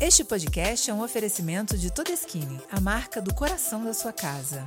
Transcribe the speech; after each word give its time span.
Este 0.00 0.24
podcast 0.24 0.90
é 0.90 0.94
um 0.94 1.04
oferecimento 1.04 1.76
de 1.76 1.92
Todeskine, 1.92 2.58
a 2.72 2.80
marca 2.80 3.20
do 3.20 3.34
coração 3.34 3.84
da 3.84 3.92
sua 3.92 4.14
casa. 4.14 4.66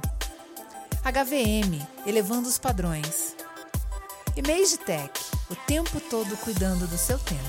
HVM, 1.04 1.82
elevando 2.06 2.48
os 2.48 2.60
padrões. 2.60 3.36
E 4.38 4.78
Tech, 4.78 5.20
o 5.50 5.56
tempo 5.66 6.00
todo 6.02 6.38
cuidando 6.38 6.86
do 6.86 6.98
seu 7.00 7.18
tempo. 7.18 7.42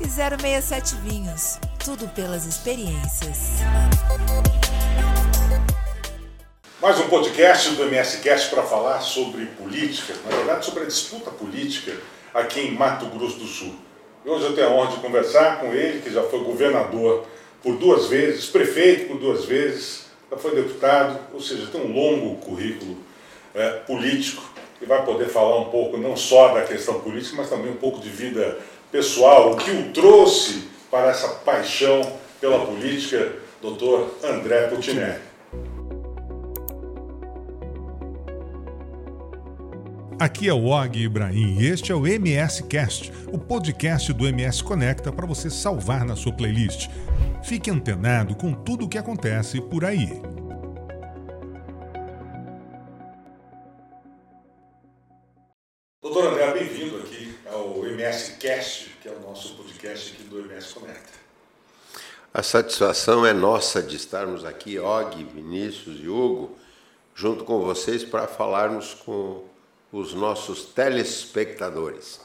E 0.00 0.08
067 0.08 0.94
Vinhos, 1.02 1.58
tudo 1.84 2.08
pelas 2.08 2.46
experiências. 2.46 3.60
Mais 6.80 6.98
um 7.00 7.08
podcast 7.10 7.68
do 7.74 7.84
MSCast 7.84 8.48
para 8.48 8.62
falar 8.62 9.02
sobre 9.02 9.44
política, 9.44 10.14
na 10.24 10.34
verdade 10.34 10.64
sobre 10.64 10.84
a 10.84 10.86
disputa 10.86 11.30
política 11.30 12.00
aqui 12.32 12.60
em 12.60 12.74
Mato 12.74 13.04
Grosso 13.10 13.36
do 13.36 13.46
Sul. 13.46 13.76
Hoje 14.26 14.46
eu 14.46 14.54
tenho 14.54 14.68
a 14.68 14.70
honra 14.70 14.92
de 14.92 15.02
conversar 15.02 15.60
com 15.60 15.66
ele, 15.74 16.00
que 16.00 16.10
já 16.10 16.22
foi 16.22 16.38
governador 16.38 17.26
por 17.62 17.76
duas 17.76 18.06
vezes, 18.06 18.46
prefeito 18.46 19.08
por 19.08 19.18
duas 19.18 19.44
vezes, 19.44 20.06
já 20.30 20.38
foi 20.38 20.54
deputado, 20.54 21.18
ou 21.34 21.40
seja, 21.42 21.66
tem 21.66 21.82
um 21.82 21.92
longo 21.92 22.36
currículo 22.36 22.96
é, 23.54 23.68
político 23.80 24.42
e 24.80 24.86
vai 24.86 25.04
poder 25.04 25.28
falar 25.28 25.58
um 25.60 25.66
pouco 25.66 25.98
não 25.98 26.16
só 26.16 26.54
da 26.54 26.62
questão 26.62 27.00
política, 27.00 27.36
mas 27.36 27.50
também 27.50 27.70
um 27.70 27.76
pouco 27.76 28.00
de 28.00 28.08
vida 28.08 28.58
pessoal, 28.90 29.52
o 29.52 29.56
que 29.58 29.70
o 29.70 29.92
trouxe 29.92 30.68
para 30.90 31.10
essa 31.10 31.28
paixão 31.28 32.00
pela 32.40 32.64
política, 32.64 33.30
doutor 33.60 34.08
André 34.22 34.68
Putinelli. 34.68 35.33
Aqui 40.24 40.48
é 40.48 40.54
o 40.54 40.64
Og 40.68 40.98
Ibrahim 40.98 41.58
e 41.60 41.66
este 41.66 41.92
é 41.92 41.94
o 41.94 42.06
MS 42.06 42.62
Cast, 42.62 43.12
o 43.30 43.38
podcast 43.38 44.10
do 44.10 44.26
MS 44.26 44.64
Conecta 44.64 45.12
para 45.12 45.26
você 45.26 45.50
salvar 45.50 46.02
na 46.02 46.16
sua 46.16 46.32
playlist. 46.32 46.88
Fique 47.42 47.70
antenado 47.70 48.34
com 48.34 48.54
tudo 48.54 48.86
o 48.86 48.88
que 48.88 48.96
acontece 48.96 49.60
por 49.60 49.84
aí. 49.84 50.22
Doutor 56.02 56.28
André, 56.28 56.54
bem-vindo 56.54 56.96
aqui 57.00 57.38
ao 57.52 57.84
MS 57.84 58.38
Cast, 58.38 58.96
que 59.02 59.08
é 59.08 59.12
o 59.12 59.20
nosso 59.20 59.54
podcast 59.56 60.14
aqui 60.14 60.22
do 60.22 60.40
MS 60.40 60.72
Conecta. 60.72 61.18
A 62.32 62.42
satisfação 62.42 63.26
é 63.26 63.34
nossa 63.34 63.82
de 63.82 63.96
estarmos 63.96 64.42
aqui, 64.42 64.78
Og, 64.78 65.22
Vinícius 65.22 66.00
e 66.02 66.08
Hugo, 66.08 66.56
junto 67.14 67.44
com 67.44 67.60
vocês 67.60 68.02
para 68.02 68.26
falarmos 68.26 68.94
com 68.94 69.52
os 69.94 70.12
nossos 70.12 70.64
telespectadores. 70.64 72.20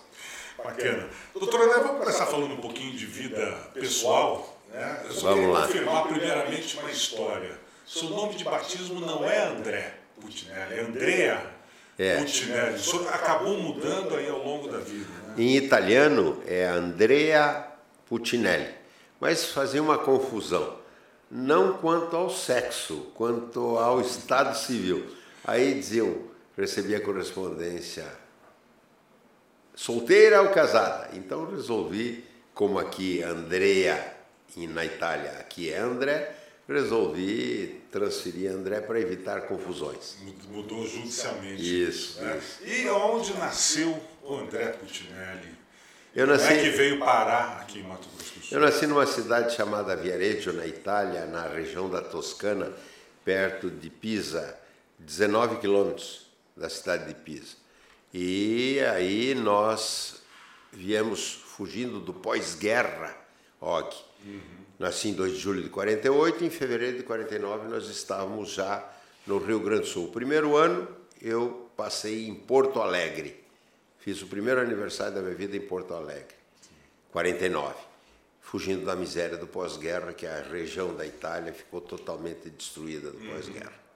Bacana. 0.57 1.07
Doutora 1.33 1.65
André, 1.65 1.79
vamos 1.79 1.99
começar 1.99 2.25
falando 2.25 2.53
um 2.53 2.61
pouquinho 2.61 2.97
de 2.97 3.05
vida 3.05 3.45
pessoal. 3.75 4.59
Né? 4.71 5.03
Eu 5.05 5.11
só 5.11 5.35
vamos 5.35 5.53
lá. 5.53 5.67
confirmar 5.67 6.07
primeiramente 6.07 6.77
uma 6.79 6.89
história. 6.89 7.59
Seu 7.85 8.09
nome 8.09 8.35
de 8.35 8.43
batismo 8.43 8.99
não 8.99 9.23
é 9.23 9.47
André 9.47 9.93
Putinelli, 10.19 10.79
é 10.79 10.81
Andrea 10.81 11.53
é. 11.97 12.17
Putinelli. 12.17 12.75
O 12.75 12.79
senhor 12.79 13.07
acabou 13.13 13.57
mudando 13.59 14.15
aí 14.15 14.27
ao 14.27 14.43
longo 14.43 14.67
da 14.67 14.79
vida. 14.79 15.07
Né? 15.27 15.35
Em 15.37 15.55
italiano 15.55 16.41
é 16.47 16.65
Andrea 16.65 17.67
Putinelli, 18.07 18.73
mas 19.19 19.45
fazia 19.45 19.81
uma 19.81 19.99
confusão. 19.99 20.79
Não 21.29 21.73
quanto 21.73 22.15
ao 22.15 22.31
sexo, 22.31 23.11
quanto 23.13 23.77
ao 23.77 24.01
estado 24.01 24.57
civil. 24.57 25.05
Aí 25.45 25.75
diziam 25.75 26.29
recebia 26.59 26.99
correspondência 26.99 28.05
solteira 29.73 30.41
ou 30.41 30.49
casada. 30.49 31.09
Então 31.13 31.49
resolvi, 31.49 32.25
como 32.53 32.77
aqui 32.77 33.23
Andrea 33.23 34.17
na 34.57 34.83
Itália, 34.83 35.31
aqui 35.39 35.71
é 35.71 35.77
André, 35.77 36.35
resolvi 36.67 37.81
transferir 37.89 38.51
André 38.51 38.81
para 38.81 38.99
evitar 38.99 39.41
confusões. 39.41 40.17
Mudou 40.49 40.85
judicialmente. 40.85 41.87
Isso, 41.87 42.21
né? 42.21 42.37
isso. 42.37 42.59
E 42.65 42.89
onde 42.89 43.33
nasceu 43.35 43.97
o 44.21 44.35
André 44.35 44.67
Putinelli? 44.67 45.57
Eu 46.13 46.27
nasci, 46.27 46.47
Como 46.47 46.59
é 46.59 46.63
que 46.63 46.69
veio 46.71 46.99
parar 46.99 47.59
aqui 47.61 47.79
em 47.79 47.83
Mato 47.83 48.09
Grosso 48.09 48.33
do 48.33 48.45
Sul? 48.45 48.57
Eu 48.57 48.59
nasci 48.61 48.87
numa 48.87 49.05
cidade 49.05 49.55
chamada 49.55 49.95
Viareggio, 49.95 50.51
na 50.51 50.65
Itália, 50.65 51.25
na 51.25 51.47
região 51.47 51.89
da 51.89 52.01
Toscana, 52.01 52.73
perto 53.23 53.69
de 53.69 53.89
Pisa, 53.89 54.57
19 54.97 55.57
quilômetros 55.57 56.28
da 56.59 56.69
cidade 56.69 57.07
de 57.07 57.15
Pisa. 57.15 57.55
E 58.13 58.79
aí 58.91 59.33
nós 59.33 60.21
viemos 60.71 61.33
fugindo 61.33 61.99
do 61.99 62.13
pós-guerra, 62.13 63.15
Og. 63.61 63.93
Uhum. 64.25 64.59
Nasci 64.77 65.09
em 65.09 65.13
2 65.13 65.33
de 65.33 65.39
julho 65.39 65.61
de 65.61 65.69
48 65.69 66.43
e 66.43 66.47
em 66.47 66.49
fevereiro 66.49 66.97
de 66.97 67.03
49 67.03 67.67
nós 67.67 67.87
estávamos 67.89 68.51
já 68.51 68.87
no 69.27 69.37
Rio 69.37 69.59
Grande 69.59 69.81
do 69.81 69.87
Sul. 69.87 70.05
O 70.05 70.11
primeiro 70.11 70.55
ano 70.55 70.87
eu 71.21 71.69
passei 71.75 72.27
em 72.27 72.35
Porto 72.35 72.81
Alegre. 72.81 73.43
Fiz 73.99 74.21
o 74.21 74.27
primeiro 74.27 74.61
aniversário 74.61 75.15
da 75.15 75.21
minha 75.21 75.35
vida 75.35 75.57
em 75.57 75.61
Porto 75.61 75.93
Alegre, 75.93 76.35
49. 77.11 77.75
Fugindo 78.41 78.85
da 78.85 78.95
miséria 78.95 79.37
do 79.37 79.45
pós-guerra, 79.45 80.13
que 80.13 80.25
a 80.25 80.41
região 80.41 80.95
da 80.95 81.05
Itália 81.05 81.53
ficou 81.53 81.81
totalmente 81.81 82.49
destruída 82.49 83.11
do 83.11 83.17
uhum. 83.17 83.33
pós-guerra. 83.33 83.88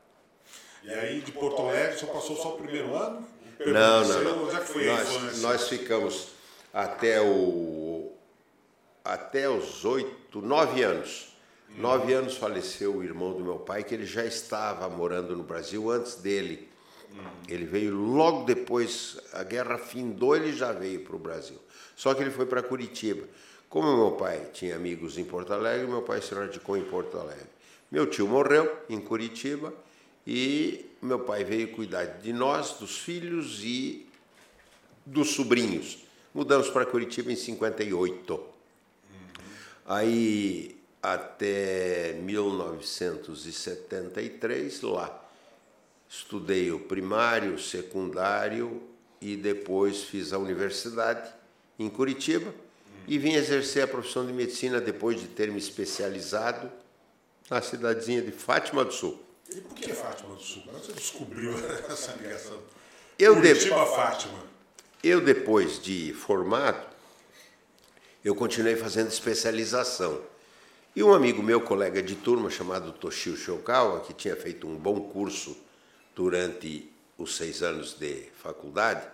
E 0.84 0.92
aí 0.94 1.22
de 1.22 1.32
Porto 1.32 1.62
Alegre, 1.62 1.98
você 1.98 2.06
passou 2.06 2.36
só 2.36 2.56
o 2.56 2.58
primeiro 2.58 2.94
ano? 2.94 3.26
Não, 3.66 4.08
não, 4.08 4.24
não. 4.24 4.52
Já 4.52 4.60
foi 4.60 4.86
nós, 4.86 5.42
nós 5.42 5.70
ficamos 5.70 6.30
até 6.74 7.22
o 7.22 8.12
até 9.04 9.50
os 9.50 9.86
oito, 9.86 10.42
nove 10.42 10.82
anos. 10.84 11.34
Hum. 11.70 11.82
Nove 11.82 12.14
anos 12.14 12.38
faleceu 12.38 12.98
o 12.98 13.04
irmão 13.04 13.34
do 13.34 13.44
meu 13.44 13.60
pai, 13.60 13.84
que 13.84 13.94
ele 13.94 14.06
já 14.06 14.26
estava 14.26 14.90
morando 14.90 15.36
no 15.36 15.44
Brasil 15.44 15.90
antes 15.90 16.16
dele. 16.16 16.70
Hum. 17.12 17.22
Ele 17.48 17.66
veio 17.66 17.96
logo 17.96 18.46
depois, 18.46 19.18
a 19.34 19.44
guerra 19.44 19.78
findou, 19.78 20.36
ele 20.36 20.54
já 20.54 20.72
veio 20.72 21.02
para 21.02 21.16
o 21.16 21.20
Brasil. 21.20 21.60
Só 21.96 22.14
que 22.14 22.22
ele 22.22 22.32
foi 22.32 22.46
para 22.46 22.64
Curitiba. 22.64 23.26
Como 23.70 23.96
meu 23.96 24.12
pai 24.12 24.50
tinha 24.54 24.76
amigos 24.76 25.18
em 25.18 25.24
Porto 25.24 25.54
Alegre, 25.54 25.88
meu 25.88 26.02
pai 26.02 26.22
se 26.22 26.34
radicou 26.34 26.78
em 26.78 26.84
Porto 26.84 27.18
Alegre. 27.18 27.48
Meu 27.92 28.06
tio 28.08 28.28
morreu 28.28 28.72
em 28.90 29.00
Curitiba 29.00 29.74
e 30.26 30.86
meu 31.02 31.20
pai 31.20 31.44
veio 31.44 31.74
cuidar 31.74 32.06
de 32.06 32.32
nós, 32.32 32.78
dos 32.80 32.98
filhos 32.98 33.60
e 33.64 34.08
dos 35.06 35.32
sobrinhos. 35.32 36.00
Mudamos 36.34 36.70
para 36.70 36.86
Curitiba 36.86 37.32
em 37.32 37.36
58. 37.36 38.34
Uhum. 38.34 38.44
Aí 39.86 40.84
até 41.04 42.14
1973 42.14 44.82
lá. 44.82 45.22
Estudei 46.08 46.72
o 46.72 46.80
primário, 46.80 47.60
secundário 47.60 48.82
e 49.20 49.36
depois 49.36 50.04
fiz 50.04 50.32
a 50.32 50.38
universidade 50.38 51.30
em 51.78 51.90
Curitiba 51.90 52.56
e 53.06 53.18
vim 53.18 53.34
exercer 53.34 53.84
a 53.84 53.88
profissão 53.88 54.26
de 54.26 54.32
medicina 54.32 54.80
depois 54.80 55.20
de 55.20 55.28
ter 55.28 55.52
me 55.52 55.58
especializado 55.58 56.72
na 57.50 57.62
cidadezinha 57.62 58.22
de 58.22 58.32
Fátima 58.32 58.86
do 58.86 58.94
Sul. 58.94 59.22
E 59.50 59.62
por 59.62 59.76
que 59.76 59.94
Fátima 59.94 60.36
do 60.36 60.42
Sul? 60.42 60.64
Como 60.64 60.80
você 60.80 60.94
descobriu 60.94 61.54
essa 61.90 62.14
ligação? 62.14 62.60
Eu 63.20 63.36
Curitiba, 63.36 63.86
de... 63.86 63.96
Fátima. 63.96 64.44
Eu, 65.04 65.22
depois 65.22 65.82
de 65.82 66.14
formado, 66.14 66.88
eu 68.24 68.34
continuei 68.34 68.76
fazendo 68.76 69.10
especialização. 69.10 70.22
E 70.96 71.04
um 71.04 71.14
amigo 71.14 71.44
meu, 71.44 71.60
colega 71.60 72.02
de 72.02 72.16
turma, 72.16 72.50
chamado 72.50 72.92
Toshio 72.94 73.36
Shokawa, 73.36 74.02
que 74.02 74.14
tinha 74.14 74.36
feito 74.36 74.68
um 74.68 74.78
bom 74.78 75.10
curso 75.10 75.58
durante 76.16 76.90
os 77.18 77.36
seis 77.36 77.62
anos 77.62 77.98
de 77.98 78.30
faculdade, 78.36 79.06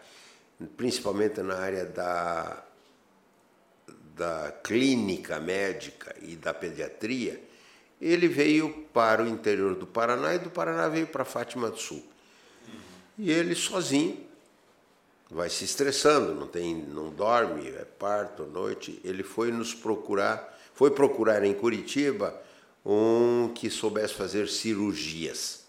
principalmente 0.78 1.42
na 1.42 1.56
área 1.56 1.86
da, 1.86 2.64
da 4.16 4.52
clínica 4.64 5.40
médica 5.40 6.16
e 6.22 6.36
da 6.36 6.54
pediatria, 6.54 7.42
ele 8.02 8.28
veio 8.28 8.88
para 8.94 9.24
o 9.24 9.28
interior 9.28 9.76
do 9.76 9.86
Paraná 9.86 10.36
e 10.36 10.40
do 10.40 10.50
Paraná 10.50 10.88
veio 10.88 11.08
para 11.08 11.26
Fátima 11.26 11.70
do 11.70 11.78
Sul. 11.78 12.04
E 13.18 13.30
ele 13.32 13.54
sozinho 13.56 14.26
vai 15.30 15.50
se 15.50 15.66
estressando, 15.66 16.34
não 16.34 16.48
tem, 16.48 16.76
não 16.76 17.10
dorme, 17.10 17.68
é 17.68 17.86
parto, 17.86 18.46
noite. 18.46 19.00
Ele 19.04 19.24
foi 19.24 19.52
nos 19.52 19.74
procurar, 19.74 20.58
foi 20.74 20.92
procurar 20.92 21.44
em 21.44 21.54
Curitiba 21.54 22.42
um 22.86 23.52
que 23.54 23.70
soubesse 23.70 24.14
fazer 24.14 24.48
cirurgias. 24.48 25.66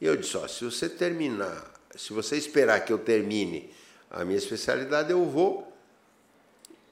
E 0.00 0.06
eu 0.06 0.16
disse: 0.16 0.36
ó, 0.36 0.46
se 0.46 0.64
você 0.64 0.88
terminar, 0.88 1.70
se 1.96 2.12
você 2.12 2.36
esperar 2.36 2.84
que 2.84 2.92
eu 2.92 2.98
termine 2.98 3.70
a 4.10 4.24
minha 4.24 4.38
especialidade, 4.38 5.10
eu 5.10 5.24
vou. 5.24 5.72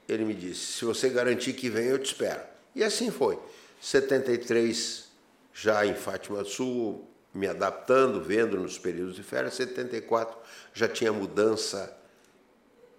Ele 0.07 0.25
me 0.25 0.33
disse: 0.33 0.73
se 0.73 0.85
você 0.85 1.09
garantir 1.09 1.53
que 1.53 1.69
vem, 1.69 1.85
eu 1.85 1.97
te 1.97 2.07
espero. 2.07 2.41
E 2.75 2.83
assim 2.83 3.09
foi. 3.09 3.39
73 3.83 5.11
já 5.53 5.85
em 5.85 5.93
Fátima 5.93 6.41
do 6.41 6.47
Sul, 6.47 7.05
me 7.33 7.47
adaptando, 7.47 8.23
vendo 8.23 8.57
nos 8.57 8.79
períodos 8.79 9.17
de 9.17 9.23
férias. 9.23 9.55
74 9.55 10.37
já 10.73 10.87
tinha 10.87 11.11
mudança 11.11 11.93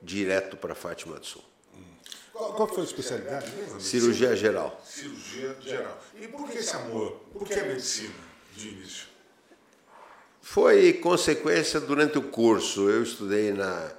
direto 0.03 0.59
para 0.59 0.75
Fátima 0.75 1.19
do 1.19 1.25
Sul. 1.25 1.43
Qual, 2.35 2.53
qual 2.53 2.69
foi 2.69 2.83
a 2.83 2.85
especialidade 2.85 3.51
mesmo? 3.53 3.81
Cirurgia 3.81 4.37
geral. 4.37 4.79
Cirurgia 4.85 5.57
geral. 5.63 5.99
E 6.21 6.29
por 6.29 6.51
que 6.51 6.59
esse 6.59 6.77
amor? 6.77 7.13
Por 7.33 7.49
que 7.49 7.55
a 7.55 7.65
medicina 7.65 8.15
de 8.55 8.69
início? 8.69 9.07
Foi 10.43 10.93
consequência 10.93 11.81
durante 11.81 12.19
o 12.19 12.23
curso. 12.23 12.91
Eu 12.91 13.03
estudei 13.03 13.53
na, 13.53 13.91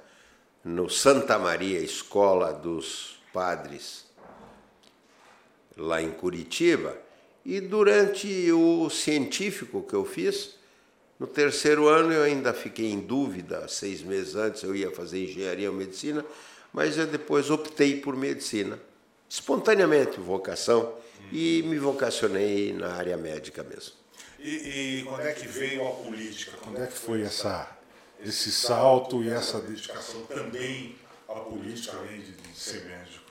no 0.62 0.88
Santa 0.88 1.36
Maria, 1.36 1.80
Escola 1.80 2.52
dos 2.52 3.20
Padres, 3.32 4.05
lá 5.76 6.00
em 6.02 6.10
Curitiba, 6.10 6.96
e 7.44 7.60
durante 7.60 8.50
o 8.52 8.88
científico 8.90 9.82
que 9.82 9.94
eu 9.94 10.04
fiz, 10.04 10.56
no 11.18 11.26
terceiro 11.26 11.86
ano 11.88 12.12
eu 12.12 12.22
ainda 12.22 12.52
fiquei 12.52 12.90
em 12.90 13.00
dúvida, 13.00 13.68
seis 13.68 14.02
meses 14.02 14.34
antes 14.34 14.62
eu 14.62 14.74
ia 14.74 14.90
fazer 14.90 15.24
engenharia 15.24 15.70
ou 15.70 15.76
medicina, 15.76 16.24
mas 16.72 16.98
eu 16.98 17.06
depois 17.06 17.50
optei 17.50 18.00
por 18.00 18.16
medicina, 18.16 18.78
espontaneamente, 19.28 20.18
vocação, 20.20 20.94
e 21.32 21.62
me 21.66 21.78
vocacionei 21.78 22.72
na 22.72 22.94
área 22.94 23.16
médica 23.16 23.62
mesmo. 23.62 23.94
E, 24.38 25.00
e, 25.00 25.02
quando 25.04 25.22
é 25.22 25.32
que 25.32 25.48
veio 25.48 25.86
a 25.86 25.90
política? 25.92 26.52
Quando 26.62 26.82
é 26.82 26.86
que 26.86 26.92
foi 26.92 27.22
essa, 27.22 27.76
esse 28.22 28.52
salto 28.52 29.22
e 29.22 29.30
essa 29.30 29.60
dedicação 29.60 30.22
também 30.26 30.94
à 31.28 31.34
política, 31.34 31.96
além 31.96 32.20
de 32.20 32.34
ser 32.54 32.84
médico? 32.84 33.25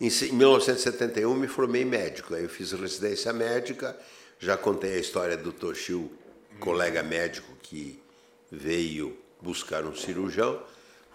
Em 0.00 0.08
1971 0.08 1.34
me 1.34 1.46
formei 1.46 1.84
médico, 1.84 2.34
aí 2.34 2.44
eu 2.44 2.48
fiz 2.48 2.72
residência 2.72 3.34
médica, 3.34 3.94
já 4.38 4.56
contei 4.56 4.94
a 4.94 4.98
história 4.98 5.36
do 5.36 5.52
Toshio, 5.52 6.10
colega 6.58 7.02
médico 7.02 7.54
que 7.62 8.00
veio 8.50 9.14
buscar 9.42 9.84
um 9.84 9.94
cirurgião, 9.94 10.62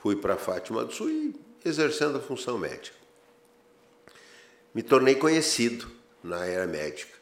fui 0.04 0.16
para 0.16 0.38
Fátima 0.38 0.86
do 0.86 0.94
Sul 0.94 1.10
e 1.10 1.36
exercendo 1.66 2.20
a 2.20 2.22
função 2.22 2.60
médica. 2.60 2.96
Me 4.72 4.84
tornei 4.84 5.16
conhecido 5.16 5.90
na 6.24 6.38
área 6.38 6.68
médica. 6.68 7.16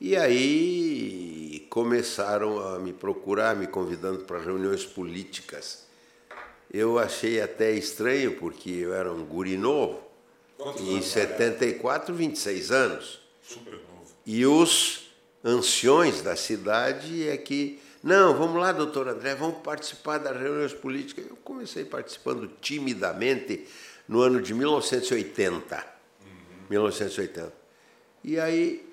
E 0.00 0.16
aí 0.16 1.66
começaram 1.68 2.60
a 2.60 2.78
me 2.78 2.92
procurar, 2.92 3.56
me 3.56 3.66
convidando 3.66 4.20
para 4.20 4.38
reuniões 4.38 4.84
políticas. 4.84 5.84
Eu 6.72 6.96
achei 6.96 7.40
até 7.40 7.72
estranho, 7.72 8.36
porque 8.36 8.70
eu 8.70 8.94
era 8.94 9.12
um 9.12 9.24
guri 9.24 9.56
novo, 9.56 10.11
Quantos 10.62 10.82
em 10.82 10.94
anos 10.94 11.06
74, 11.06 12.14
26 12.14 12.70
anos. 12.70 13.20
Super 13.42 13.72
novo. 13.72 13.82
E 14.24 14.46
os 14.46 15.10
anciões 15.44 16.22
da 16.22 16.36
cidade 16.36 17.28
é 17.28 17.36
que, 17.36 17.80
não, 18.02 18.36
vamos 18.36 18.60
lá, 18.60 18.70
doutor 18.70 19.08
André, 19.08 19.34
vamos 19.34 19.58
participar 19.62 20.18
das 20.18 20.38
reuniões 20.38 20.72
políticas. 20.72 21.26
Eu 21.28 21.36
comecei 21.36 21.84
participando 21.84 22.48
timidamente 22.60 23.66
no 24.06 24.20
ano 24.20 24.40
de 24.40 24.54
1980. 24.54 25.84
1980. 26.70 27.52
E 28.22 28.38
aí 28.38 28.88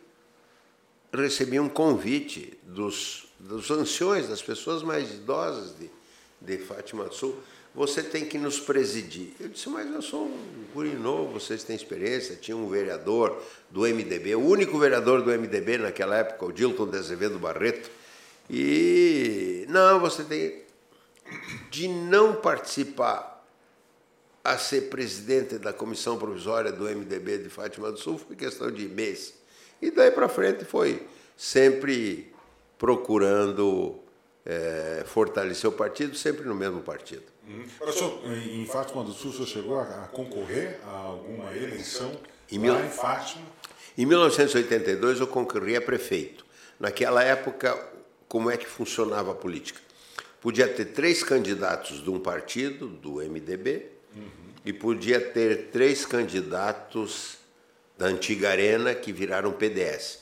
recebi 1.14 1.60
um 1.60 1.70
convite 1.70 2.58
dos, 2.64 3.28
dos 3.40 3.70
anciões, 3.70 4.28
das 4.28 4.42
pessoas 4.42 4.82
mais 4.82 5.12
idosas 5.12 5.76
de, 5.78 5.90
de 6.42 6.58
Fátima 6.58 7.06
do 7.06 7.14
Sul. 7.14 7.40
Você 7.76 8.02
tem 8.02 8.26
que 8.26 8.38
nos 8.38 8.60
presidir. 8.60 9.34
Eu 9.40 9.50
disse, 9.50 9.70
mas 9.70 9.88
eu 9.94 10.02
sou 10.02 10.26
um 10.26 10.66
guri 10.74 10.94
novo, 10.96 11.40
vocês 11.40 11.64
têm 11.64 11.76
experiência. 11.76 12.36
Tinha 12.36 12.58
um 12.58 12.68
vereador 12.68 13.42
do 13.70 13.82
MDB, 13.82 14.36
o 14.36 14.46
único 14.46 14.78
vereador 14.80 15.22
do 15.22 15.32
MDB 15.32 15.78
naquela 15.78 16.18
época, 16.18 16.46
o 16.46 16.52
Dilton 16.52 16.88
de 16.88 16.98
Azevedo 16.98 17.38
Barreto. 17.38 17.90
E, 18.50 19.66
não, 19.70 20.00
você 20.00 20.24
tem 20.24 20.64
de 21.70 21.88
não 21.88 22.36
participar 22.36 23.40
a 24.44 24.58
ser 24.58 24.90
presidente 24.90 25.58
da 25.58 25.72
comissão 25.72 26.18
provisória 26.18 26.72
do 26.72 26.86
MDB 26.86 27.40
de 27.40 27.50
Fátima 27.50 27.92
do 27.92 28.00
Sul 28.00 28.18
foi 28.18 28.36
questão 28.36 28.72
de 28.72 28.88
mês. 28.88 29.36
E 29.82 29.92
daí 29.92 30.12
para 30.12 30.28
frente 30.28 30.66
foi 30.66 31.06
sempre 31.38 32.34
procurando 32.78 34.00
eh, 34.46 35.04
fortalecer 35.06 35.70
o 35.70 35.74
partido, 35.74 36.16
sempre 36.16 36.46
no 36.46 36.56
mesmo 36.56 36.82
partido. 36.82 37.24
Uhum. 37.48 37.66
Agora, 37.78 37.92
senhor, 37.92 38.20
em 38.32 38.66
Fátima 38.66 39.04
do 39.04 39.12
Sul, 39.12 39.32
o 39.32 39.34
senhor 39.34 39.48
chegou 39.48 39.80
a, 39.80 39.86
concorrer 40.12 40.80
a 40.86 40.90
alguma 40.92 41.52
eleição 41.56 42.12
Em 42.52 42.58
lá 42.58 42.64
mil- 42.76 42.86
em 42.86 42.90
Fátima? 42.90 43.46
Em 43.98 44.06
1982 44.06 45.20
eu 45.20 45.28
concorri 45.28 45.76
a 45.76 45.82
prefeito. 45.82 46.46
Naquela 46.80 47.24
época, 47.24 47.78
como 48.28 48.50
é 48.50 48.56
que 48.58 48.66
funcionava 48.68 49.32
a 49.32 49.36
política? 49.36 49.80
Podia 50.40 50.68
ter 50.68 50.86
três 50.86 51.22
candidatos 51.24 52.02
de 52.02 52.10
um 52.10 52.20
partido, 52.20 52.88
do 52.88 53.16
MDB, 53.22 53.88
e 54.66 54.72
podia 54.72 55.20
ter 55.20 55.70
três 55.72 56.06
candidatos 56.06 57.38
da 57.98 58.06
antiga 58.06 58.50
Arena 58.50 58.94
que 58.96 59.12
viraram 59.12 59.52
PDS. 59.52 60.20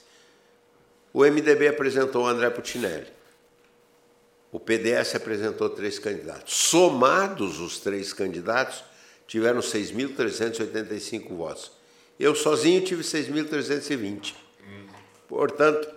O 1.14 1.24
MDB 1.24 1.68
apresentou 1.68 2.24
o 2.24 2.28
André 2.28 2.50
Putinelli. 2.50 3.08
O 4.58 4.60
PDS 4.60 5.14
apresentou 5.14 5.70
três 5.70 6.00
candidatos. 6.00 6.52
Somados 6.52 7.60
os 7.60 7.78
três 7.78 8.12
candidatos, 8.12 8.84
tiveram 9.28 9.60
6.385 9.60 11.30
votos. 11.30 11.72
Eu 12.20 12.34
sozinho 12.34 12.82
tive 12.82 13.04
6.320. 13.04 14.34
Portanto, 15.28 15.88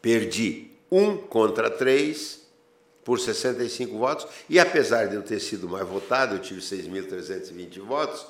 perdi 0.00 0.70
um 0.90 1.18
contra 1.18 1.68
três 1.68 2.40
por 3.04 3.20
65 3.20 3.98
votos. 3.98 4.26
E 4.48 4.58
apesar 4.58 5.08
de 5.08 5.16
eu 5.16 5.22
ter 5.22 5.38
sido 5.38 5.68
mais 5.68 5.86
votado, 5.86 6.36
eu 6.36 6.38
tive 6.38 6.62
6.320 6.62 7.78
votos. 7.80 8.24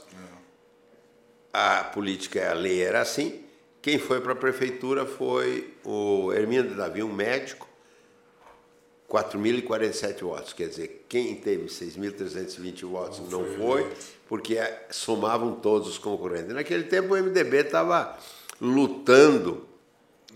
A 1.52 1.84
política, 1.84 2.50
a 2.50 2.52
lei 2.52 2.82
era 2.82 3.00
assim. 3.00 3.44
Quem 3.80 3.96
foi 3.96 4.20
para 4.20 4.32
a 4.32 4.36
prefeitura 4.36 5.06
foi 5.06 5.72
o 5.84 6.32
Hermínio 6.32 6.64
de 6.64 6.74
Davi, 6.74 7.00
um 7.04 7.12
médico, 7.12 7.68
4.047 9.12 10.20
votos. 10.20 10.54
Quer 10.54 10.68
dizer, 10.68 11.04
quem 11.06 11.36
teve 11.36 11.66
6.320 11.66 12.86
votos 12.86 13.20
não 13.30 13.44
foi, 13.56 13.92
porque 14.26 14.56
eh, 14.56 14.86
somavam 14.90 15.54
todos 15.56 15.86
os 15.86 15.98
concorrentes. 15.98 16.54
Naquele 16.54 16.84
tempo 16.84 17.14
o 17.14 17.22
MDB 17.22 17.58
estava 17.58 18.18
lutando 18.58 19.66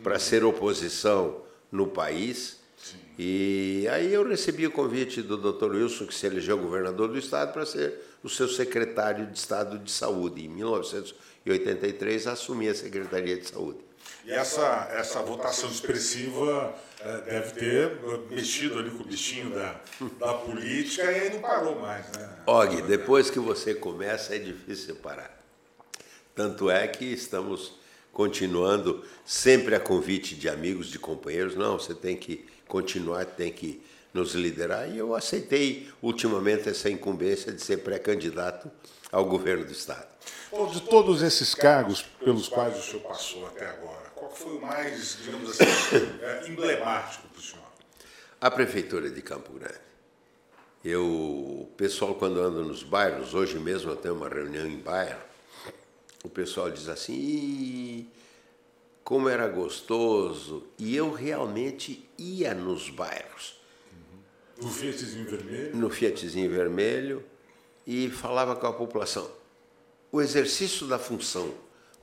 para 0.02 0.18
ser 0.18 0.44
oposição 0.44 1.40
no 1.72 1.86
país. 1.86 2.58
E 3.18 3.88
aí 3.90 4.12
eu 4.12 4.28
recebi 4.28 4.66
o 4.66 4.70
convite 4.70 5.22
do 5.22 5.38
Dr. 5.38 5.74
Wilson, 5.74 6.06
que 6.06 6.14
se 6.14 6.26
elegeu 6.26 6.58
governador 6.58 7.08
do 7.08 7.18
estado, 7.18 7.54
para 7.54 7.64
ser 7.64 7.94
o 8.22 8.28
seu 8.28 8.46
secretário 8.46 9.26
de 9.26 9.38
Estado 9.38 9.78
de 9.78 9.90
Saúde. 9.90 10.44
Em 10.44 10.48
1983 10.48 12.26
assumi 12.26 12.68
a 12.68 12.74
Secretaria 12.74 13.38
de 13.38 13.48
Saúde. 13.48 13.78
E 14.26 14.32
essa, 14.32 14.90
essa 14.92 15.22
votação 15.22 15.70
expressiva 15.70 16.74
deve 17.24 17.50
ter 17.52 17.98
mexido 18.30 18.78
ali 18.78 18.90
com 18.90 19.02
o 19.02 19.06
bichinho 19.06 19.50
da, 19.50 19.80
da 20.18 20.34
política 20.34 21.04
e 21.04 21.20
aí 21.20 21.30
não 21.30 21.40
parou 21.40 21.80
mais, 21.80 22.10
né? 22.12 22.36
Og, 22.46 22.82
depois 22.82 23.30
que 23.30 23.38
você 23.38 23.74
começa 23.74 24.34
é 24.34 24.38
difícil 24.38 24.96
parar. 24.96 25.36
Tanto 26.34 26.70
é 26.70 26.86
que 26.86 27.04
estamos 27.04 27.74
continuando 28.12 29.04
sempre 29.24 29.74
a 29.74 29.80
convite 29.80 30.34
de 30.34 30.48
amigos, 30.48 30.88
de 30.88 30.98
companheiros. 30.98 31.54
Não, 31.54 31.78
você 31.78 31.94
tem 31.94 32.16
que 32.16 32.46
continuar, 32.66 33.24
tem 33.24 33.52
que 33.52 33.82
nos 34.12 34.34
liderar. 34.34 34.90
E 34.90 34.98
eu 34.98 35.14
aceitei 35.14 35.88
ultimamente 36.02 36.68
essa 36.68 36.88
incumbência 36.88 37.52
de 37.52 37.62
ser 37.62 37.78
pré-candidato 37.78 38.70
ao 39.12 39.24
governo 39.24 39.64
do 39.64 39.72
Estado. 39.72 40.06
Bom, 40.50 40.66
de 40.70 40.80
todos 40.80 41.22
esses 41.22 41.54
cargos 41.54 42.02
pelos 42.02 42.48
quais 42.48 42.78
o 42.78 42.82
senhor 42.82 43.02
passou 43.02 43.46
até 43.46 43.68
agora, 43.68 44.05
qual 44.26 44.30
foi 44.30 44.56
o 44.56 44.60
mais, 44.60 45.18
digamos 45.22 45.50
assim, 45.50 45.64
eh, 46.20 46.44
emblemático 46.50 47.28
para 47.28 47.38
o 47.38 47.42
senhor? 47.42 47.64
A 48.40 48.50
Prefeitura 48.50 49.08
de 49.10 49.22
Campo 49.22 49.52
Grande. 49.52 49.86
Eu, 50.84 51.04
o 51.04 51.72
pessoal, 51.76 52.14
quando 52.14 52.40
anda 52.40 52.60
nos 52.60 52.82
bairros, 52.82 53.34
hoje 53.34 53.58
mesmo 53.58 53.90
eu 53.90 53.96
tenho 53.96 54.14
uma 54.14 54.28
reunião 54.28 54.66
em 54.66 54.78
bairro, 54.78 55.20
o 56.22 56.28
pessoal 56.28 56.70
diz 56.70 56.88
assim, 56.88 57.14
"Ih, 57.14 58.08
como 59.02 59.28
era 59.28 59.46
gostoso. 59.48 60.64
E 60.78 60.96
eu 60.96 61.12
realmente 61.12 62.08
ia 62.18 62.54
nos 62.54 62.90
bairros, 62.90 63.60
Do 64.60 64.68
Fiatzinho 64.68 65.30
Vermelho? 65.30 65.76
no 65.76 65.90
Fiatzinho 65.90 66.50
Vermelho, 66.50 67.24
e 67.86 68.10
falava 68.10 68.56
com 68.56 68.66
a 68.66 68.72
população. 68.72 69.30
O 70.10 70.20
exercício 70.20 70.86
da 70.86 70.98
função 70.98 71.54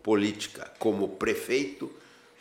política 0.02 0.72
como 0.80 1.10
prefeito 1.10 1.92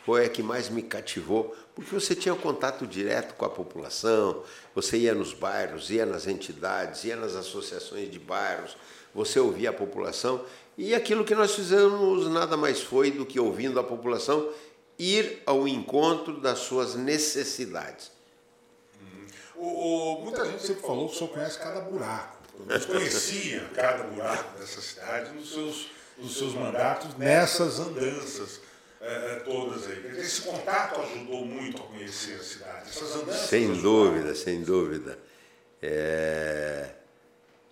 foi 0.05 0.25
a 0.25 0.29
que 0.29 0.43
mais 0.43 0.69
me 0.69 0.81
cativou, 0.81 1.55
porque 1.73 1.93
você 1.93 2.13
tinha 2.15 2.35
contato 2.35 2.85
direto 2.85 3.35
com 3.35 3.45
a 3.45 3.49
população, 3.49 4.43
você 4.75 4.97
ia 4.97 5.13
nos 5.15 5.33
bairros, 5.33 5.89
ia 5.89 6.05
nas 6.05 6.27
entidades, 6.27 7.03
ia 7.05 7.15
nas 7.15 7.35
associações 7.35 8.11
de 8.11 8.19
bairros, 8.19 8.75
você 9.15 9.39
ouvia 9.39 9.69
a 9.69 9.73
população, 9.73 10.43
e 10.77 10.93
aquilo 10.93 11.23
que 11.23 11.35
nós 11.35 11.53
fizemos 11.55 12.27
nada 12.29 12.57
mais 12.57 12.81
foi 12.81 13.11
do 13.11 13.25
que 13.25 13.39
ouvindo 13.39 13.79
a 13.79 13.83
população 13.83 14.49
ir 14.99 15.41
ao 15.45 15.67
encontro 15.67 16.39
das 16.39 16.59
suas 16.59 16.95
necessidades. 16.95 18.11
O, 19.55 19.65
o- 20.17 20.21
muita 20.23 20.45
gente 20.45 20.65
sempre 20.65 20.81
falou 20.81 21.07
que 21.07 21.15
o 21.15 21.17
senhor 21.17 21.29
conhece 21.31 21.59
cada 21.59 21.79
buraco. 21.81 22.37
Menos 22.65 22.85
conhecia 22.85 23.69
cada 23.73 24.03
buraco 24.03 24.57
dessa 24.59 24.81
cidade 24.81 25.31
nos 25.33 25.49
seus 25.51 25.87
dos 26.15 26.37
seus 26.37 26.53
mandatos 26.53 27.17
nessas 27.17 27.79
andanças 27.79 28.59
é, 29.03 29.35
todas 29.43 29.87
aí. 29.87 30.17
Esse 30.17 30.41
contato 30.41 31.01
ajudou 31.01 31.45
muito 31.45 31.81
a 31.81 31.85
conhecer 31.85 32.35
a 32.35 32.43
cidade. 32.43 32.89
Essas 32.89 33.15
andanças 33.15 33.49
sem 33.49 33.71
ajudaram. 33.71 33.81
dúvida, 33.81 34.35
sem 34.35 34.61
dúvida. 34.63 35.19
É, 35.81 36.89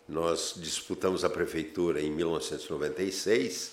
nós 0.08 0.56
disputamos 0.58 1.24
a 1.24 1.30
prefeitura 1.30 2.02
em 2.02 2.12
1996. 2.12 3.72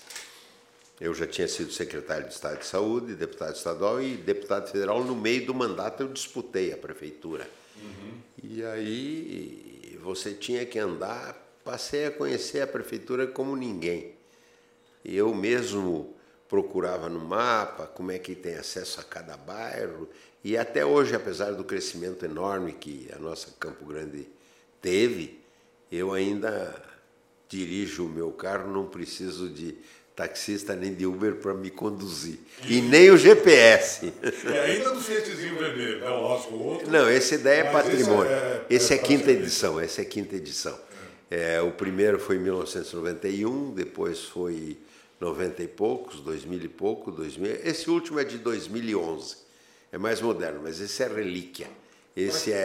Eu 1.01 1.13
já 1.13 1.27
tinha 1.27 1.47
sido 1.47 1.71
secretário 1.71 2.27
de 2.27 2.33
Estado 2.33 2.59
de 2.59 2.65
Saúde, 2.65 3.15
deputado 3.15 3.55
estadual 3.55 4.01
e 4.01 4.15
deputado 4.15 4.69
federal. 4.69 5.03
No 5.03 5.15
meio 5.15 5.45
do 5.45 5.53
mandato, 5.53 6.03
eu 6.03 6.07
disputei 6.07 6.71
a 6.71 6.77
prefeitura. 6.77 7.49
Uhum. 7.77 8.21
E 8.41 8.63
aí 8.63 9.99
você 10.01 10.33
tinha 10.33 10.65
que 10.65 10.79
andar. 10.79 11.47
Passei 11.63 12.05
a 12.05 12.11
conhecer 12.11 12.61
a 12.61 12.67
prefeitura 12.67 13.27
como 13.27 13.55
ninguém. 13.55 14.13
Eu 15.03 15.33
mesmo 15.33 16.15
procurava 16.49 17.07
no 17.07 17.19
mapa 17.19 17.85
como 17.85 18.11
é 18.11 18.17
que 18.17 18.35
tem 18.35 18.55
acesso 18.55 18.99
a 18.99 19.03
cada 19.03 19.37
bairro. 19.37 20.09
E 20.43 20.57
até 20.57 20.83
hoje, 20.83 21.15
apesar 21.15 21.51
do 21.51 21.63
crescimento 21.63 22.25
enorme 22.25 22.73
que 22.73 23.07
a 23.15 23.19
nossa 23.19 23.51
Campo 23.59 23.85
Grande 23.85 24.27
teve, 24.81 25.39
eu 25.91 26.11
ainda 26.11 26.75
dirijo 27.47 28.05
o 28.05 28.09
meu 28.09 28.31
carro, 28.31 28.71
não 28.71 28.87
preciso 28.87 29.47
de 29.47 29.75
taxista 30.15 30.75
nem 30.75 30.93
de 30.93 31.05
Uber 31.05 31.35
para 31.35 31.53
me 31.53 31.69
conduzir. 31.69 32.39
E 32.67 32.81
nem 32.81 33.09
o 33.09 33.17
GPS. 33.17 34.11
E 34.21 34.57
ainda 34.57 34.91
do 34.91 35.01
Fiatzinho 35.01 35.57
vermelho, 35.57 36.03
é 36.03 36.09
lógico. 36.09 36.55
O 36.55 36.63
outro, 36.63 36.91
não, 36.91 37.09
esse 37.09 37.37
daí 37.37 37.59
é 37.59 37.71
patrimônio. 37.71 38.31
Esse 38.31 38.33
é, 38.33 38.65
esse 38.69 38.93
é, 38.93 38.95
é 38.95 38.99
quinta 38.99 39.31
edição, 39.31 39.81
esse 39.81 40.01
é 40.01 40.05
quinta 40.05 40.35
edição. 40.35 40.77
É, 41.31 41.61
o 41.61 41.71
primeiro 41.71 42.19
foi 42.19 42.37
em 42.37 42.39
1991, 42.39 43.71
depois 43.71 44.23
foi 44.23 44.77
90 45.19 45.63
e 45.63 45.67
poucos, 45.67 46.21
2000 46.21 46.59
e 46.63 46.67
pouco, 46.67 47.11
2000. 47.11 47.59
Esse 47.63 47.89
último 47.89 48.19
é 48.19 48.23
de 48.23 48.37
2011. 48.37 49.37
É 49.91 49.97
mais 49.97 50.21
moderno, 50.21 50.61
mas 50.63 50.79
esse 50.79 51.03
é 51.03 51.07
relíquia. 51.07 51.67
Esse 52.15 52.51
é, 52.51 52.55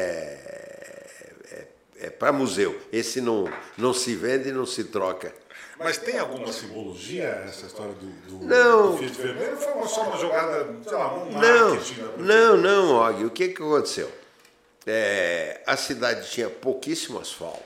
é, 1.50 2.06
é 2.06 2.10
para 2.10 2.32
museu. 2.32 2.78
Esse 2.92 3.20
não, 3.20 3.50
não 3.76 3.92
se 3.92 4.14
vende 4.14 4.50
e 4.50 4.52
não 4.52 4.66
se 4.66 4.84
troca. 4.84 5.34
Mas 5.78 5.98
tem 5.98 6.18
alguma 6.18 6.52
simbologia 6.52 7.24
essa 7.46 7.66
história 7.66 7.94
do, 7.94 8.06
do, 8.06 8.44
não, 8.44 8.92
do 8.92 8.98
Fiat 8.98 9.20
Vermelho? 9.20 9.56
Foi 9.56 9.88
só 9.88 10.02
uma 10.02 10.16
jogada, 10.16 10.76
sei 10.82 10.92
lá, 10.92 11.14
um 11.14 11.30
não, 11.32 11.70
marketing? 11.70 12.00
Não, 12.18 12.56
não, 12.56 12.94
Og. 12.94 13.24
O 13.24 13.30
que, 13.30 13.48
que 13.48 13.62
aconteceu? 13.62 14.10
É, 14.86 15.62
a 15.66 15.76
cidade 15.76 16.30
tinha 16.30 16.48
pouquíssimo 16.48 17.18
asfalto 17.18 17.62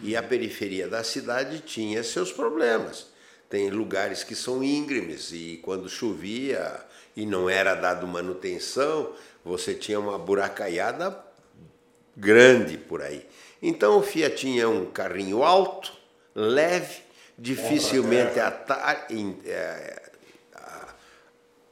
e 0.00 0.16
a 0.16 0.22
periferia 0.22 0.88
da 0.88 1.02
cidade 1.02 1.60
tinha 1.60 2.02
seus 2.02 2.32
problemas. 2.32 3.13
Tem 3.54 3.70
lugares 3.70 4.24
que 4.24 4.34
são 4.34 4.64
íngremes 4.64 5.30
e 5.30 5.60
quando 5.62 5.88
chovia 5.88 6.74
e 7.14 7.24
não 7.24 7.48
era 7.48 7.76
dado 7.76 8.04
manutenção, 8.04 9.12
você 9.44 9.72
tinha 9.72 10.00
uma 10.00 10.18
buracaiada 10.18 11.16
grande 12.16 12.76
por 12.76 13.00
aí. 13.00 13.24
Então 13.62 13.96
o 13.96 14.02
Fiat 14.02 14.58
é 14.58 14.66
um 14.66 14.86
carrinho 14.86 15.44
alto, 15.44 15.92
leve, 16.34 17.02
dificilmente 17.38 18.40
ata 18.40 19.06
é, 19.46 20.02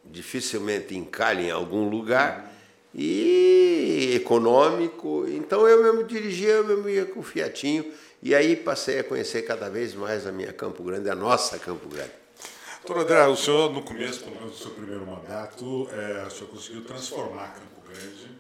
dificilmente 0.05 0.97
encalha 0.97 1.41
em 1.41 1.51
algum 1.51 1.89
lugar 1.89 2.49
e 2.95 4.13
econômico. 4.15 5.27
Então 5.27 5.67
eu 5.67 5.83
mesmo 5.83 6.05
dirigia, 6.05 6.51
eu 6.51 6.65
mesmo 6.65 6.89
ia 6.89 7.07
com 7.07 7.19
o 7.19 7.25
Fiatinho 7.25 7.93
e 8.23 8.35
aí 8.35 8.55
passei 8.55 9.01
a 9.01 9.05
conhecer 9.05 9.43
cada 9.43 9.69
vez 9.69 9.95
mais 9.95 10.27
a 10.27 10.33
minha 10.33 10.53
Campo 10.53 10.83
Grande, 10.85 11.11
a 11.11 11.15
nossa 11.15 11.59
Campo 11.59 11.89
Grande. 11.89 12.13
Doutor 12.87 13.03
André, 13.03 13.27
o 13.27 13.37
senhor, 13.37 13.73
no 13.73 13.83
começo, 13.83 14.25
pelo 14.25 14.37
menos 14.37 14.53
do 14.53 14.59
seu 14.59 14.71
primeiro 14.71 15.05
mandato, 15.05 15.89
é, 15.93 16.25
o 16.27 16.31
senhor 16.31 16.49
conseguiu 16.51 16.85
transformar 16.85 17.55
Campo 17.55 17.81
Grande 17.89 18.31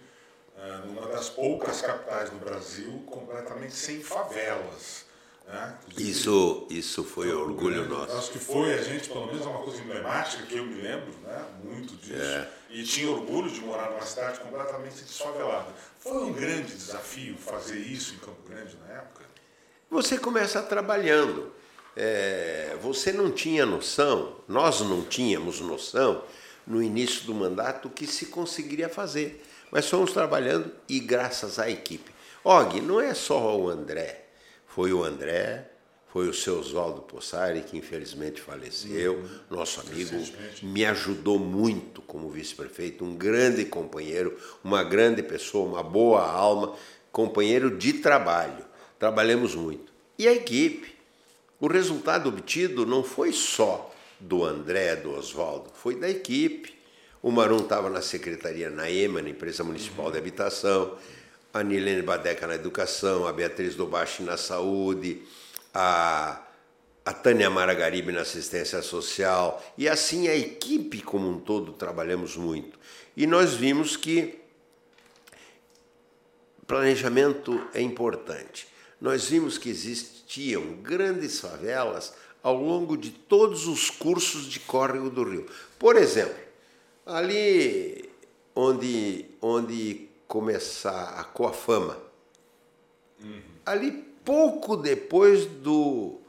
é, 0.56 0.86
numa 0.86 1.08
das 1.08 1.28
poucas 1.28 1.80
capitais 1.80 2.30
do 2.30 2.36
Brasil 2.36 3.02
completamente 3.06 3.74
sem 3.74 4.00
favelas. 4.00 5.04
Né? 5.48 5.78
Isso, 5.98 6.66
isso 6.70 7.02
foi 7.02 7.28
Campo 7.28 7.40
orgulho 7.40 7.84
Grande, 7.84 7.88
nosso. 7.88 8.18
Acho 8.18 8.30
que 8.30 8.38
foi, 8.38 8.74
a 8.74 8.82
gente, 8.82 9.08
pelo 9.08 9.26
menos, 9.26 9.44
é 9.44 9.48
uma 9.48 9.62
coisa 9.62 9.80
emblemática 9.80 10.46
que 10.46 10.56
eu 10.56 10.64
me 10.64 10.80
lembro 10.80 11.12
né? 11.24 11.44
muito 11.64 11.96
disso. 11.96 12.22
É. 12.22 12.48
E 12.70 12.84
tinha 12.84 13.10
orgulho 13.10 13.50
de 13.50 13.60
morar 13.60 13.90
numa 13.90 14.06
cidade 14.06 14.38
completamente 14.38 15.02
desfavelada. 15.02 15.68
Foi 15.98 16.24
um 16.24 16.32
grande 16.32 16.72
desafio 16.72 17.36
fazer 17.36 17.78
isso 17.78 18.14
em 18.14 18.18
Campo 18.18 18.48
Grande 18.48 18.76
na 18.86 18.94
época? 18.94 19.31
Você 19.92 20.16
começa 20.16 20.62
trabalhando. 20.62 21.52
É, 21.94 22.78
você 22.80 23.12
não 23.12 23.30
tinha 23.30 23.66
noção, 23.66 24.36
nós 24.48 24.80
não 24.80 25.02
tínhamos 25.02 25.60
noção 25.60 26.24
no 26.66 26.82
início 26.82 27.26
do 27.26 27.34
mandato 27.34 27.90
que 27.90 28.06
se 28.06 28.24
conseguiria 28.24 28.88
fazer. 28.88 29.44
Mas 29.70 29.86
fomos 29.86 30.14
trabalhando 30.14 30.72
e 30.88 30.98
graças 30.98 31.58
à 31.58 31.68
equipe. 31.68 32.10
Og, 32.42 32.80
não 32.80 33.02
é 33.02 33.12
só 33.12 33.54
o 33.54 33.68
André, 33.68 34.28
foi 34.66 34.94
o 34.94 35.04
André, 35.04 35.70
foi 36.10 36.26
o 36.26 36.32
seu 36.32 36.58
Oswaldo 36.58 37.02
Possari, 37.02 37.60
que 37.60 37.76
infelizmente 37.76 38.40
faleceu, 38.40 39.16
uhum. 39.16 39.28
nosso 39.50 39.78
amigo, 39.82 40.16
me 40.62 40.86
ajudou 40.86 41.38
muito 41.38 42.00
como 42.00 42.30
vice-prefeito, 42.30 43.04
um 43.04 43.14
grande 43.14 43.66
companheiro, 43.66 44.38
uma 44.64 44.82
grande 44.82 45.22
pessoa, 45.22 45.68
uma 45.68 45.82
boa 45.82 46.26
alma, 46.26 46.74
companheiro 47.12 47.76
de 47.76 47.92
trabalho 47.92 48.71
trabalhamos 49.02 49.56
muito. 49.56 49.92
E 50.16 50.28
a 50.28 50.32
equipe, 50.32 50.94
o 51.58 51.66
resultado 51.66 52.28
obtido 52.28 52.86
não 52.86 53.02
foi 53.02 53.32
só 53.32 53.92
do 54.20 54.44
André, 54.44 54.94
do 54.94 55.10
Oswaldo, 55.10 55.70
foi 55.74 55.96
da 55.96 56.08
equipe. 56.08 56.72
O 57.20 57.32
Marum 57.32 57.56
estava 57.56 57.90
na 57.90 58.00
secretaria 58.00 58.70
na 58.70 58.88
EMA, 58.88 59.20
na 59.20 59.30
Empresa 59.30 59.64
Municipal 59.64 60.12
de 60.12 60.18
Habitação, 60.18 60.96
a 61.52 61.64
Nilene 61.64 62.02
Badeca 62.02 62.46
na 62.46 62.54
Educação, 62.54 63.26
a 63.26 63.32
Beatriz 63.32 63.74
Dobachi 63.74 64.22
na 64.22 64.36
Saúde, 64.36 65.20
a, 65.74 66.40
a 67.04 67.12
Tânia 67.12 67.50
Maragaribe 67.50 68.12
na 68.12 68.20
Assistência 68.20 68.80
Social, 68.82 69.60
e 69.76 69.88
assim 69.88 70.28
a 70.28 70.36
equipe 70.36 71.02
como 71.02 71.28
um 71.28 71.40
todo 71.40 71.72
trabalhamos 71.72 72.36
muito. 72.36 72.78
E 73.16 73.26
nós 73.26 73.52
vimos 73.52 73.96
que 73.96 74.38
planejamento 76.68 77.66
é 77.74 77.80
importante 77.80 78.70
nós 79.02 79.28
vimos 79.28 79.58
que 79.58 79.68
existiam 79.68 80.74
grandes 80.74 81.40
favelas 81.40 82.14
ao 82.40 82.54
longo 82.54 82.96
de 82.96 83.10
todos 83.10 83.66
os 83.66 83.90
cursos 83.90 84.44
de 84.44 84.60
córrego 84.60 85.10
do 85.10 85.24
rio. 85.24 85.46
Por 85.76 85.96
exemplo, 85.96 86.40
ali 87.04 88.08
onde, 88.54 89.26
onde 89.42 90.08
começar 90.28 91.18
a 91.18 91.24
Coafama, 91.24 91.98
uhum. 93.20 93.42
ali 93.66 93.90
pouco 94.24 94.76
depois 94.76 95.46
do, 95.46 96.20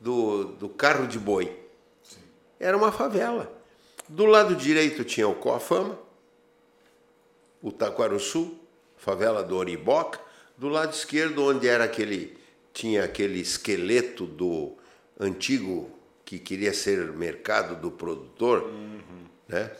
do, 0.00 0.44
do 0.54 0.70
carro 0.70 1.06
de 1.06 1.18
boi, 1.18 1.54
Sim. 2.02 2.20
era 2.58 2.74
uma 2.74 2.90
favela. 2.90 3.52
Do 4.08 4.24
lado 4.24 4.56
direito 4.56 5.04
tinha 5.04 5.28
o 5.28 5.34
Coafama, 5.34 5.98
o 7.62 7.70
Taquaruçu, 7.70 8.58
favela 8.96 9.42
do 9.42 9.54
Oriboca, 9.54 10.31
do 10.62 10.68
lado 10.68 10.94
esquerdo, 10.94 11.42
onde 11.44 11.66
era 11.66 11.82
aquele 11.82 12.38
tinha 12.72 13.02
aquele 13.02 13.40
esqueleto 13.40 14.24
do 14.24 14.76
antigo 15.18 15.90
que 16.24 16.38
queria 16.38 16.72
ser 16.72 17.12
mercado 17.12 17.74
do 17.74 17.90
produtor, 17.90 18.62
uhum. 18.62 19.00
né? 19.48 19.72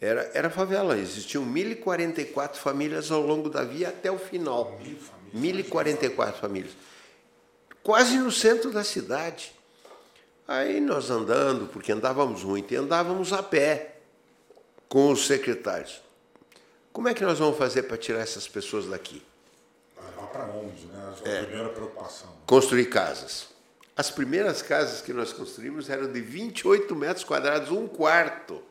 Era, 0.00 0.30
era 0.32 0.48
favela, 0.48 0.96
existiam 0.96 1.44
1.044 1.44 2.54
famílias 2.54 3.10
ao 3.10 3.20
longo 3.20 3.50
da 3.50 3.62
via 3.62 3.90
até 3.90 4.10
o 4.10 4.18
final. 4.18 4.80
1.044 5.36 6.32
famílias. 6.32 6.72
Quase 7.82 8.16
no 8.16 8.32
centro 8.32 8.70
da 8.70 8.82
cidade. 8.82 9.52
Aí 10.48 10.80
nós 10.80 11.10
andando, 11.10 11.68
porque 11.68 11.92
andávamos 11.92 12.42
muito, 12.42 12.72
e 12.72 12.78
andávamos 12.78 13.34
a 13.34 13.42
pé 13.42 13.96
com 14.88 15.12
os 15.12 15.26
secretários. 15.26 16.00
Como 16.94 17.08
é 17.08 17.14
que 17.14 17.22
nós 17.22 17.38
vamos 17.38 17.58
fazer 17.58 17.82
para 17.82 17.98
tirar 17.98 18.20
essas 18.20 18.48
pessoas 18.48 18.86
daqui? 18.86 19.22
Para 20.32 20.44
onde, 20.46 20.86
né? 20.86 21.14
A 21.24 21.28
é. 21.28 21.42
primeira 21.42 21.68
preocupação. 21.70 22.30
Construir 22.46 22.86
casas. 22.86 23.48
As 23.96 24.10
primeiras 24.10 24.62
casas 24.62 25.02
que 25.02 25.12
nós 25.12 25.32
construímos 25.32 25.90
eram 25.90 26.10
de 26.10 26.20
28 26.20 26.94
metros 26.96 27.24
quadrados, 27.24 27.70
um 27.70 27.86
quarto. 27.86 28.62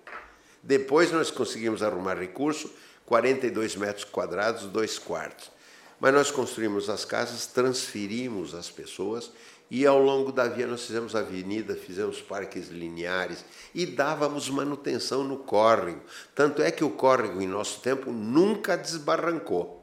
Depois 0.64 1.12
nós 1.12 1.30
conseguimos 1.30 1.84
arrumar 1.84 2.18
recurso, 2.18 2.72
42 3.06 3.76
metros 3.76 4.04
quadrados, 4.04 4.64
dois 4.64 4.98
quartos. 4.98 5.52
Mas 6.00 6.14
nós 6.14 6.32
construímos 6.32 6.90
as 6.90 7.06
casas, 7.06 7.46
transferimos 7.46 8.56
as 8.56 8.70
pessoas 8.70 9.32
e 9.70 9.86
ao 9.86 10.02
longo 10.02 10.32
da 10.32 10.48
via 10.48 10.66
nós 10.66 10.86
fizemos 10.86 11.16
avenida, 11.16 11.76
fizemos 11.76 12.22
parques 12.22 12.70
lineares 12.70 13.46
e 13.76 13.86
dávamos 13.86 14.50
manutenção 14.50 15.24
no 15.24 15.38
córrego. 15.38 16.02
Tanto 16.34 16.62
é 16.62 16.72
que 16.72 16.84
o 16.84 16.90
córrego, 16.90 17.42
em 17.42 17.48
nosso 17.48 17.82
tempo, 17.82 18.12
nunca 18.12 18.76
desbarrancou. 18.76 19.79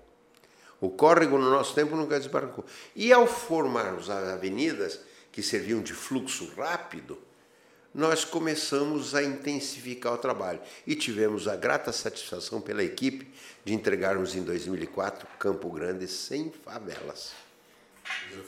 O 0.80 0.90
córrego 0.90 1.38
no 1.38 1.50
nosso 1.50 1.74
tempo 1.74 1.96
nunca 1.96 2.18
desbarrancou. 2.18 2.64
E 2.94 3.12
ao 3.12 3.26
formarmos 3.26 4.10
as 4.10 4.28
avenidas, 4.28 5.00
que 5.32 5.42
serviam 5.42 5.80
de 5.82 5.92
fluxo 5.92 6.52
rápido, 6.56 7.18
nós 7.94 8.24
começamos 8.24 9.14
a 9.14 9.22
intensificar 9.22 10.12
o 10.12 10.18
trabalho 10.18 10.60
e 10.86 10.94
tivemos 10.94 11.48
a 11.48 11.56
grata 11.56 11.92
satisfação 11.92 12.60
pela 12.60 12.82
equipe 12.84 13.26
de 13.64 13.72
entregarmos 13.72 14.34
em 14.34 14.42
2004 14.42 15.26
Campo 15.38 15.70
Grande 15.70 16.06
sem 16.06 16.52
favelas. 16.64 17.32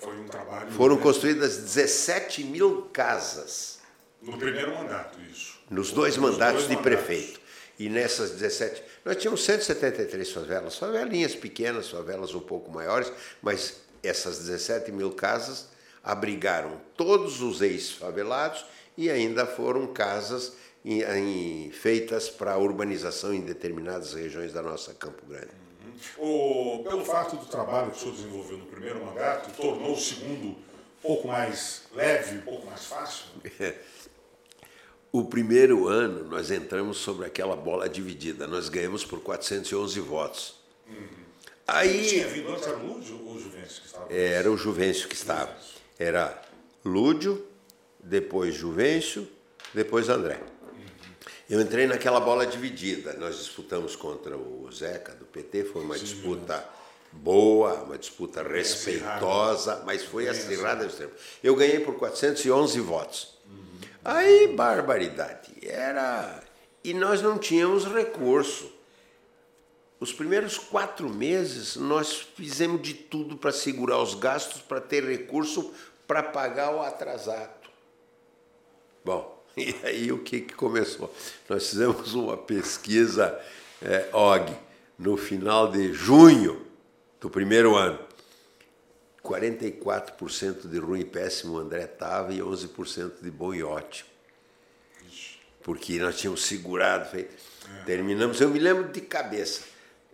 Foi 0.00 0.16
um 0.18 0.26
trabalho. 0.28 0.70
Foram 0.70 0.97
construídas 0.99 1.56
17 1.56 2.44
mil 2.44 2.82
casas. 2.92 3.78
No 4.23 4.37
primeiro 4.37 4.75
mandato, 4.75 5.18
isso. 5.30 5.58
Nos 5.70 5.92
dois 5.92 6.16
Nos 6.16 6.32
mandatos 6.32 6.66
dois 6.66 6.68
de 6.68 6.76
mandatos. 6.76 7.04
prefeito. 7.06 7.40
E 7.78 7.88
nessas 7.88 8.32
17. 8.32 8.82
Nós 9.04 9.16
tínhamos 9.16 9.44
173 9.44 10.30
favelas, 10.32 10.76
favelinhas 10.76 11.35
pequenas, 11.35 11.88
favelas 11.88 12.35
um 12.35 12.40
pouco 12.40 12.70
maiores, 12.70 13.12
mas 13.40 13.76
essas 14.02 14.38
17 14.38 14.90
mil 14.90 15.12
casas 15.12 15.68
abrigaram 16.02 16.80
todos 16.97 17.40
os 17.40 17.61
ex-favelados 17.61 18.64
e 18.97 19.11
ainda 19.11 19.47
foram 19.47 19.87
casas 19.87 20.54
em, 20.85 21.02
em, 21.02 21.70
feitas 21.70 22.28
para 22.28 22.56
urbanização 22.56 23.32
em 23.32 23.40
determinadas 23.40 24.14
regiões 24.14 24.52
da 24.52 24.62
nossa 24.62 24.94
Campo 24.94 25.25
Grande. 25.26 25.50
Uhum. 26.18 26.78
O, 26.80 26.82
pelo 26.82 27.04
fato 27.04 27.37
do 27.37 27.47
trabalho 27.47 27.90
que 27.90 27.99
o 27.99 28.00
senhor 28.00 28.14
desenvolveu 28.14 28.58
no 28.58 28.66
primeiro 28.66 29.04
mandato, 29.04 29.54
tornou 29.56 29.92
o 29.92 30.00
segundo 30.00 30.49
um 30.49 30.56
pouco 31.02 31.28
mais 31.28 31.82
leve, 31.94 32.38
um 32.38 32.42
pouco 32.42 32.66
mais 32.66 32.85
fácil? 32.85 33.26
O 35.11 35.25
primeiro 35.25 35.88
ano 35.88 36.25
nós 36.25 36.50
entramos 36.50 36.99
sobre 36.99 37.27
aquela 37.27 37.57
bola 37.57 37.88
dividida, 37.88 38.47
nós 38.47 38.69
ganhamos 38.69 39.05
por 39.05 39.21
411 39.21 40.00
votos. 40.00 40.55
Uhum. 40.87 41.07
Aí 41.67 42.07
tinha 42.07 42.29
vindo 42.29 42.50
antes 42.50 42.67
era 42.67 42.77
o 42.77 42.87
Lúdio 42.87 43.21
ou 43.27 43.35
o 43.35 43.41
Juvencio 43.41 43.81
que 43.81 43.87
estava? 43.87 44.12
Era 44.12 44.50
o 44.50 44.57
Juvencio 44.57 45.09
que 45.09 45.15
estava. 45.15 45.57
Era 45.99 46.43
Lúdio, 46.85 47.47
depois 47.99 48.55
Juvencio, 48.55 49.29
depois 49.75 50.09
André. 50.09 50.41
Eu 51.49 51.61
entrei 51.61 51.87
naquela 51.87 52.21
bola 52.21 52.47
dividida. 52.47 53.15
Nós 53.15 53.38
disputamos 53.38 53.97
contra 53.97 54.37
o 54.37 54.71
Zeca 54.71 55.15
do 55.15 55.25
PT, 55.25 55.65
foi 55.65 55.83
uma 55.83 55.97
Sim, 55.97 56.05
disputa 56.05 56.69
boa, 57.11 57.85
uma 57.85 57.97
disputa 57.97 58.43
respeitosa, 58.43 59.83
mas 59.87 60.05
foi 60.05 60.29
acirrada 60.29 60.85
ao 60.85 60.91
extremo. 60.91 61.12
Eu 61.43 61.57
ganhei 61.57 61.81
por 61.81 61.95
411 61.95 62.81
votos. 62.81 63.38
Aí, 64.09 64.49
barbaridade. 64.55 65.53
Era. 65.62 66.43
E 66.83 66.95
nós 66.95 67.21
não 67.21 67.37
tínhamos 67.37 67.85
recurso. 67.85 68.73
Os 70.00 70.15
primeiros 70.15 70.57
quatro 70.57 71.11
meses 71.11 71.77
nós 71.77 72.27
fizemos 72.35 72.81
de 72.81 72.95
tudo 72.95 73.37
para 73.37 73.53
segurar 73.53 73.99
os 73.99 74.15
gastos, 74.15 74.62
para 74.62 74.81
ter 74.81 75.05
recurso 75.05 75.75
para 76.07 76.23
pagar 76.23 76.75
o 76.75 76.81
atrasado. 76.81 77.69
Bom, 79.05 79.45
e 79.55 79.75
aí 79.83 80.11
o 80.11 80.21
que, 80.21 80.41
que 80.41 80.55
começou? 80.55 81.12
Nós 81.47 81.69
fizemos 81.69 82.15
uma 82.15 82.38
pesquisa 82.38 83.38
é, 83.83 84.09
OG 84.11 84.55
no 84.99 85.19
final 85.19 85.71
de 85.71 85.93
junho 85.93 86.65
do 87.21 87.29
primeiro 87.29 87.77
ano. 87.77 88.08
44% 89.28 90.66
de 90.68 90.78
ruim 90.78 91.00
e 91.00 91.04
péssimo 91.04 91.54
o 91.54 91.58
André 91.58 91.85
estava 91.85 92.32
e 92.32 92.38
11% 92.38 93.20
de 93.20 93.30
bom 93.30 93.52
e 93.52 93.62
ótimo. 93.62 94.08
Porque 95.62 95.99
nós 95.99 96.18
tínhamos 96.18 96.47
segurado, 96.47 97.11
feito. 97.11 97.35
Terminamos, 97.85 98.40
eu 98.40 98.49
me 98.49 98.58
lembro 98.58 98.90
de 98.90 99.02
cabeça. 99.02 99.64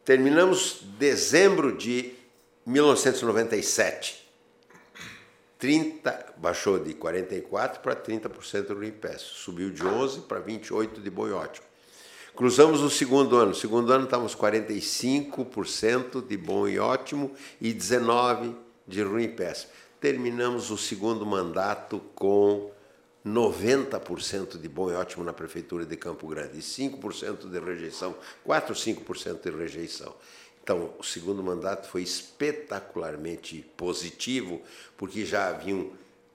Terminamos 0.04 0.80
dezembro 0.99 1.76
de 1.76 2.12
1997. 2.66 4.25
30, 5.59 6.35
baixou 6.37 6.78
de 6.78 6.92
44 6.94 7.80
para 7.80 7.94
30% 7.94 8.66
do 8.66 8.75
ruim 8.75 8.88
e 8.88 8.92
péssimo. 8.92 9.30
Subiu 9.30 9.71
de 9.71 9.87
11 9.87 10.23
para 10.23 10.40
28 10.40 11.00
de 11.00 11.09
bom 11.09 11.28
e 11.28 11.33
ótimo. 11.33 11.66
Cruzamos 12.35 12.80
o 12.80 12.90
segundo 12.90 13.37
ano. 13.37 13.50
No 13.50 13.54
segundo 13.54 13.92
ano 13.92 14.04
estávamos 14.04 14.34
45% 14.34 16.26
de 16.26 16.36
bom 16.36 16.67
e 16.67 16.80
ótimo 16.80 17.32
e 17.60 17.73
19% 17.73 18.64
de 18.86 19.02
ruim 19.02 19.25
e 19.25 19.28
péssimo. 19.28 19.73
Terminamos 20.00 20.70
o 20.70 20.76
segundo 20.76 21.25
mandato 21.25 22.00
com 22.14 22.70
90% 23.25 24.60
de 24.60 24.68
bom 24.68 24.90
e 24.90 24.94
ótimo 24.94 25.25
na 25.25 25.32
prefeitura 25.32 25.86
de 25.86 25.97
Campo 25.97 26.28
Grande 26.28 26.58
e 26.58 26.62
5% 26.62 27.49
de 27.49 27.58
rejeição, 27.58 28.14
4 28.44 28.75
ou 28.75 28.76
5% 28.78 29.42
de 29.42 29.56
rejeição. 29.56 30.14
Então, 30.62 30.94
o 30.99 31.02
segundo 31.02 31.42
mandato 31.42 31.88
foi 31.88 32.02
espetacularmente 32.02 33.64
positivo, 33.76 34.60
porque 34.97 35.25
já 35.25 35.49
haviam 35.49 35.90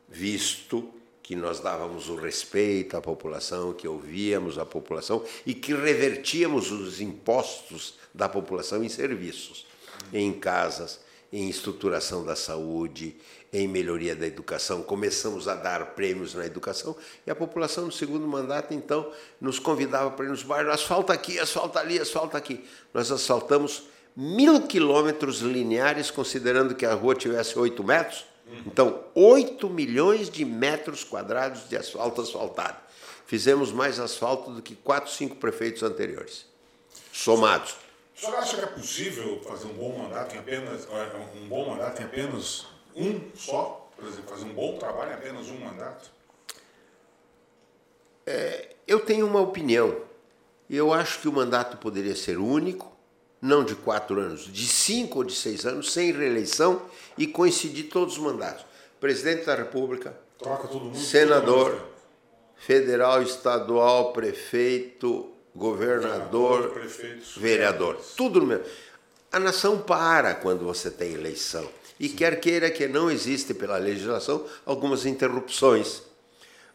visto 0.07 0.91
que 1.21 1.35
nós 1.35 1.59
dávamos 1.59 2.09
o 2.09 2.15
respeito 2.15 2.97
à 2.97 3.01
população, 3.01 3.73
que 3.73 3.87
ouvíamos 3.87 4.57
a 4.57 4.65
população 4.65 5.23
e 5.45 5.53
que 5.53 5.75
revertíamos 5.75 6.71
os 6.71 6.99
impostos 7.01 7.99
da 8.11 8.27
população 8.27 8.83
em 8.83 8.89
serviços, 8.89 9.67
em 10.11 10.33
casas, 10.33 10.99
em 11.31 11.49
estruturação 11.49 12.25
da 12.25 12.35
saúde, 12.35 13.15
em 13.51 13.67
melhoria 13.67 14.15
da 14.15 14.25
educação. 14.25 14.81
Começamos 14.81 15.47
a 15.47 15.55
dar 15.55 15.93
prêmios 15.93 16.33
na 16.33 16.45
educação 16.45 16.95
e 17.25 17.31
a 17.31 17.35
população 17.35 17.85
no 17.85 17.91
segundo 17.91 18.27
mandato, 18.27 18.73
então, 18.73 19.11
nos 19.39 19.59
convidava 19.59 20.11
para 20.11 20.25
ir 20.25 20.29
nos 20.29 20.43
bairros: 20.43 20.73
asfalta 20.73 21.13
aqui, 21.13 21.39
asfalta 21.39 21.79
ali, 21.79 21.99
asfalta 21.99 22.37
aqui. 22.37 22.63
Nós 22.93 23.11
asfaltamos 23.11 23.83
mil 24.15 24.61
quilômetros 24.67 25.39
lineares, 25.39 26.11
considerando 26.11 26.75
que 26.75 26.85
a 26.85 26.93
rua 26.93 27.15
tivesse 27.15 27.57
oito 27.57 27.83
metros. 27.83 28.25
Então, 28.65 29.03
8 29.13 29.69
milhões 29.69 30.29
de 30.29 30.43
metros 30.43 31.03
quadrados 31.03 31.69
de 31.69 31.77
asfalto 31.77 32.21
asfaltado. 32.21 32.77
Fizemos 33.27 33.71
mais 33.71 33.99
asfalto 33.99 34.49
do 34.49 34.61
que 34.61 34.75
quatro, 34.75 35.11
cinco 35.11 35.35
prefeitos 35.35 35.83
anteriores, 35.83 36.47
somados. 37.13 37.75
O 38.19 38.21
senhor 38.21 38.35
acha 38.35 38.57
que 38.57 38.63
é 38.63 38.67
possível 38.67 39.41
fazer 39.47 39.67
um 39.67 39.73
bom 39.75 39.97
mandato 39.97 40.35
em 40.35 40.39
apenas 40.39 40.85
é, 40.91 41.37
um 41.41 41.47
bom 41.47 41.69
mandato 41.69 42.01
em 42.01 42.05
apenas 42.05 42.65
um 42.93 43.21
só? 43.33 43.89
Por 43.95 44.05
exemplo, 44.05 44.29
fazer 44.29 44.43
um 44.43 44.53
bom 44.53 44.77
trabalho 44.77 45.11
em 45.11 45.13
apenas 45.13 45.47
um 45.47 45.57
mandato? 45.57 46.11
É, 48.27 48.75
eu 48.85 48.99
tenho 48.99 49.25
uma 49.25 49.39
opinião. 49.39 50.01
Eu 50.69 50.93
acho 50.93 51.19
que 51.21 51.29
o 51.29 51.31
mandato 51.31 51.77
poderia 51.77 52.13
ser 52.13 52.37
único, 52.37 52.91
não 53.41 53.63
de 53.63 53.73
quatro 53.73 54.19
anos, 54.19 54.51
de 54.51 54.67
cinco 54.67 55.19
ou 55.19 55.23
de 55.23 55.33
seis 55.33 55.65
anos, 55.65 55.93
sem 55.93 56.11
reeleição 56.11 56.81
e 57.17 57.25
coincidir 57.25 57.87
todos 57.87 58.17
os 58.17 58.19
mandatos. 58.19 58.65
Presidente 58.99 59.45
da 59.45 59.55
República, 59.55 60.13
senador, 60.93 61.87
federal, 62.57 63.23
estadual, 63.23 64.11
prefeito, 64.11 65.38
governador, 65.59 66.73
vereador, 67.35 68.01
tudo 68.15 68.39
no 68.39 68.47
mesmo. 68.47 68.63
A 69.29 69.39
nação 69.39 69.77
para 69.77 70.33
quando 70.33 70.63
você 70.63 70.89
tem 70.89 71.13
eleição. 71.13 71.69
E 71.99 72.07
Sim. 72.07 72.15
quer 72.15 72.39
queira 72.39 72.71
que 72.71 72.87
não 72.87 73.11
existe 73.11 73.53
pela 73.53 73.77
legislação 73.77 74.45
algumas 74.65 75.05
interrupções. 75.05 76.01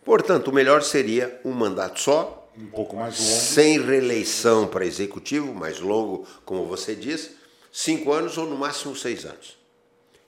Portanto, 0.04 0.48
o 0.48 0.52
melhor 0.52 0.82
seria 0.82 1.40
um 1.42 1.50
mandato 1.50 1.98
só, 1.98 2.52
um 2.56 2.66
pouco 2.66 2.94
mais 2.94 3.18
longo, 3.18 3.30
sem 3.32 3.80
reeleição 3.80 4.68
para 4.68 4.84
executivo, 4.84 5.54
mais 5.54 5.80
longo, 5.80 6.28
como 6.44 6.66
você 6.66 6.94
diz, 6.94 7.30
cinco 7.72 8.12
anos 8.12 8.36
ou 8.36 8.46
no 8.46 8.56
máximo 8.56 8.94
seis 8.94 9.24
anos. 9.24 9.56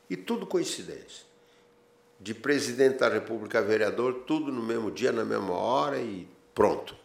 E 0.09 0.16
tudo 0.16 0.47
coincidência. 0.47 1.27
De 2.19 2.33
presidente 2.33 3.01
da 3.01 3.09
República 3.11 3.59
a 3.59 3.62
vereador, 3.62 4.25
tudo 4.27 4.51
no 4.51 4.62
mesmo 4.62 4.90
dia, 4.90 5.12
na 5.12 5.27
mesma 5.27 5.53
hora 5.53 6.01
e 6.01 6.27
pronto. 6.55 6.97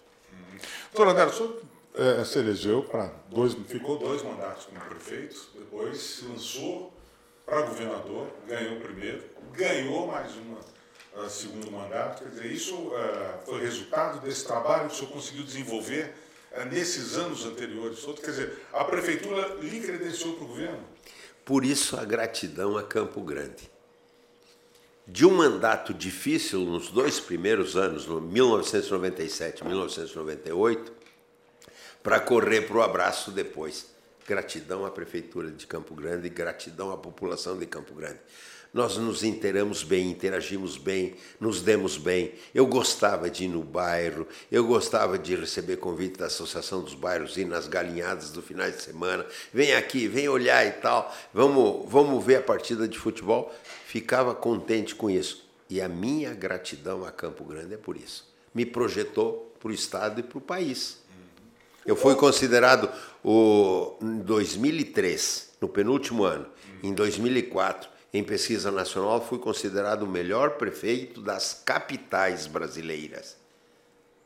Doutor 0.94 1.14
André, 1.14 1.26
o 1.26 1.32
senhor 1.32 1.62
é, 1.96 2.24
se 2.26 2.38
elegeu 2.38 2.84
para 2.84 3.14
dois, 3.30 3.54
ficou 3.66 3.98
dois 3.98 4.22
mandatos 4.24 4.66
como 4.66 4.82
prefeito, 4.82 5.48
depois 5.58 5.98
se 5.98 6.26
lançou 6.26 6.94
para 7.46 7.62
governador, 7.62 8.28
ganhou 8.46 8.76
o 8.76 8.82
primeiro, 8.82 9.24
ganhou 9.54 10.08
mais 10.08 10.34
um 10.36 10.54
uh, 11.18 11.30
segundo 11.30 11.72
mandato. 11.72 12.24
Quer 12.24 12.30
dizer, 12.32 12.52
isso 12.52 12.76
uh, 12.76 13.46
foi 13.46 13.62
resultado 13.62 14.20
desse 14.20 14.46
trabalho 14.46 14.90
que 14.90 14.96
o 14.96 14.98
senhor 14.98 15.12
conseguiu 15.14 15.44
desenvolver 15.46 16.14
uh, 16.52 16.66
nesses 16.66 17.16
anos 17.16 17.46
anteriores. 17.46 18.04
Quer 18.04 18.32
dizer, 18.32 18.66
a 18.74 18.84
prefeitura 18.84 19.56
lhe 19.62 19.80
credenciou 19.80 20.34
para 20.34 20.44
o 20.44 20.48
governo. 20.48 20.84
Por 21.46 21.64
isso 21.64 21.98
a 21.98 22.04
gratidão 22.04 22.78
a 22.78 22.84
Campo 22.84 23.22
Grande 23.22 23.72
de 25.08 25.26
um 25.26 25.32
mandato 25.32 25.94
difícil 25.94 26.62
nos 26.62 26.90
dois 26.90 27.20
primeiros 27.20 27.76
anos, 27.76 28.06
no 28.06 28.22
1997 28.22 29.62
e 29.62 29.68
1998, 29.68 30.92
para 32.04 32.20
correr 32.20 32.62
para 32.62 32.78
o 32.78 32.82
abraço 32.82 33.32
depois. 33.32 33.88
Gratidão 34.28 34.86
à 34.86 34.92
Prefeitura 34.92 35.52
de 35.52 35.66
Campo 35.68 35.96
Grande 35.96 36.30
gratidão 36.30 36.92
à 36.92 36.98
população 36.98 37.58
de 37.58 37.66
Campo 37.66 37.94
Grande. 37.94 38.20
Nós 38.74 38.96
nos 38.96 39.22
inteiramos 39.22 39.84
bem, 39.84 40.10
interagimos 40.10 40.78
bem, 40.78 41.16
nos 41.42 41.62
demos 41.62 41.98
bem. 41.98 42.34
Eu 42.56 42.66
gostava 42.66 43.30
de 43.30 43.44
ir 43.44 43.50
no 43.50 43.62
bairro, 43.62 44.26
eu 44.50 44.66
gostava 44.66 45.20
de 45.20 45.36
receber 45.36 45.76
convite 45.76 46.20
da 46.20 46.28
Associação 46.28 46.82
dos 46.82 46.94
Bairros, 46.94 47.36
ir 47.36 47.44
nas 47.44 47.68
galinhadas 47.68 48.32
do 48.32 48.42
final 48.42 48.72
de 48.72 48.82
semana. 48.82 49.26
Vem 49.54 49.74
aqui, 49.74 50.08
vem 50.08 50.30
olhar 50.30 50.66
e 50.66 50.72
tal, 50.72 51.14
vamos, 51.34 51.90
vamos 51.92 52.24
ver 52.24 52.38
a 52.38 52.42
partida 52.42 52.88
de 52.88 52.98
futebol 52.98 53.54
ficava 53.92 54.34
contente 54.34 54.96
com 54.96 55.10
isso. 55.10 55.46
E 55.70 55.82
a 55.82 55.90
minha 55.90 56.34
gratidão 56.34 57.04
a 57.04 57.12
Campo 57.12 57.44
Grande 57.44 57.74
é 57.74 57.78
por 57.78 57.98
isso. 57.98 58.26
me 58.54 58.66
projetou 58.66 59.54
para 59.60 59.70
o 59.70 59.74
Estado 59.74 60.22
e 60.22 60.24
para 60.24 60.38
o 60.38 60.42
país. 60.42 61.02
Eu 61.86 61.98
fui 61.98 62.16
considerado 62.16 62.90
o, 63.22 63.98
em 64.02 64.20
2003, 64.20 65.58
no 65.60 65.68
penúltimo 65.68 66.24
ano, 66.24 66.48
em 66.82 66.94
2004, 66.94 67.90
em 68.14 68.24
pesquisa 68.24 68.72
nacional, 68.72 69.22
fui 69.22 69.40
considerado 69.40 70.04
o 70.04 70.08
melhor 70.08 70.52
prefeito 70.52 71.22
das 71.22 71.62
capitais 71.66 72.48
brasileiras. 72.48 73.36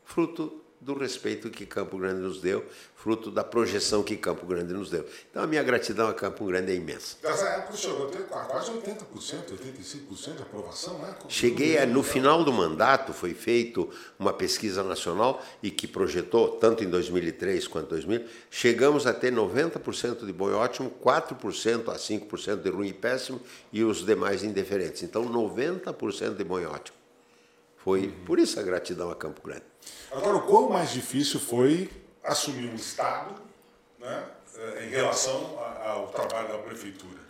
Fruto 0.04 0.62
do 0.86 0.96
respeito 0.96 1.50
que 1.50 1.66
Campo 1.66 1.98
Grande 1.98 2.20
nos 2.20 2.40
deu, 2.40 2.64
fruto 2.94 3.28
da 3.28 3.42
projeção 3.42 4.04
que 4.04 4.16
Campo 4.16 4.46
Grande 4.46 4.72
nos 4.72 4.88
deu. 4.88 5.04
Então 5.28 5.42
a 5.42 5.46
minha 5.46 5.62
gratidão 5.64 6.08
a 6.08 6.14
Campo 6.14 6.46
Grande 6.46 6.70
é 6.70 6.76
imensa. 6.76 7.16
Nessa 7.24 7.44
época 7.46 7.76
chegou 7.76 8.08
a 8.30 8.40
quase 8.44 8.70
80%, 8.70 9.02
85% 9.50 10.36
de 10.36 10.42
aprovação, 10.42 10.96
né? 11.00 11.12
Cheguei 11.28 11.76
a, 11.76 11.84
no 11.84 12.04
final 12.04 12.44
do 12.44 12.52
mandato, 12.52 13.12
foi 13.12 13.34
feito 13.34 13.90
uma 14.16 14.32
pesquisa 14.32 14.84
nacional 14.84 15.44
e 15.60 15.72
que 15.72 15.88
projetou, 15.88 16.52
tanto 16.52 16.84
em 16.84 16.88
2003 16.88 17.66
quanto 17.66 17.86
em 17.86 17.88
2000, 17.88 18.24
chegamos 18.48 19.08
a 19.08 19.12
ter 19.12 19.32
90% 19.32 20.24
de 20.24 20.32
bom 20.32 20.50
e 20.50 20.52
ótimo, 20.52 20.92
4% 21.04 21.88
a 21.88 21.96
5% 21.96 22.62
de 22.62 22.70
ruim 22.70 22.88
e 22.88 22.92
péssimo 22.92 23.40
e 23.72 23.82
os 23.82 24.06
demais 24.06 24.44
indiferentes. 24.44 25.02
Então 25.02 25.24
90% 25.24 26.36
de 26.36 26.44
bom 26.44 26.60
e 26.60 26.64
ótimo. 26.64 27.05
Foi 27.86 28.08
por 28.26 28.40
isso 28.40 28.58
a 28.58 28.64
gratidão 28.64 29.12
a 29.12 29.14
Campo 29.14 29.40
Grande. 29.40 29.62
Agora, 30.10 30.38
o 30.38 30.42
quão 30.42 30.68
mais 30.68 30.90
difícil 30.90 31.38
foi 31.38 31.88
assumir 32.24 32.68
o 32.68 32.74
Estado 32.74 33.32
né, 34.00 34.24
em 34.84 34.88
relação 34.88 35.56
ao 35.84 36.08
trabalho 36.08 36.48
da 36.48 36.58
Prefeitura? 36.58 37.20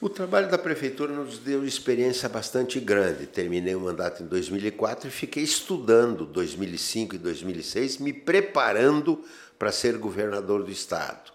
O 0.00 0.08
trabalho 0.08 0.50
da 0.50 0.58
Prefeitura 0.58 1.12
nos 1.12 1.38
deu 1.38 1.64
experiência 1.64 2.28
bastante 2.28 2.80
grande. 2.80 3.24
Terminei 3.24 3.76
o 3.76 3.80
mandato 3.80 4.24
em 4.24 4.26
2004 4.26 5.06
e 5.06 5.12
fiquei 5.12 5.44
estudando 5.44 6.26
2005 6.26 7.14
e 7.14 7.18
2006, 7.18 7.98
me 7.98 8.12
preparando 8.12 9.24
para 9.56 9.70
ser 9.70 9.96
governador 9.96 10.64
do 10.64 10.72
Estado. 10.72 11.30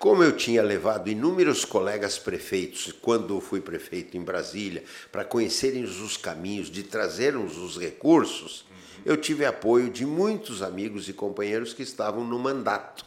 Como 0.00 0.24
eu 0.24 0.34
tinha 0.34 0.62
levado 0.62 1.10
inúmeros 1.10 1.66
colegas 1.66 2.18
prefeitos, 2.18 2.90
quando 3.02 3.38
fui 3.38 3.60
prefeito 3.60 4.16
em 4.16 4.22
Brasília, 4.22 4.82
para 5.12 5.26
conhecerem 5.26 5.84
os 5.84 6.16
caminhos, 6.16 6.70
de 6.70 6.82
trazermos 6.82 7.58
os 7.58 7.76
recursos, 7.76 8.64
eu 9.04 9.14
tive 9.14 9.44
apoio 9.44 9.90
de 9.90 10.06
muitos 10.06 10.62
amigos 10.62 11.06
e 11.06 11.12
companheiros 11.12 11.74
que 11.74 11.82
estavam 11.82 12.24
no 12.24 12.38
mandato. 12.38 13.04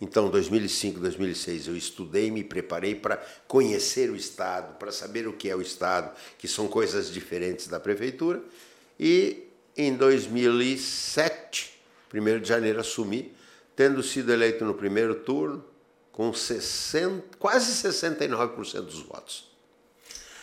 Então, 0.00 0.30
2005, 0.30 1.00
2006, 1.00 1.66
eu 1.66 1.76
estudei, 1.76 2.30
me 2.30 2.44
preparei 2.44 2.94
para 2.94 3.16
conhecer 3.48 4.08
o 4.08 4.14
Estado, 4.14 4.78
para 4.78 4.92
saber 4.92 5.26
o 5.26 5.32
que 5.32 5.50
é 5.50 5.56
o 5.56 5.60
Estado, 5.60 6.16
que 6.38 6.46
são 6.46 6.68
coisas 6.68 7.12
diferentes 7.12 7.66
da 7.66 7.80
prefeitura. 7.80 8.40
E 8.96 9.48
em 9.76 9.96
2007, 9.96 11.80
1 12.14 12.40
de 12.40 12.48
janeiro, 12.48 12.78
assumi, 12.78 13.34
tendo 13.74 14.04
sido 14.04 14.32
eleito 14.32 14.64
no 14.64 14.74
primeiro 14.74 15.16
turno, 15.16 15.71
com 16.12 16.32
60, 16.32 17.38
quase 17.38 17.72
69% 17.72 18.82
dos 18.82 19.00
votos. 19.00 19.50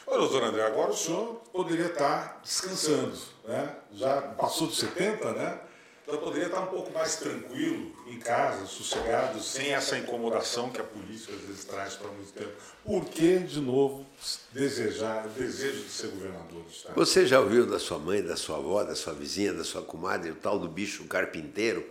Ô, 0.06 0.18
doutor 0.18 0.44
André, 0.44 0.66
agora 0.66 0.92
o 0.92 0.98
senhor 0.98 1.36
poderia 1.54 1.86
estar 1.86 2.42
descansando, 2.44 3.16
né? 3.48 3.76
Já 3.94 4.22
passou 4.22 4.66
dos 4.66 4.80
70, 4.80 5.32
né? 5.34 5.62
Então 6.10 6.20
poderia 6.22 6.48
estar 6.48 6.62
um 6.62 6.68
pouco 6.68 6.92
mais 6.92 7.18
tranquilo, 7.18 7.92
em 8.08 8.18
casa, 8.18 8.66
sossegado, 8.66 9.40
sem 9.40 9.76
essa 9.76 9.96
incomodação 9.96 10.72
que 10.72 10.82
a 10.82 10.84
política 10.84 11.34
às 11.34 11.42
vezes 11.42 11.64
traz 11.66 11.94
para 11.94 12.10
muito 12.10 12.34
tempo. 12.34 12.52
Por 12.84 13.06
que, 13.06 13.38
de 13.38 13.62
novo, 13.62 14.04
desejar, 14.52 15.28
o 15.28 15.30
desejo 15.30 15.84
de 15.84 15.90
ser 15.90 16.08
governador 16.08 16.64
do 16.64 16.72
Estado? 16.72 16.96
Você 16.96 17.28
já 17.28 17.40
ouviu 17.40 17.68
da 17.68 17.78
sua 17.78 18.00
mãe, 18.00 18.24
da 18.24 18.36
sua 18.36 18.58
avó, 18.58 18.84
da 18.84 18.96
sua 18.96 19.14
vizinha, 19.14 19.54
da 19.54 19.64
sua 19.64 19.84
comadre, 19.84 20.32
o 20.32 20.36
tal 20.36 20.58
do 20.58 20.68
bicho 20.68 21.04
carpinteiro? 21.04 21.88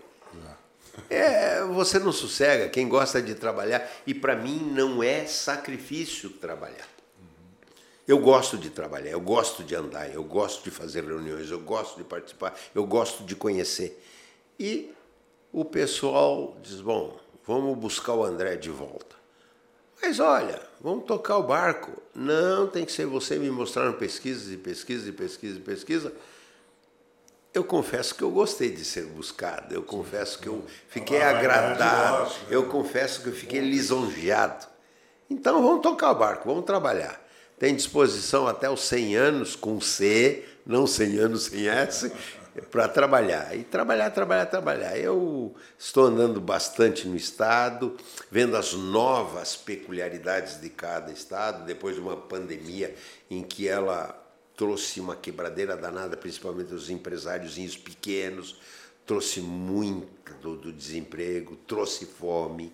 É, 1.10 1.64
você 1.64 1.98
não 1.98 2.12
sossega, 2.12 2.68
quem 2.68 2.88
gosta 2.88 3.20
de 3.20 3.34
trabalhar, 3.34 3.88
e 4.06 4.14
para 4.14 4.36
mim 4.36 4.58
não 4.74 5.02
é 5.02 5.26
sacrifício 5.26 6.30
trabalhar. 6.30 6.86
Eu 8.06 8.18
gosto 8.18 8.56
de 8.56 8.70
trabalhar, 8.70 9.10
eu 9.10 9.20
gosto 9.20 9.62
de 9.62 9.74
andar, 9.74 10.12
eu 10.12 10.24
gosto 10.24 10.64
de 10.64 10.70
fazer 10.70 11.04
reuniões, 11.04 11.50
eu 11.50 11.60
gosto 11.60 11.98
de 11.98 12.04
participar, 12.04 12.58
eu 12.74 12.86
gosto 12.86 13.22
de 13.22 13.36
conhecer. 13.36 14.02
E 14.58 14.90
o 15.52 15.64
pessoal 15.64 16.56
diz: 16.62 16.80
bom, 16.80 17.20
vamos 17.46 17.76
buscar 17.78 18.14
o 18.14 18.24
André 18.24 18.56
de 18.56 18.70
volta. 18.70 19.16
Mas 20.00 20.20
olha, 20.20 20.62
vamos 20.80 21.04
tocar 21.04 21.36
o 21.36 21.42
barco. 21.42 22.00
Não, 22.14 22.66
tem 22.66 22.84
que 22.84 22.92
ser 22.92 23.04
você 23.04 23.36
me 23.36 23.50
mostrando 23.50 23.98
pesquisas 23.98 24.50
e 24.50 24.56
pesquisas 24.56 25.08
e 25.08 25.12
pesquisas 25.12 25.58
e 25.58 25.60
pesquisa. 25.60 26.12
Eu 27.52 27.64
confesso 27.64 28.14
que 28.14 28.22
eu 28.22 28.30
gostei 28.30 28.70
de 28.70 28.84
ser 28.84 29.06
buscado, 29.06 29.74
eu 29.74 29.82
confesso 29.82 30.38
que 30.38 30.46
eu 30.46 30.64
fiquei 30.88 31.22
agradado, 31.22 32.30
eu 32.50 32.66
confesso 32.66 33.22
que 33.22 33.28
eu 33.28 33.32
fiquei 33.32 33.60
lisonjeado. 33.60 34.66
Então 35.30 35.62
vamos 35.62 35.82
tocar 35.82 36.12
o 36.12 36.14
barco, 36.14 36.48
vamos 36.48 36.64
trabalhar. 36.64 37.20
Tem 37.58 37.74
disposição 37.74 38.46
até 38.46 38.70
os 38.70 38.82
100 38.82 39.16
anos 39.16 39.56
com 39.56 39.80
C, 39.80 40.44
não 40.64 40.86
100 40.86 41.18
anos 41.18 41.44
sem 41.44 41.68
S, 41.68 42.12
para 42.70 42.86
trabalhar. 42.86 43.56
E 43.56 43.64
trabalhar, 43.64 44.10
trabalhar, 44.10 44.46
trabalhar. 44.46 44.96
Eu 44.96 45.54
estou 45.76 46.06
andando 46.06 46.40
bastante 46.40 47.08
no 47.08 47.16
estado, 47.16 47.96
vendo 48.30 48.56
as 48.56 48.74
novas 48.74 49.56
peculiaridades 49.56 50.60
de 50.60 50.68
cada 50.68 51.10
estado, 51.10 51.64
depois 51.64 51.96
de 51.96 52.00
uma 52.00 52.16
pandemia 52.16 52.94
em 53.30 53.42
que 53.42 53.66
ela 53.66 54.27
trouxe 54.58 54.98
uma 54.98 55.14
quebradeira 55.14 55.76
danada, 55.76 56.16
principalmente 56.16 56.74
os 56.74 56.90
empresários 56.90 57.76
pequenos, 57.76 58.56
trouxe 59.06 59.40
muito 59.40 60.34
do, 60.42 60.56
do 60.56 60.72
desemprego, 60.72 61.54
trouxe 61.64 62.04
fome. 62.04 62.72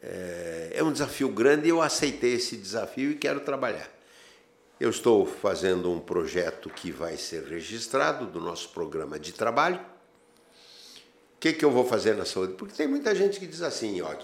É, 0.00 0.70
é 0.74 0.84
um 0.84 0.92
desafio 0.92 1.28
grande 1.28 1.66
e 1.66 1.70
eu 1.70 1.82
aceitei 1.82 2.34
esse 2.34 2.56
desafio 2.56 3.10
e 3.10 3.16
quero 3.16 3.40
trabalhar. 3.40 3.90
Eu 4.78 4.90
estou 4.90 5.26
fazendo 5.26 5.90
um 5.90 5.98
projeto 5.98 6.70
que 6.70 6.92
vai 6.92 7.16
ser 7.16 7.42
registrado 7.42 8.24
do 8.26 8.40
nosso 8.40 8.68
programa 8.68 9.18
de 9.18 9.32
trabalho. 9.32 9.80
O 9.80 11.40
que, 11.40 11.52
que 11.52 11.64
eu 11.64 11.72
vou 11.72 11.84
fazer 11.84 12.14
na 12.14 12.24
saúde? 12.24 12.52
Porque 12.52 12.76
tem 12.76 12.86
muita 12.86 13.12
gente 13.16 13.40
que 13.40 13.48
diz 13.48 13.62
assim, 13.62 14.00
ó, 14.00 14.14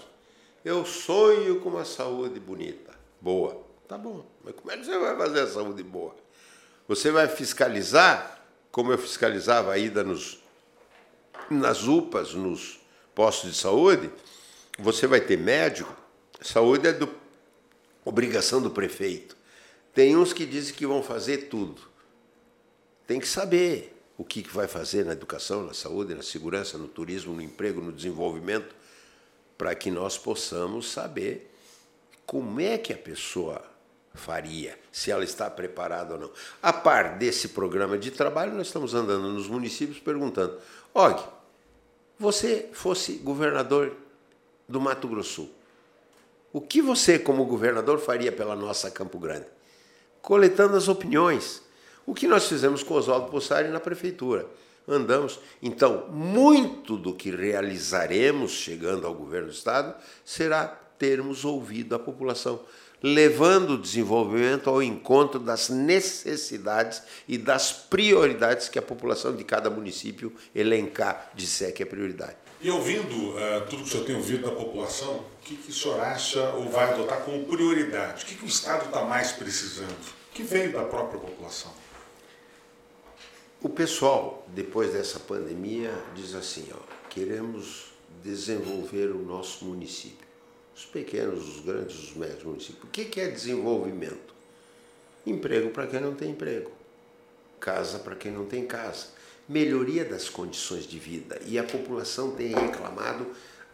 eu 0.63 0.85
sonho 0.85 1.59
com 1.59 1.67
uma 1.67 1.83
saúde 1.83 2.39
bonita, 2.39 2.93
boa. 3.19 3.64
Tá 3.87 3.97
bom, 3.97 4.25
mas 4.43 4.55
como 4.55 4.71
é 4.71 4.77
que 4.77 4.85
você 4.85 4.97
vai 4.97 5.15
fazer 5.15 5.41
a 5.41 5.47
saúde 5.47 5.83
boa? 5.83 6.15
Você 6.87 7.11
vai 7.11 7.27
fiscalizar, 7.27 8.43
como 8.71 8.91
eu 8.91 8.97
fiscalizava 8.97 9.73
a 9.73 9.77
ida 9.77 10.03
nos, 10.03 10.39
nas 11.49 11.83
UPAs, 11.83 12.33
nos 12.33 12.79
postos 13.13 13.51
de 13.51 13.57
saúde, 13.57 14.09
você 14.79 15.05
vai 15.05 15.21
ter 15.21 15.37
médico, 15.37 15.95
saúde 16.41 16.87
é 16.87 16.93
do, 16.93 17.09
obrigação 18.03 18.61
do 18.61 18.71
prefeito. 18.71 19.37
Tem 19.93 20.15
uns 20.15 20.33
que 20.33 20.45
dizem 20.45 20.73
que 20.73 20.85
vão 20.85 21.01
fazer 21.01 21.49
tudo. 21.49 21.81
Tem 23.07 23.19
que 23.19 23.27
saber 23.27 23.95
o 24.17 24.23
que 24.23 24.41
vai 24.41 24.67
fazer 24.67 25.05
na 25.05 25.13
educação, 25.13 25.63
na 25.63 25.73
saúde, 25.73 26.15
na 26.15 26.23
segurança, 26.23 26.77
no 26.77 26.87
turismo, 26.87 27.33
no 27.33 27.41
emprego, 27.41 27.81
no 27.81 27.91
desenvolvimento, 27.91 28.75
para 29.57 29.73
que 29.75 29.91
nós 29.91 30.17
possamos 30.17 30.91
saber 30.91 31.51
como 32.25 32.59
é 32.59 32.77
que 32.77 32.91
a 32.91 32.97
pessoa 32.97 33.74
faria, 34.15 34.77
se 34.91 35.11
ela 35.11 35.23
está 35.23 35.49
preparada 35.49 36.13
ou 36.13 36.19
não. 36.19 36.31
A 36.61 36.73
par 36.73 37.17
desse 37.17 37.49
programa 37.49 37.97
de 37.97 38.11
trabalho, 38.11 38.53
nós 38.53 38.67
estamos 38.67 38.93
andando 38.93 39.29
nos 39.29 39.47
municípios 39.47 39.99
perguntando: 39.99 40.57
Og, 40.93 41.21
você 42.17 42.69
fosse 42.73 43.13
governador 43.13 43.95
do 44.67 44.81
Mato 44.81 45.07
Grosso, 45.07 45.49
o 46.55 46.61
que 46.61 46.81
você, 46.81 47.19
como 47.19 47.45
governador, 47.45 47.99
faria 47.99 48.31
pela 48.31 48.55
nossa 48.55 48.89
Campo 48.89 49.19
Grande? 49.19 49.45
Coletando 50.21 50.77
as 50.77 50.87
opiniões. 50.87 51.61
O 52.05 52.13
que 52.13 52.27
nós 52.27 52.47
fizemos 52.47 52.81
com 52.81 52.93
Oswaldo 52.93 53.29
Possari 53.29 53.67
na 53.67 53.79
prefeitura. 53.81 54.47
Andamos. 54.87 55.37
Então, 55.61 56.07
muito 56.07 56.95
do 56.95 57.13
que 57.13 57.29
realizaremos 57.29 58.51
chegando 58.51 59.05
ao 59.05 59.13
governo 59.13 59.47
do 59.47 59.53
Estado 59.53 59.95
será 60.23 60.67
termos 60.97 61.43
ouvido 61.43 61.93
a 61.93 61.99
população 61.99 62.61
levando 63.01 63.71
o 63.71 63.77
desenvolvimento 63.77 64.69
ao 64.69 64.81
encontro 64.81 65.39
das 65.39 65.69
necessidades 65.69 67.01
e 67.27 67.37
das 67.37 67.71
prioridades 67.71 68.69
que 68.69 68.79
a 68.79 68.81
população 68.81 69.35
de 69.35 69.43
cada 69.43 69.69
município 69.69 70.33
elencar, 70.53 71.31
disser 71.35 71.73
que 71.73 71.83
é 71.83 71.85
prioridade. 71.85 72.35
E 72.61 72.71
ouvindo 72.71 73.31
uh, 73.31 73.61
tudo 73.69 73.83
que 73.83 73.89
o 73.89 73.91
senhor 73.91 74.05
tem 74.05 74.15
ouvido 74.15 74.49
da 74.49 74.55
população, 74.55 75.17
o 75.17 75.25
que, 75.43 75.55
que 75.55 75.69
o 75.69 75.73
senhor 75.73 75.99
acha 75.99 76.41
ou 76.51 76.69
vai 76.69 76.91
adotar 76.93 77.19
como 77.19 77.45
prioridade? 77.45 78.23
O 78.23 78.27
que, 78.27 78.35
que 78.35 78.45
o 78.45 78.47
Estado 78.47 78.85
está 78.85 79.03
mais 79.03 79.31
precisando? 79.31 79.91
O 79.91 80.33
que 80.33 80.41
veio 80.41 80.71
da 80.71 80.83
própria 80.83 81.19
população? 81.19 81.71
O 83.61 83.69
pessoal, 83.69 84.47
depois 84.49 84.93
dessa 84.93 85.19
pandemia, 85.19 85.93
diz 86.15 86.33
assim: 86.33 86.67
ó, 86.73 86.79
queremos 87.09 87.93
desenvolver 88.23 89.11
o 89.11 89.19
nosso 89.19 89.65
município 89.65 90.24
os 90.75 90.85
pequenos, 90.85 91.47
os 91.47 91.63
grandes, 91.63 91.95
os 91.95 92.15
médios 92.15 92.43
municípios. 92.43 92.83
O 92.83 92.87
que 92.87 93.19
é 93.19 93.27
desenvolvimento? 93.29 94.35
Emprego 95.25 95.69
para 95.69 95.87
quem 95.87 95.99
não 95.99 96.13
tem 96.13 96.31
emprego, 96.31 96.71
casa 97.59 97.97
para 97.99 98.15
quem 98.15 98.31
não 98.31 98.45
tem 98.45 98.65
casa. 98.65 99.07
melhoria 99.47 100.03
das 100.03 100.27
condições 100.27 100.87
de 100.87 100.97
vida. 100.97 101.39
E 101.45 101.57
a 101.59 101.63
população 101.63 102.31
tem 102.31 102.47
reclamado 102.47 103.27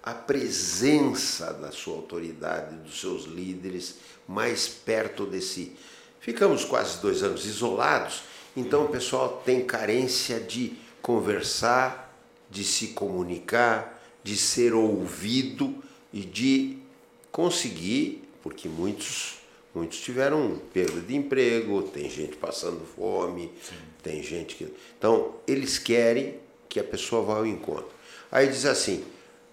a 0.03 0.13
presença 0.13 1.53
da 1.53 1.71
sua 1.71 1.95
autoridade, 1.95 2.75
dos 2.75 2.99
seus 2.99 3.23
líderes, 3.23 3.95
mais 4.27 4.67
perto 4.67 5.25
de 5.25 5.41
si. 5.41 5.75
Ficamos 6.19 6.65
quase 6.65 7.01
dois 7.01 7.23
anos 7.23 7.45
isolados, 7.45 8.23
então 8.55 8.85
o 8.85 8.89
pessoal 8.89 9.41
tem 9.45 9.65
carência 9.65 10.39
de 10.39 10.77
conversar, 11.01 12.13
de 12.49 12.63
se 12.63 12.89
comunicar, 12.89 14.01
de 14.23 14.35
ser 14.35 14.73
ouvido 14.73 15.81
e 16.11 16.21
de 16.21 16.81
conseguir, 17.32 18.24
porque 18.41 18.67
muitos 18.67 19.41
muitos 19.74 20.00
tiveram 20.00 20.60
perda 20.74 21.00
de 21.02 21.15
emprego, 21.15 21.84
tem 21.84 22.10
gente 22.10 22.36
passando 22.36 22.86
fome, 22.96 23.52
Sim. 23.63 23.76
tem 24.04 24.22
gente 24.22 24.56
que. 24.56 24.74
Então, 24.98 25.36
eles 25.48 25.78
querem 25.78 26.39
que 26.67 26.80
a 26.80 26.84
pessoa 26.84 27.22
vá 27.22 27.36
ao 27.38 27.46
encontro. 27.46 27.91
Aí 28.32 28.48
diz 28.48 28.65
assim: 28.65 29.04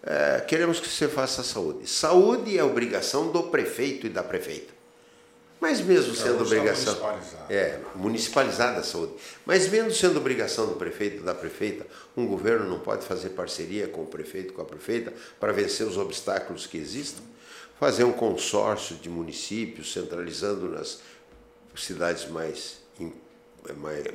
é, 0.03 0.41
queremos 0.41 0.81
que 0.81 0.89
você 0.89 1.09
faça 1.09 1.43
saúde. 1.43 1.89
Saúde 1.89 2.57
é 2.57 2.65
obrigação 2.65 3.31
do 3.31 3.45
prefeito 3.45 4.07
e 4.07 4.11
da 4.11 4.23
prefeita. 4.23 4.79
Mas 5.61 5.81
mesmo 5.81 6.15
sendo 6.15 6.45
obrigação. 6.45 6.95
Municipalizada. 6.95 7.53
É, 7.53 7.81
municipalizada 7.97 8.79
a 8.79 8.83
saúde. 8.85 9.15
Mas 9.45 9.69
mesmo 9.69 9.91
sendo 9.91 10.17
obrigação 10.19 10.69
do 10.69 10.75
prefeito 10.77 11.17
e 11.17 11.21
da 11.21 11.35
prefeita, 11.35 11.85
um 12.17 12.27
governo 12.27 12.69
não 12.71 12.79
pode 12.79 13.05
fazer 13.05 13.31
parceria 13.31 13.89
com 13.89 14.03
o 14.03 14.07
prefeito 14.07 14.51
e 14.51 14.53
com 14.53 14.63
a 14.63 14.65
prefeita 14.65 15.13
para 15.41 15.53
vencer 15.53 15.85
os 15.85 15.97
obstáculos 15.97 16.65
que 16.65 16.79
existem? 16.79 17.25
Fazer 17.79 18.05
um 18.05 18.13
consórcio 18.13 18.97
de 18.97 19.09
municípios, 19.09 19.93
centralizando 19.93 20.69
nas 20.69 21.01
cidades 21.77 22.29
mais, 22.29 22.79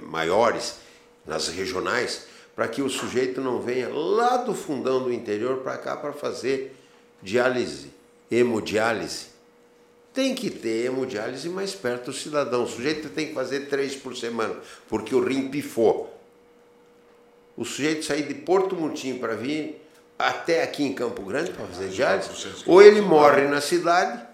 maiores, 0.01 0.79
nas 1.25 1.47
regionais, 1.47 2.25
para 2.55 2.67
que 2.67 2.81
o 2.81 2.89
sujeito 2.89 3.39
não 3.41 3.61
venha 3.61 3.89
lá 3.89 4.37
do 4.37 4.53
fundão 4.53 5.01
do 5.01 5.13
interior 5.13 5.59
para 5.59 5.77
cá 5.77 5.95
para 5.95 6.11
fazer 6.11 6.75
diálise, 7.21 7.91
hemodiálise. 8.29 9.27
Tem 10.13 10.35
que 10.35 10.49
ter 10.49 10.85
hemodiálise 10.85 11.49
mais 11.49 11.73
perto 11.73 12.11
do 12.11 12.13
cidadão. 12.13 12.65
O 12.65 12.67
sujeito 12.67 13.09
tem 13.09 13.27
que 13.27 13.33
fazer 13.33 13.67
três 13.69 13.95
por 13.95 14.15
semana, 14.15 14.55
porque 14.87 15.15
o 15.15 15.23
rim 15.23 15.49
pifou. 15.49 16.13
O 17.55 17.63
sujeito 17.65 18.05
sair 18.05 18.27
de 18.27 18.33
Porto 18.33 18.75
Murtinho 18.75 19.19
para 19.19 19.35
vir 19.35 19.82
até 20.27 20.63
aqui 20.63 20.83
em 20.83 20.93
Campo 20.93 21.21
Grande 21.23 21.51
para 21.51 21.65
fazer 21.67 21.89
diálise, 21.89 22.29
ou 22.65 22.81
ele 22.81 23.01
morre 23.01 23.41
na 23.47 23.59
cidade, 23.59 24.25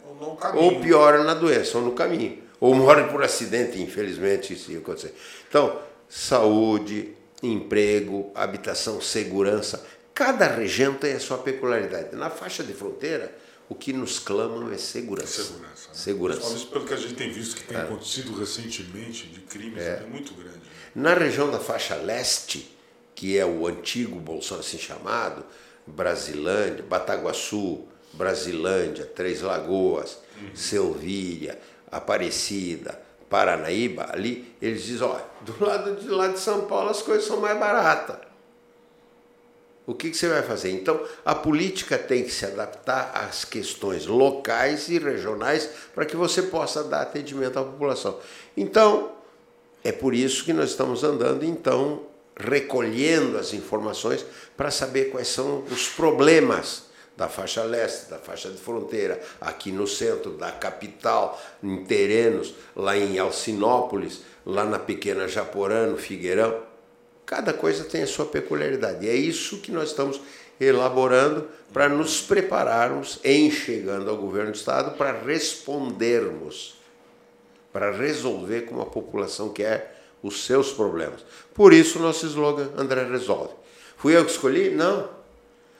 ou 0.56 0.80
piora 0.80 1.24
na 1.24 1.34
doença, 1.34 1.78
ou 1.78 1.84
no 1.84 1.94
caminho. 1.94 2.38
Ou 2.60 2.76
morre 2.76 3.04
por 3.04 3.24
acidente, 3.24 3.82
infelizmente, 3.82 4.54
isso 4.54 4.76
acontecer. 4.78 5.16
Então, 5.48 5.80
saúde, 6.10 7.14
emprego, 7.42 8.32
habitação, 8.36 9.00
segurança. 9.00 9.86
Cada 10.14 10.46
região 10.46 10.94
tem 10.94 11.14
a 11.14 11.20
sua 11.20 11.38
peculiaridade. 11.38 12.16
Na 12.16 12.30
faixa 12.30 12.64
de 12.64 12.74
fronteira, 12.74 13.34
o 13.70 13.76
que 13.76 13.94
nos 13.94 14.20
clamam 14.20 14.72
é 14.72 14.78
segurança. 14.78 15.44
Segurança. 15.44 15.88
Né? 15.88 15.94
segurança. 15.94 16.66
Pelo 16.66 16.86
que 16.86 16.94
a 16.94 16.98
gente 16.98 17.14
tem 17.14 17.32
visto 17.32 17.56
que 17.56 17.64
tem 17.64 17.78
é. 17.78 17.82
acontecido 17.82 18.38
recentemente 18.38 19.28
de 19.28 19.40
crimes 19.42 19.82
é. 19.82 20.04
é 20.04 20.08
muito 20.08 20.34
grande. 20.34 20.58
Né? 20.58 20.64
Na 20.96 21.14
região 21.14 21.50
da 21.50 21.60
faixa 21.60 21.96
leste, 21.96 22.76
que 23.16 23.38
é 23.38 23.46
o 23.46 23.68
antigo 23.68 24.20
Bolsonaro 24.20 24.66
assim 24.66 24.78
chamado, 24.78 25.46
Brasilândia, 25.90 26.84
Bataguaçu, 26.88 27.84
Brasilândia, 28.14 29.06
Três 29.06 29.42
Lagoas, 29.42 30.18
uhum. 30.40 30.56
Selvíria, 30.56 31.60
Aparecida, 31.92 33.00
Paranaíba, 33.30 34.08
ali, 34.12 34.56
eles 34.62 34.84
dizem, 34.84 35.08
olha, 35.08 35.26
do 35.42 35.64
lado 35.64 35.96
de 35.96 36.10
lá 36.10 36.28
de 36.28 36.40
São 36.40 36.62
Paulo 36.66 36.90
as 36.90 37.02
coisas 37.02 37.26
são 37.26 37.40
mais 37.40 37.58
baratas. 37.60 38.18
O 39.86 39.94
que, 39.96 40.12
que 40.12 40.18
você 40.18 40.28
vai 40.28 40.44
fazer? 40.44 40.70
Então, 40.70 41.02
a 41.26 41.34
política 41.34 41.98
tem 41.98 42.24
que 42.24 42.30
se 42.30 42.46
adaptar 42.46 43.12
às 43.12 43.44
questões 43.44 44.06
locais 44.06 44.88
e 44.88 45.00
regionais 45.00 45.68
para 45.96 46.06
que 46.06 46.16
você 46.16 46.44
possa 46.44 46.84
dar 46.84 47.02
atendimento 47.02 47.58
à 47.58 47.64
população. 47.64 48.20
Então, 48.56 49.12
é 49.84 49.92
por 49.92 50.14
isso 50.14 50.46
que 50.46 50.54
nós 50.54 50.70
estamos 50.72 51.04
andando, 51.04 51.44
então, 51.44 52.04
recolhendo 52.40 53.38
as 53.38 53.54
informações 53.54 54.26
para 54.56 54.72
saber 54.72 55.12
quais 55.12 55.28
são 55.28 55.64
os 55.70 55.90
problemas 55.90 56.90
da 57.18 57.28
faixa 57.28 57.64
leste, 57.64 58.10
da 58.10 58.18
faixa 58.18 58.50
de 58.50 58.58
fronteira, 58.58 59.22
aqui 59.42 59.74
no 59.74 59.86
centro, 59.86 60.32
da 60.32 60.54
capital, 60.54 61.40
em 61.62 61.84
terrenos, 61.84 62.56
lá 62.74 62.96
em 62.96 63.20
Alcinópolis, 63.20 64.22
lá 64.46 64.64
na 64.64 64.80
pequena 64.80 65.28
Japorã, 65.28 65.88
no 65.88 65.98
Figueirão. 65.98 66.64
Cada 67.26 67.52
coisa 67.52 67.84
tem 67.84 68.04
a 68.04 68.08
sua 68.08 68.26
peculiaridade. 68.26 69.06
E 69.06 69.10
é 69.10 69.14
isso 69.14 69.60
que 69.60 69.70
nós 69.70 69.90
estamos 69.90 70.22
elaborando 70.62 71.50
para 71.74 71.90
nos 71.90 72.22
prepararmos, 72.22 73.20
em 73.22 73.52
chegando 73.52 74.10
ao 74.10 74.16
governo 74.16 74.52
do 74.52 74.56
Estado, 74.56 74.98
para 74.98 75.12
respondermos, 75.12 76.78
para 77.74 77.92
resolver 77.92 78.62
como 78.62 78.82
a 78.82 78.86
população 78.86 79.50
quer 79.50 79.99
os 80.22 80.46
seus 80.46 80.72
problemas. 80.72 81.26
Por 81.54 81.74
isso, 81.74 82.00
nosso 82.00 82.26
slogan 82.26 82.70
André 82.78 83.04
Resolve. 83.04 83.54
Fui 83.98 84.16
eu 84.16 84.26
que 84.26 84.32
escolhi? 84.32 84.70
Não 84.70 85.20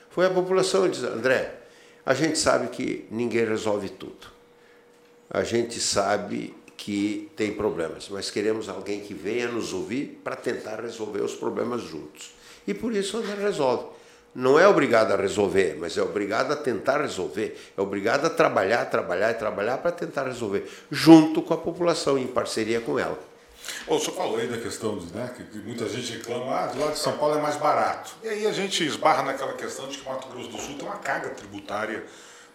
foi 0.10 0.26
a 0.26 0.30
população 0.30 0.84
que 0.84 0.90
disse, 0.90 1.06
André, 1.06 1.56
a 2.06 2.14
gente 2.14 2.38
sabe 2.38 2.68
que 2.68 3.06
ninguém 3.12 3.46
resolve 3.46 3.90
tudo. 3.90 4.28
A 5.30 5.44
gente 5.44 5.80
sabe 5.80 6.54
que 6.76 7.32
tem 7.36 7.54
problemas, 7.54 8.10
mas 8.10 8.32
queremos 8.32 8.68
alguém 8.68 9.02
que 9.02 9.14
venha 9.14 9.48
nos 9.48 9.72
ouvir 9.72 10.20
para 10.24 10.36
tentar 10.36 10.82
resolver 10.82 11.22
os 11.22 11.36
problemas 11.36 11.84
juntos. 11.84 12.34
E 12.68 12.74
por 12.74 12.94
isso 12.94 13.18
André 13.18 13.36
resolve. 13.36 13.86
Não 14.34 14.60
é 14.60 14.68
obrigado 14.68 15.12
a 15.12 15.16
resolver, 15.16 15.78
mas 15.80 15.98
é 15.98 16.02
obrigado 16.02 16.52
a 16.52 16.56
tentar 16.56 17.02
resolver. 17.02 17.58
É 17.78 17.82
obrigado 17.82 18.26
a 18.26 18.30
trabalhar, 18.30 18.86
trabalhar 18.86 19.32
e 19.32 19.36
trabalhar 19.36 19.78
para 19.78 19.92
tentar 19.92 20.24
resolver, 20.24 20.70
junto 20.92 21.42
com 21.42 21.54
a 21.54 21.58
população, 21.58 22.18
em 22.18 22.28
parceria 22.28 22.82
com 22.82 22.98
ela. 22.98 23.18
Bom, 23.88 23.96
o 23.96 24.00
senhor 24.00 24.16
falou 24.16 24.38
aí 24.38 24.48
da 24.48 24.58
questão 24.58 24.98
de, 24.98 25.14
né, 25.16 25.34
que 25.36 25.58
muita 25.60 25.88
gente 25.90 26.12
reclama, 26.14 26.56
ah, 26.56 26.66
do 26.68 26.80
lado 26.80 26.94
de 26.94 27.00
São 27.00 27.18
Paulo 27.18 27.38
é 27.38 27.42
mais 27.42 27.56
barato. 27.56 28.12
E 28.24 28.30
aí 28.30 28.48
a 28.48 28.52
gente 28.52 28.84
esbarra 28.86 29.24
naquela 29.24 29.54
questão 29.54 29.88
de 29.88 29.98
que 29.98 30.08
Mato 30.08 30.28
Grosso 30.30 30.50
do 30.50 30.58
Sul 30.58 30.76
tem 30.76 30.88
uma 30.88 30.98
carga 30.98 31.30
tributária 31.30 32.06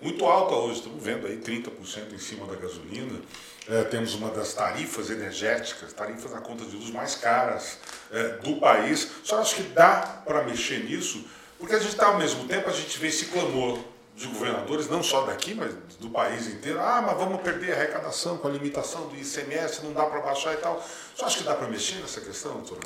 muito 0.01 0.27
alta 0.27 0.55
hoje, 0.55 0.81
estamos 0.81 1.03
vendo 1.03 1.27
aí 1.27 1.39
30% 1.39 2.13
em 2.13 2.19
cima 2.19 2.47
da 2.47 2.57
gasolina. 2.57 3.21
É, 3.67 3.85
temos 3.85 4.15
uma 4.15 4.29
das 4.31 4.53
tarifas 4.53 5.09
energéticas, 5.09 5.93
tarifas 5.93 6.31
na 6.31 6.41
conta 6.41 6.65
de 6.65 6.77
luz 6.77 6.91
mais 6.91 7.15
caras 7.15 7.79
é, 8.13 8.29
do 8.39 8.57
país. 8.57 9.09
Só 9.23 9.41
acho 9.41 9.57
que 9.57 9.63
dá 9.63 10.23
para 10.27 10.43
mexer 10.43 10.85
nisso, 10.85 11.25
porque 11.59 11.75
a 11.75 11.79
gente 11.79 11.93
está 11.93 12.09
ao 12.09 12.19
mesmo 12.19 12.47
tempo, 12.47 12.69
a 12.69 12.73
gente 12.73 12.99
vê 12.99 13.09
esse 13.09 13.27
clamor 13.27 13.79
de 14.15 14.29
governadores, 14.29 14.89
não 14.89 15.03
só 15.03 15.23
daqui, 15.23 15.55
mas 15.55 15.75
do 15.99 16.09
país 16.09 16.47
inteiro. 16.47 16.79
Ah, 16.81 17.03
mas 17.03 17.17
vamos 17.17 17.43
perder 17.43 17.73
a 17.73 17.77
arrecadação 17.77 18.39
com 18.39 18.47
a 18.47 18.51
limitação 18.51 19.09
do 19.09 19.17
ICMS, 19.17 19.83
não 19.83 19.93
dá 19.93 20.05
para 20.07 20.21
baixar 20.21 20.55
e 20.55 20.59
tal. 20.59 20.81
Você 21.15 21.25
acha 21.25 21.39
que 21.39 21.45
dá 21.45 21.55
para 21.55 21.67
mexer 21.67 21.97
nessa 21.97 22.21
questão, 22.21 22.53
doutor? 22.53 22.79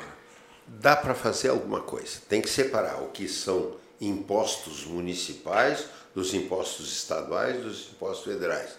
Dá 0.65 0.95
para 0.95 1.13
fazer 1.13 1.49
alguma 1.49 1.81
coisa. 1.81 2.19
Tem 2.27 2.41
que 2.41 2.49
separar 2.49 3.01
o 3.03 3.09
que 3.09 3.27
são 3.27 3.75
impostos 4.01 4.85
municipais 4.85 5.85
dos 6.15 6.33
impostos 6.33 6.91
estaduais 6.91 7.61
dos 7.61 7.91
impostos 7.91 8.25
federais. 8.25 8.71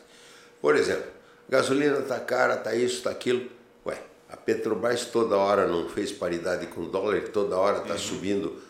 Por 0.61 0.75
exemplo, 0.77 1.11
gasolina 1.49 1.99
está 1.99 2.19
cara, 2.19 2.55
está 2.55 2.75
isso, 2.75 2.97
está 2.97 3.11
aquilo. 3.11 3.49
Ué, 3.87 4.03
a 4.29 4.37
Petrobras 4.37 5.05
toda 5.05 5.37
hora 5.37 5.69
não 5.69 5.89
fez 5.89 6.11
paridade 6.11 6.67
com 6.67 6.83
o 6.83 6.89
dólar, 6.89 7.29
toda 7.29 7.57
hora 7.57 7.79
está 7.79 7.95
uhum. 7.95 7.99
subindo 7.99 8.63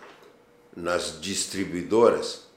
nas 0.76 1.20
distribuidoras 1.20 2.49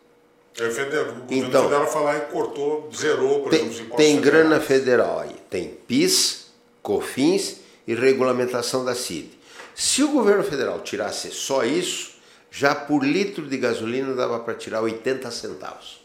é, 0.59 0.63
o 0.65 0.69
governo 0.69 1.25
então, 1.31 1.63
federal 1.63 1.91
falar 1.91 2.17
e 2.17 2.21
cortou, 2.31 2.89
zerou, 2.95 3.41
por 3.41 3.49
tem, 3.49 3.65
exemplo, 3.65 3.97
Tem 3.97 4.21
grana 4.21 4.59
federal 4.59 5.19
aí, 5.19 5.35
tem 5.49 5.69
PIS, 5.69 6.47
COFINS 6.81 7.61
e 7.87 7.95
regulamentação 7.95 8.85
da 8.85 8.93
CID. 8.93 9.31
Se 9.73 10.03
o 10.03 10.09
governo 10.09 10.43
federal 10.43 10.79
tirasse 10.81 11.31
só 11.31 11.63
isso, 11.63 12.13
já 12.51 12.75
por 12.75 13.03
litro 13.03 13.47
de 13.47 13.57
gasolina 13.57 14.13
dava 14.13 14.39
para 14.39 14.53
tirar 14.53 14.81
80 14.81 15.31
centavos. 15.31 16.03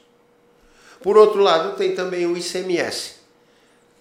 Por 1.02 1.16
outro 1.18 1.42
lado, 1.42 1.76
tem 1.76 1.94
também 1.94 2.26
o 2.26 2.36
ICMS. 2.36 3.16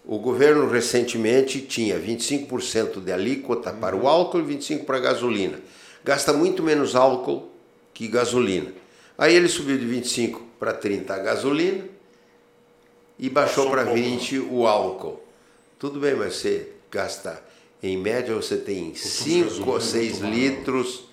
O 0.05 0.17
governo 0.19 0.69
recentemente 0.69 1.59
tinha 1.59 1.99
25% 1.99 3.03
de 3.03 3.11
alíquota 3.11 3.73
para 3.73 3.95
o 3.95 4.07
álcool 4.07 4.39
e 4.39 4.55
25% 4.55 4.85
para 4.85 4.95
a 4.95 5.01
gasolina. 5.01 5.59
Gasta 6.05 6.31
muito 6.31 6.63
menos 6.63 6.95
álcool 6.95 7.51
que 7.93 8.07
gasolina. 8.07 8.71
Aí 9.17 9.33
ele 9.33 9.47
subiu 9.47 9.77
de 9.77 9.85
25 9.85 10.41
para 10.59 10.73
30 10.73 11.13
a 11.13 11.17
gasolina 11.19 11.85
e 13.17 13.29
baixou 13.29 13.69
para 13.69 13.83
20 13.83 14.39
o 14.39 14.67
álcool. 14.67 15.23
Tudo 15.79 15.99
bem, 15.99 16.15
mas 16.15 16.35
você 16.35 16.73
gasta, 16.91 17.41
em 17.81 17.97
média, 17.97 18.35
você 18.35 18.57
tem 18.57 18.93
5 18.93 19.69
ou 19.69 19.81
6 19.81 20.19
litros 20.19 21.05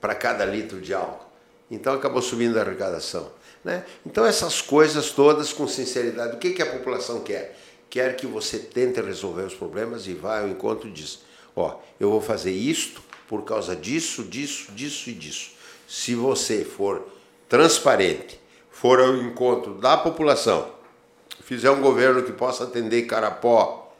para 0.00 0.14
cada 0.14 0.44
litro 0.44 0.80
de 0.80 0.94
álcool. 0.94 1.26
Então 1.70 1.94
acabou 1.94 2.22
subindo 2.22 2.58
a 2.58 2.62
arrecadação. 2.62 3.30
Né? 3.64 3.84
Então 4.04 4.24
essas 4.24 4.62
coisas 4.62 5.10
todas 5.10 5.52
com 5.52 5.66
sinceridade, 5.66 6.36
o 6.36 6.38
que, 6.38 6.50
que 6.50 6.62
a 6.62 6.66
população 6.66 7.20
quer? 7.20 7.58
Quer 7.90 8.16
que 8.16 8.26
você 8.26 8.58
tente 8.58 9.00
resolver 9.00 9.42
os 9.42 9.54
problemas 9.54 10.06
e 10.06 10.14
vá 10.14 10.40
ao 10.40 10.48
encontro 10.48 10.90
disso. 10.90 11.24
Ó, 11.54 11.80
eu 11.98 12.10
vou 12.10 12.20
fazer 12.20 12.52
isto 12.52 13.02
por 13.26 13.42
causa 13.44 13.74
disso, 13.74 14.22
disso, 14.22 14.70
disso 14.72 15.10
e 15.10 15.12
disso. 15.12 15.55
Se 15.86 16.14
você 16.14 16.64
for 16.64 17.06
transparente, 17.48 18.40
for 18.70 19.00
ao 19.00 19.16
encontro 19.16 19.74
da 19.74 19.96
população, 19.96 20.68
fizer 21.42 21.70
um 21.70 21.80
governo 21.80 22.22
que 22.22 22.32
possa 22.32 22.64
atender 22.64 23.02
Carapó, 23.02 23.94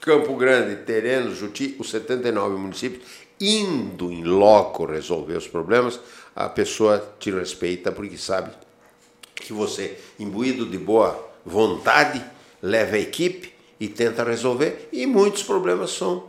Campo 0.00 0.36
Grande, 0.36 0.82
Tereno, 0.84 1.34
Juti, 1.34 1.76
os 1.78 1.90
79 1.90 2.56
municípios, 2.56 3.02
indo 3.40 4.12
em 4.12 4.22
loco 4.22 4.84
resolver 4.84 5.36
os 5.36 5.48
problemas, 5.48 5.98
a 6.36 6.48
pessoa 6.48 7.14
te 7.18 7.30
respeita 7.30 7.90
porque 7.90 8.18
sabe 8.18 8.50
que 9.34 9.52
você, 9.52 9.98
imbuído 10.18 10.66
de 10.66 10.78
boa 10.78 11.32
vontade, 11.44 12.24
leva 12.62 12.96
a 12.96 12.98
equipe 13.00 13.52
e 13.78 13.88
tenta 13.88 14.24
resolver, 14.24 14.88
e 14.92 15.06
muitos 15.06 15.42
problemas 15.42 15.90
são 15.90 16.28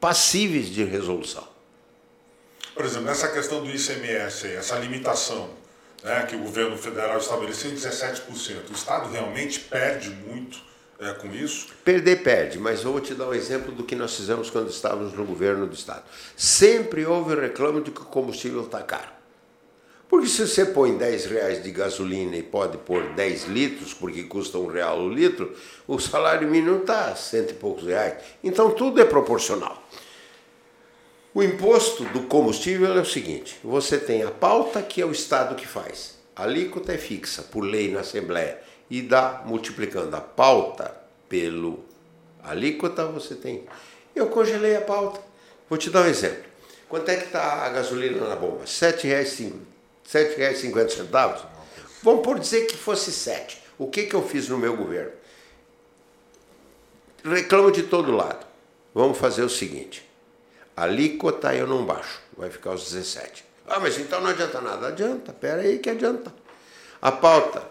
passíveis 0.00 0.68
de 0.68 0.84
resolução. 0.84 1.49
Por 2.80 2.86
exemplo, 2.86 3.08
nessa 3.08 3.28
questão 3.28 3.62
do 3.62 3.68
ICMS, 3.68 4.54
essa 4.54 4.74
limitação 4.76 5.50
né, 6.02 6.24
que 6.26 6.34
o 6.34 6.38
governo 6.38 6.78
federal 6.78 7.18
estabeleceu 7.18 7.70
em 7.70 7.74
17%, 7.74 8.70
o 8.70 8.72
Estado 8.72 9.10
realmente 9.10 9.60
perde 9.60 10.08
muito 10.08 10.58
é, 10.98 11.12
com 11.12 11.28
isso? 11.28 11.68
Perder, 11.84 12.22
perde, 12.22 12.58
mas 12.58 12.82
vou 12.82 12.98
te 12.98 13.12
dar 13.12 13.28
um 13.28 13.34
exemplo 13.34 13.70
do 13.70 13.84
que 13.84 13.94
nós 13.94 14.16
fizemos 14.16 14.48
quando 14.48 14.70
estávamos 14.70 15.12
no 15.12 15.26
governo 15.26 15.66
do 15.66 15.74
Estado. 15.74 16.04
Sempre 16.34 17.04
houve 17.04 17.34
reclamo 17.34 17.82
de 17.82 17.90
que 17.90 18.00
o 18.00 18.06
combustível 18.06 18.62
está 18.62 18.82
caro. 18.82 19.10
Porque 20.08 20.26
se 20.26 20.48
você 20.48 20.64
põe 20.64 20.96
10 20.96 21.26
reais 21.26 21.62
de 21.62 21.70
gasolina 21.70 22.34
e 22.34 22.42
pode 22.42 22.78
pôr 22.78 23.10
10 23.10 23.44
litros, 23.44 23.92
porque 23.92 24.22
custa 24.22 24.56
um 24.56 24.68
real 24.68 25.02
o 25.02 25.08
litro, 25.08 25.54
o 25.86 25.98
salário 26.00 26.48
mínimo 26.48 26.78
está 26.78 27.14
cento 27.14 27.50
e 27.50 27.54
poucos 27.54 27.84
reais. 27.84 28.14
Então 28.42 28.70
tudo 28.70 29.02
é 29.02 29.04
proporcional. 29.04 29.86
O 31.32 31.42
imposto 31.44 32.04
do 32.06 32.22
combustível 32.22 32.96
é 32.96 33.00
o 33.00 33.04
seguinte: 33.04 33.58
você 33.62 33.98
tem 33.98 34.22
a 34.22 34.30
pauta 34.30 34.82
que 34.82 35.00
é 35.00 35.06
o 35.06 35.12
Estado 35.12 35.54
que 35.54 35.66
faz, 35.66 36.18
a 36.34 36.42
alíquota 36.42 36.92
é 36.92 36.98
fixa 36.98 37.42
por 37.42 37.60
lei 37.60 37.92
na 37.92 38.00
Assembleia 38.00 38.60
e 38.90 39.00
dá 39.00 39.42
multiplicando 39.46 40.16
a 40.16 40.20
pauta 40.20 40.92
pelo 41.28 41.84
alíquota, 42.42 43.06
você 43.06 43.36
tem. 43.36 43.64
Eu 44.14 44.26
congelei 44.26 44.74
a 44.74 44.80
pauta. 44.80 45.20
Vou 45.68 45.78
te 45.78 45.88
dar 45.88 46.02
um 46.02 46.06
exemplo. 46.06 46.50
Quanto 46.88 47.08
é 47.08 47.16
que 47.16 47.26
está 47.26 47.64
a 47.64 47.68
gasolina 47.68 48.26
na 48.26 48.34
bomba? 48.34 48.60
R$ 48.60 48.66
7,50. 48.66 49.52
R$ 50.12 50.34
7,50? 50.34 51.46
Vamos 52.02 52.24
por 52.24 52.40
dizer 52.40 52.66
que 52.66 52.76
fosse 52.76 53.12
7. 53.12 53.62
O 53.78 53.86
que, 53.86 54.06
que 54.06 54.14
eu 54.14 54.26
fiz 54.26 54.48
no 54.48 54.58
meu 54.58 54.76
governo? 54.76 55.12
Reclamo 57.22 57.70
de 57.70 57.84
todo 57.84 58.10
lado. 58.10 58.44
Vamos 58.92 59.18
fazer 59.18 59.42
o 59.42 59.48
seguinte: 59.48 60.09
alíquota 60.82 61.54
eu 61.54 61.66
não 61.66 61.84
baixo, 61.84 62.20
vai 62.36 62.50
ficar 62.50 62.72
os 62.72 62.90
17. 62.90 63.44
Ah, 63.66 63.78
mas 63.78 63.98
então 63.98 64.20
não 64.20 64.30
adianta 64.30 64.60
nada. 64.60 64.88
Adianta, 64.88 65.32
pera 65.32 65.62
aí 65.62 65.78
que 65.78 65.90
adianta. 65.90 66.32
A 67.00 67.12
pauta 67.12 67.62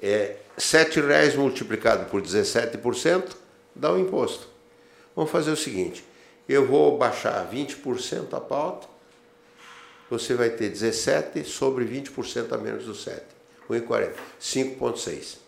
é 0.00 0.36
R$ 0.56 1.00
reais 1.00 1.34
multiplicado 1.34 2.06
por 2.06 2.20
17% 2.20 3.36
dá 3.74 3.92
o 3.92 3.98
imposto. 3.98 4.48
Vamos 5.14 5.30
fazer 5.30 5.50
o 5.50 5.56
seguinte: 5.56 6.04
eu 6.48 6.66
vou 6.66 6.98
baixar 6.98 7.48
20% 7.50 8.34
a 8.34 8.40
pauta, 8.40 8.86
você 10.10 10.34
vai 10.34 10.50
ter 10.50 10.68
17 10.68 11.44
sobre 11.44 11.84
20% 11.84 12.52
a 12.52 12.58
menos 12.58 12.84
do 12.84 12.94
7. 12.94 13.22
1,40. 13.68 14.12
5,6. 14.40 15.38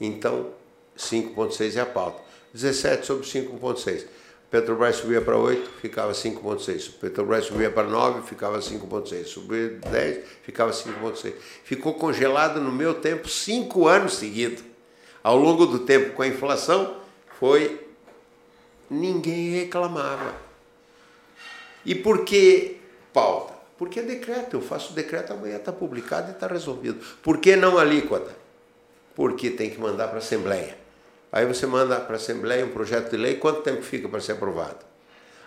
Então, 0.00 0.52
5,6 0.96 1.76
é 1.76 1.80
a 1.80 1.86
pauta. 1.86 2.22
17 2.54 3.06
sobre 3.06 3.26
5,6. 3.26 4.06
Petrobras 4.50 4.96
subia 4.96 5.20
para 5.20 5.36
8, 5.36 5.70
ficava 5.80 6.12
5,6. 6.12 6.92
Petrobras 6.98 7.44
subia 7.44 7.70
para 7.70 7.86
9, 7.86 8.26
ficava 8.26 8.58
5,6. 8.58 9.26
Subia 9.26 9.68
10, 9.90 10.24
ficava 10.42 10.72
5,6. 10.72 11.34
Ficou 11.64 11.94
congelado 11.94 12.58
no 12.58 12.72
meu 12.72 12.94
tempo 12.94 13.28
5 13.28 13.86
anos 13.86 14.14
seguidos. 14.14 14.64
Ao 15.22 15.36
longo 15.36 15.66
do 15.66 15.80
tempo, 15.80 16.14
com 16.14 16.22
a 16.22 16.26
inflação, 16.26 16.96
foi. 17.38 17.86
Ninguém 18.88 19.50
reclamava. 19.50 20.34
E 21.84 21.94
por 21.94 22.24
que 22.24 22.78
pauta? 23.12 23.52
Porque 23.76 24.00
é 24.00 24.02
decreto. 24.02 24.56
Eu 24.56 24.62
faço 24.62 24.94
decreto, 24.94 25.34
amanhã 25.34 25.56
está 25.56 25.72
publicado 25.72 26.30
e 26.30 26.32
está 26.32 26.46
resolvido. 26.46 27.04
Por 27.22 27.36
que 27.36 27.54
não 27.54 27.76
alíquota? 27.76 28.34
Porque 29.14 29.50
tem 29.50 29.68
que 29.68 29.78
mandar 29.78 30.08
para 30.08 30.16
a 30.16 30.20
Assembleia. 30.20 30.87
Aí 31.30 31.44
você 31.44 31.66
manda 31.66 31.96
para 31.96 32.14
a 32.14 32.16
Assembleia 32.16 32.64
um 32.64 32.70
projeto 32.70 33.10
de 33.10 33.16
lei, 33.16 33.34
quanto 33.34 33.60
tempo 33.60 33.82
fica 33.82 34.08
para 34.08 34.20
ser 34.20 34.32
aprovado? 34.32 34.78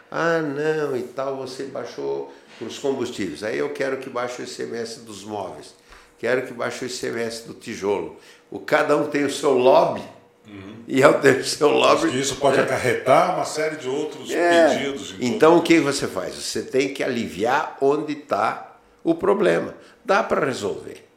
Ah, 0.10 0.41
não, 0.41 0.96
e 0.96 1.04
tal, 1.04 1.38
você 1.38 1.63
baixou 1.63 2.32
os 2.60 2.78
combustíveis. 2.78 3.44
Aí 3.44 3.58
eu 3.58 3.70
quero 3.70 3.98
que 3.98 4.10
baixe 4.10 4.41
o 4.41 4.46
ICMS 4.46 5.00
dos 5.02 5.24
móveis, 5.24 5.74
quero 6.20 6.46
que 6.46 6.54
baixe 6.54 6.86
o 6.86 6.88
ICMS 6.88 7.48
do 7.48 7.54
tijolo. 7.54 8.17
O, 8.52 8.60
cada 8.60 8.96
um 8.96 9.08
tem 9.08 9.24
o 9.24 9.32
seu 9.32 9.58
lobby, 9.58 10.04
uhum. 10.48 10.84
e 10.88 11.02
ao 11.02 11.15
ter 11.15 11.38
o 11.38 11.46
seu 11.46 11.70
lobby. 11.70 12.12
Que 12.12 12.20
isso 12.20 12.36
pode 12.36 12.60
é, 12.60 12.62
acarretar 12.62 13.36
uma 13.36 13.46
série 13.46 13.78
de 13.78 13.88
outros 13.88 14.30
é, 14.30 14.67
pedidos. 14.67 15.15
Então 15.20 15.58
o 15.58 15.63
que 15.63 15.80
você 15.80 16.08
faz? 16.08 16.36
Você 16.36 16.62
tem 16.62 16.94
que 16.94 17.04
aliviar 17.04 17.78
onde 17.82 18.13
está 18.13 18.78
o 19.04 19.15
problema. 19.15 19.74
Dá 20.06 20.22
para 20.22 20.46
resolver. 20.46 21.08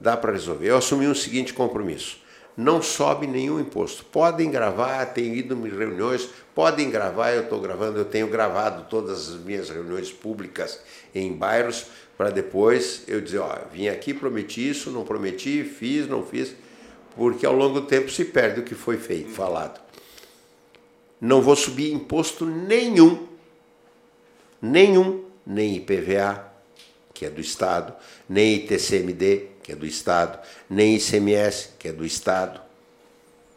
Dá 0.00 0.16
para 0.16 0.32
resolver. 0.32 0.68
Eu 0.68 0.78
assumi 0.78 1.06
um 1.06 1.14
seguinte 1.14 1.52
compromisso 1.52 2.21
não 2.56 2.82
sobe 2.82 3.26
nenhum 3.26 3.58
imposto. 3.58 4.04
Podem 4.04 4.50
gravar, 4.50 5.06
tenho 5.06 5.34
ido 5.34 5.54
em 5.54 5.70
reuniões, 5.70 6.28
podem 6.54 6.90
gravar, 6.90 7.32
eu 7.32 7.44
estou 7.44 7.60
gravando, 7.60 7.98
eu 7.98 8.04
tenho 8.04 8.28
gravado 8.28 8.86
todas 8.88 9.28
as 9.28 9.34
minhas 9.36 9.70
reuniões 9.70 10.12
públicas 10.12 10.80
em 11.14 11.32
bairros, 11.32 11.86
para 12.16 12.30
depois 12.30 13.04
eu 13.08 13.20
dizer, 13.20 13.38
ó, 13.38 13.56
vim 13.72 13.88
aqui, 13.88 14.12
prometi 14.12 14.68
isso, 14.68 14.90
não 14.90 15.04
prometi, 15.04 15.64
fiz, 15.64 16.06
não 16.06 16.24
fiz, 16.24 16.54
porque 17.16 17.46
ao 17.46 17.54
longo 17.54 17.80
do 17.80 17.86
tempo 17.86 18.10
se 18.10 18.24
perde 18.24 18.60
o 18.60 18.64
que 18.64 18.74
foi 18.74 18.96
feito, 18.96 19.30
falado. 19.30 19.80
Não 21.20 21.40
vou 21.40 21.56
subir 21.56 21.92
imposto 21.92 22.44
nenhum, 22.44 23.28
nenhum, 24.60 25.24
nem 25.46 25.76
IPVA, 25.76 26.52
que 27.14 27.26
é 27.26 27.30
do 27.30 27.40
Estado, 27.40 27.94
nem 28.28 28.54
ITCMD, 28.56 29.51
que 29.62 29.72
é 29.72 29.76
do 29.76 29.86
Estado, 29.86 30.38
nem 30.68 30.96
ICMS, 30.96 31.70
que 31.78 31.88
é 31.88 31.92
do 31.92 32.04
Estado. 32.04 32.60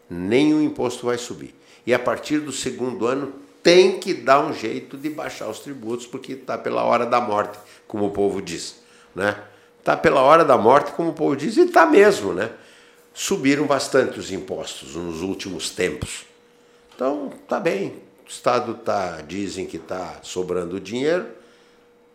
Nenhum 0.10 0.62
imposto 0.62 1.06
vai 1.06 1.18
subir. 1.18 1.56
E 1.86 1.94
a 1.94 2.00
partir 2.00 2.40
do 2.40 2.52
segundo 2.52 3.08
ano 3.08 3.34
tem 3.62 4.00
que 4.00 4.14
dar 4.14 4.46
um 4.46 4.54
jeito 4.54 4.96
de 4.96 5.10
baixar 5.10 5.50
os 5.50 5.60
tributos, 5.60 6.06
porque 6.06 6.34
está 6.34 6.56
pela 6.56 6.84
hora 6.84 7.06
da 7.06 7.20
morte, 7.20 7.58
como 7.88 8.06
o 8.06 8.12
povo 8.12 8.40
diz. 8.42 8.76
Né? 9.16 9.36
Está 9.80 9.98
pela 9.98 10.22
hora 10.22 10.46
da 10.46 10.58
morte, 10.58 10.92
como 10.92 11.10
o 11.10 11.14
povo 11.14 11.36
diz, 11.36 11.58
e 11.58 11.62
está 11.62 11.86
mesmo. 11.86 12.32
Né? 12.34 12.52
Subiram 13.14 13.66
bastante 13.66 14.20
os 14.20 14.32
impostos 14.32 14.96
nos 14.96 15.22
últimos 15.22 15.72
tempos. 15.72 16.26
Então, 16.96 17.34
está 17.44 17.60
bem. 17.60 18.04
O 18.24 18.30
Estado 18.30 18.76
tá, 18.76 19.22
dizem 19.28 19.66
que 19.66 19.78
está 19.78 20.20
sobrando 20.22 20.80
dinheiro. 20.80 21.26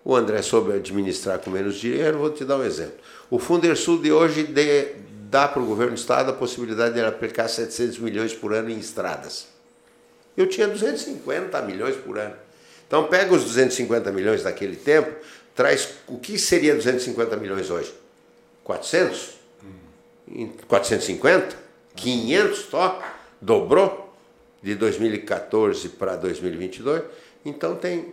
O 0.04 0.14
André 0.14 0.42
soube 0.42 0.72
administrar 0.72 1.38
com 1.38 1.50
menos 1.50 1.76
dinheiro. 1.76 2.18
Vou 2.18 2.30
te 2.30 2.44
dar 2.44 2.58
um 2.58 2.64
exemplo. 2.64 2.96
O 3.30 3.38
Fundersul 3.38 3.98
de 4.02 4.10
hoje 4.10 4.42
de, 4.42 4.86
dá 5.30 5.46
para 5.46 5.62
o 5.62 5.66
governo 5.66 5.94
do 5.94 5.98
Estado 5.98 6.30
a 6.30 6.32
possibilidade 6.32 6.94
de 6.94 7.00
aplicar 7.00 7.46
700 7.46 7.98
milhões 7.98 8.34
por 8.34 8.52
ano 8.52 8.70
em 8.70 8.78
estradas. 8.78 9.46
Eu 10.36 10.48
tinha 10.48 10.66
250 10.66 11.62
milhões 11.62 11.94
por 11.96 12.18
ano. 12.18 12.34
Então 12.88 13.06
pega 13.06 13.32
os 13.32 13.44
250 13.44 14.10
milhões 14.10 14.42
daquele 14.42 14.74
tempo, 14.74 15.14
traz 15.54 15.88
o 16.08 16.18
que 16.18 16.36
seria 16.36 16.74
250 16.74 17.36
milhões 17.36 17.70
hoje? 17.70 17.94
400? 18.64 19.34
450? 20.66 21.56
500 21.94 22.58
só? 22.58 23.00
Dobrou 23.40 24.12
de 24.60 24.74
2014 24.74 25.90
para 25.90 26.16
2022. 26.16 27.04
Então 27.44 27.76
tem, 27.76 28.12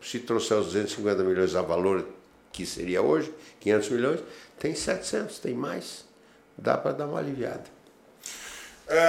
se 0.00 0.18
trouxer 0.20 0.56
os 0.56 0.66
250 0.66 1.22
milhões 1.22 1.54
a 1.54 1.60
valor 1.60 2.06
que 2.54 2.64
seria 2.64 3.02
hoje, 3.02 3.34
500 3.60 3.88
milhões, 3.90 4.20
tem 4.60 4.74
700, 4.74 5.40
tem 5.40 5.52
mais. 5.52 6.04
Dá 6.56 6.78
para 6.78 6.92
dar 6.92 7.06
uma 7.06 7.18
aliviada. 7.18 7.64
É, 8.86 9.02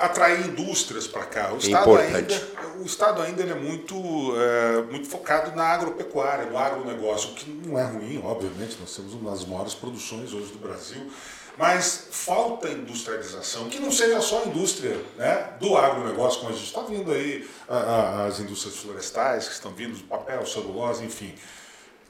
atrair 0.00 0.46
indústrias 0.46 1.06
para 1.06 1.24
cá. 1.24 1.52
O 1.54 1.56
Estado 1.56 1.90
Importante. 1.90 2.34
ainda, 2.34 2.78
o 2.78 2.84
Estado 2.84 3.22
ainda 3.22 3.42
é 3.42 3.54
muito, 3.54 3.94
é, 4.36 4.82
muito 4.82 5.08
focado 5.08 5.56
na 5.56 5.64
agropecuária, 5.64 6.44
no 6.44 6.58
agronegócio, 6.58 7.30
o 7.30 7.34
que 7.34 7.50
não 7.50 7.78
é 7.78 7.84
ruim, 7.84 8.20
obviamente, 8.22 8.76
nós 8.78 8.94
temos 8.94 9.14
uma 9.14 9.30
das 9.30 9.46
maiores 9.46 9.72
produções 9.72 10.34
hoje 10.34 10.52
do 10.52 10.58
Brasil, 10.58 11.10
mas 11.56 12.08
falta 12.10 12.68
industrialização, 12.68 13.70
que 13.70 13.78
não 13.78 13.90
seja 13.90 14.20
só 14.20 14.42
a 14.42 14.46
indústria 14.46 15.02
né, 15.16 15.54
do 15.58 15.74
agronegócio, 15.74 16.40
como 16.40 16.52
a 16.52 16.54
gente 16.56 16.66
está 16.66 16.82
vindo 16.82 17.10
aí, 17.10 17.48
a, 17.66 17.76
a, 17.76 18.24
as 18.26 18.40
indústrias 18.40 18.76
florestais 18.76 19.48
que 19.48 19.54
estão 19.54 19.72
vindo, 19.72 19.98
papel, 20.06 20.44
celulose, 20.44 21.02
enfim. 21.02 21.34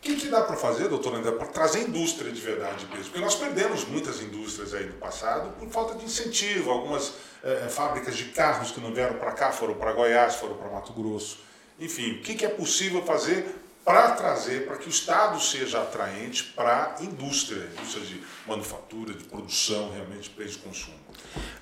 O 0.01 0.03
que, 0.03 0.17
que 0.17 0.29
dá 0.29 0.41
para 0.41 0.57
fazer, 0.57 0.89
doutor 0.89 1.15
André, 1.15 1.31
para 1.33 1.47
trazer 1.49 1.81
indústria 1.81 2.33
de 2.33 2.41
verdade 2.41 2.87
mesmo? 2.87 3.05
Porque 3.05 3.21
nós 3.21 3.35
perdemos 3.35 3.85
muitas 3.85 4.23
indústrias 4.23 4.73
aí 4.73 4.87
no 4.87 4.95
passado 4.95 5.53
por 5.59 5.69
falta 5.69 5.95
de 5.95 6.07
incentivo. 6.07 6.71
Algumas 6.71 7.13
é, 7.45 7.69
fábricas 7.69 8.17
de 8.17 8.25
carros 8.25 8.71
que 8.71 8.81
não 8.81 8.95
vieram 8.95 9.19
para 9.19 9.33
cá 9.33 9.53
foram 9.53 9.75
para 9.75 9.93
Goiás, 9.93 10.37
foram 10.37 10.55
para 10.55 10.71
Mato 10.71 10.95
Grosso. 10.95 11.41
Enfim, 11.79 12.13
o 12.13 12.23
que, 12.23 12.35
que 12.35 12.47
é 12.47 12.49
possível 12.49 13.03
fazer 13.03 13.47
para 13.85 14.13
trazer, 14.13 14.67
para 14.67 14.79
que 14.79 14.87
o 14.87 14.91
Estado 14.91 15.39
seja 15.39 15.83
atraente 15.83 16.45
para 16.45 16.97
a 16.99 17.03
indústria, 17.03 17.69
indústria 17.77 18.07
de 18.07 18.23
manufatura, 18.47 19.13
de 19.13 19.25
produção, 19.25 19.93
realmente, 19.93 20.31
para 20.31 20.47
esse 20.47 20.57
consumo? 20.57 20.97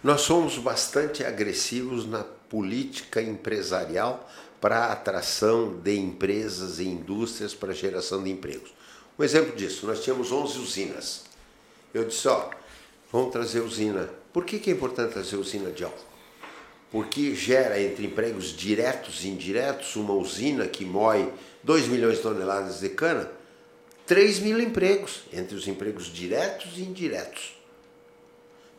Nós 0.00 0.20
somos 0.20 0.56
bastante 0.58 1.24
agressivos 1.24 2.06
na 2.06 2.22
política 2.22 3.20
empresarial 3.20 4.30
para 4.60 4.86
atração 4.86 5.78
de 5.78 5.96
empresas 5.96 6.78
e 6.78 6.84
indústrias 6.88 7.54
para 7.54 7.72
geração 7.72 8.22
de 8.22 8.30
empregos. 8.30 8.72
Um 9.18 9.24
exemplo 9.24 9.54
disso, 9.56 9.86
nós 9.86 10.02
tínhamos 10.02 10.30
11 10.30 10.58
usinas. 10.58 11.24
Eu 11.92 12.04
disse, 12.04 12.28
ó, 12.28 12.50
vamos 13.12 13.32
trazer 13.32 13.60
usina. 13.60 14.08
Por 14.32 14.44
que, 14.44 14.58
que 14.58 14.70
é 14.70 14.72
importante 14.72 15.12
trazer 15.12 15.36
usina 15.36 15.70
de 15.70 15.84
álcool? 15.84 16.06
Porque 16.90 17.34
gera 17.34 17.80
entre 17.80 18.06
empregos 18.06 18.56
diretos 18.56 19.24
e 19.24 19.28
indiretos 19.28 19.96
uma 19.96 20.14
usina 20.14 20.66
que 20.66 20.84
moe 20.84 21.32
2 21.62 21.88
milhões 21.88 22.16
de 22.16 22.22
toneladas 22.22 22.80
de 22.80 22.88
cana, 22.90 23.30
3 24.06 24.38
mil 24.38 24.60
empregos, 24.60 25.24
entre 25.32 25.54
os 25.54 25.68
empregos 25.68 26.06
diretos 26.06 26.78
e 26.78 26.82
indiretos. 26.82 27.58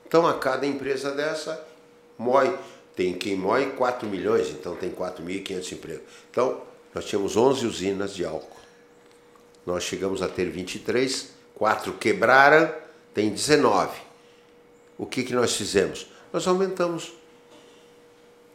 Então, 0.07 0.25
a 0.25 0.39
cada 0.39 0.65
empresa 0.65 1.11
dessa, 1.11 1.63
moe, 2.17 2.57
tem 2.95 3.13
quem 3.13 3.35
moe 3.35 3.67
4 3.71 4.07
milhões, 4.07 4.49
então 4.49 4.75
tem 4.75 4.89
4.500 4.89 5.71
empregos. 5.71 6.03
Então, 6.29 6.61
nós 6.93 7.05
tínhamos 7.05 7.37
11 7.37 7.65
usinas 7.65 8.15
de 8.15 8.25
álcool. 8.25 8.59
Nós 9.65 9.83
chegamos 9.83 10.21
a 10.21 10.27
ter 10.27 10.49
23, 10.49 11.29
4 11.55 11.93
quebraram, 11.93 12.73
tem 13.13 13.29
19. 13.29 13.97
O 14.97 15.05
que, 15.05 15.23
que 15.23 15.33
nós 15.33 15.55
fizemos? 15.55 16.07
Nós 16.33 16.47
aumentamos 16.47 17.13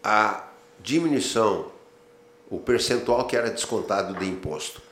a 0.02 0.48
diminuição, 0.80 1.72
o 2.50 2.58
percentual 2.58 3.26
que 3.26 3.36
era 3.36 3.50
descontado 3.50 4.18
de 4.18 4.26
imposto. 4.26 4.82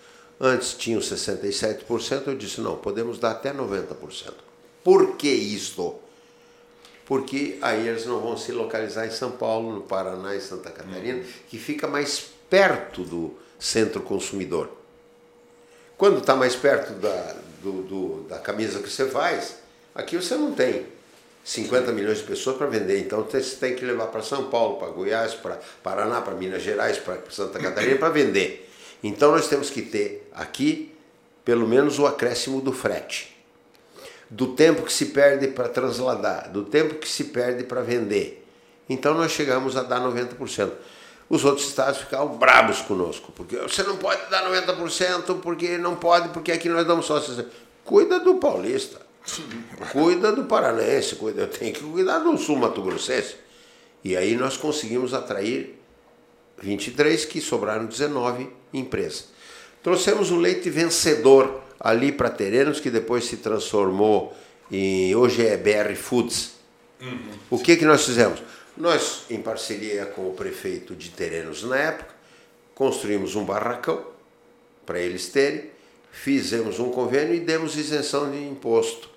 Antes 0.40 0.74
tinham 0.74 1.00
67%, 1.00 2.22
eu 2.26 2.36
disse, 2.36 2.60
não, 2.60 2.76
podemos 2.76 3.18
dar 3.18 3.32
até 3.32 3.52
90%. 3.52 4.32
Por 4.82 5.16
que 5.16 5.28
isto? 5.28 6.01
Porque 7.06 7.58
aí 7.60 7.88
eles 7.88 8.06
não 8.06 8.20
vão 8.20 8.36
se 8.36 8.52
localizar 8.52 9.06
em 9.06 9.10
São 9.10 9.32
Paulo, 9.32 9.72
no 9.72 9.80
Paraná 9.82 10.34
e 10.34 10.40
Santa 10.40 10.70
Catarina, 10.70 11.22
que 11.48 11.58
fica 11.58 11.86
mais 11.86 12.30
perto 12.48 13.02
do 13.02 13.34
centro 13.58 14.00
consumidor. 14.02 14.70
Quando 15.96 16.18
está 16.18 16.34
mais 16.34 16.56
perto 16.56 16.92
da, 16.94 17.36
do, 17.62 17.82
do, 17.82 18.22
da 18.28 18.38
camisa 18.38 18.80
que 18.80 18.90
você 18.90 19.06
faz, 19.06 19.56
aqui 19.94 20.16
você 20.16 20.34
não 20.34 20.52
tem 20.52 20.86
50 21.44 21.92
milhões 21.92 22.18
de 22.18 22.24
pessoas 22.24 22.56
para 22.56 22.66
vender. 22.66 23.00
Então 23.00 23.22
você 23.22 23.56
tem 23.56 23.74
que 23.74 23.84
levar 23.84 24.06
para 24.06 24.22
São 24.22 24.48
Paulo, 24.48 24.76
para 24.76 24.88
Goiás, 24.88 25.34
para 25.34 25.58
Paraná, 25.82 26.20
para 26.20 26.34
Minas 26.34 26.62
Gerais, 26.62 26.98
para 26.98 27.18
Santa 27.30 27.58
Catarina 27.58 27.98
para 27.98 28.08
vender. 28.10 28.70
Então 29.02 29.32
nós 29.32 29.48
temos 29.48 29.70
que 29.70 29.82
ter 29.82 30.28
aqui 30.32 30.94
pelo 31.44 31.66
menos 31.66 31.98
o 31.98 32.06
acréscimo 32.06 32.60
do 32.60 32.72
frete, 32.72 33.31
do 34.32 34.54
tempo 34.54 34.82
que 34.82 34.92
se 34.92 35.06
perde 35.06 35.48
para 35.48 35.68
transladar, 35.68 36.50
do 36.50 36.64
tempo 36.64 36.94
que 36.94 37.06
se 37.06 37.24
perde 37.24 37.64
para 37.64 37.82
vender. 37.82 38.42
Então 38.88 39.12
nós 39.12 39.30
chegamos 39.30 39.76
a 39.76 39.82
dar 39.82 40.00
90%. 40.00 40.70
Os 41.28 41.44
outros 41.44 41.68
estados 41.68 42.00
ficaram 42.00 42.28
brabos 42.28 42.80
conosco, 42.80 43.30
porque 43.32 43.56
você 43.56 43.82
não 43.82 43.98
pode 43.98 44.30
dar 44.30 44.50
90%, 44.50 45.40
porque 45.40 45.76
não 45.76 45.96
pode, 45.96 46.30
porque 46.30 46.50
aqui 46.50 46.66
nós 46.70 46.86
damos 46.86 47.04
só 47.04 47.20
60%. 47.20 47.44
Cuida 47.84 48.20
do 48.20 48.36
paulista. 48.36 49.00
Cuida 49.92 50.32
do 50.32 50.44
paranense, 50.44 51.14
cuida, 51.16 51.46
tem 51.46 51.72
que 51.72 51.80
cuidar 51.80 52.18
do 52.20 52.36
sul 52.38 52.56
Mato 52.56 52.82
Grossense. 52.82 53.36
E 54.02 54.16
aí 54.16 54.34
nós 54.34 54.56
conseguimos 54.56 55.12
atrair 55.12 55.78
23, 56.58 57.26
que 57.26 57.40
sobraram 57.40 57.84
19 57.84 58.48
empresas. 58.72 59.26
Trouxemos 59.82 60.30
o 60.30 60.36
leite 60.36 60.70
vencedor 60.70 61.60
ali 61.82 62.12
para 62.12 62.30
Terenos, 62.30 62.78
que 62.78 62.90
depois 62.90 63.24
se 63.24 63.38
transformou 63.38 64.32
em. 64.70 65.14
Hoje 65.16 65.44
é 65.44 65.56
BR 65.56 65.94
Foods. 65.96 66.52
Uhum. 67.00 67.32
O 67.50 67.58
que, 67.58 67.76
que 67.76 67.84
nós 67.84 68.04
fizemos? 68.04 68.40
Nós, 68.76 69.24
em 69.28 69.42
parceria 69.42 70.06
com 70.06 70.28
o 70.28 70.32
prefeito 70.32 70.94
de 70.94 71.10
Terenos 71.10 71.64
na 71.64 71.76
época, 71.76 72.14
construímos 72.74 73.34
um 73.34 73.44
barracão 73.44 74.02
para 74.86 75.00
eles 75.00 75.28
terem, 75.28 75.70
fizemos 76.12 76.78
um 76.78 76.90
convênio 76.90 77.34
e 77.34 77.40
demos 77.40 77.76
isenção 77.76 78.30
de 78.30 78.38
imposto. 78.38 79.10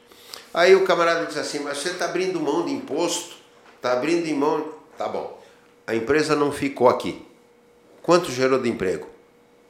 Aí 0.53 0.76
o 0.76 0.84
camarada 0.84 1.26
diz 1.26 1.38
assim, 1.38 1.59
mas 1.59 1.78
você 1.78 1.89
está 1.89 2.05
abrindo 2.05 2.39
mão 2.39 2.66
de 2.66 2.72
imposto? 2.72 3.36
Está 3.76 3.93
abrindo 3.93 4.28
mão. 4.36 4.74
Tá 4.97 5.07
bom. 5.07 5.41
A 5.86 5.93
empresa 5.93 6.36
não 6.36 6.51
ficou 6.51 6.89
aqui. 6.89 7.24
Quanto 8.01 8.32
gerou 8.32 8.59
de 8.59 8.70
emprego? 8.70 9.07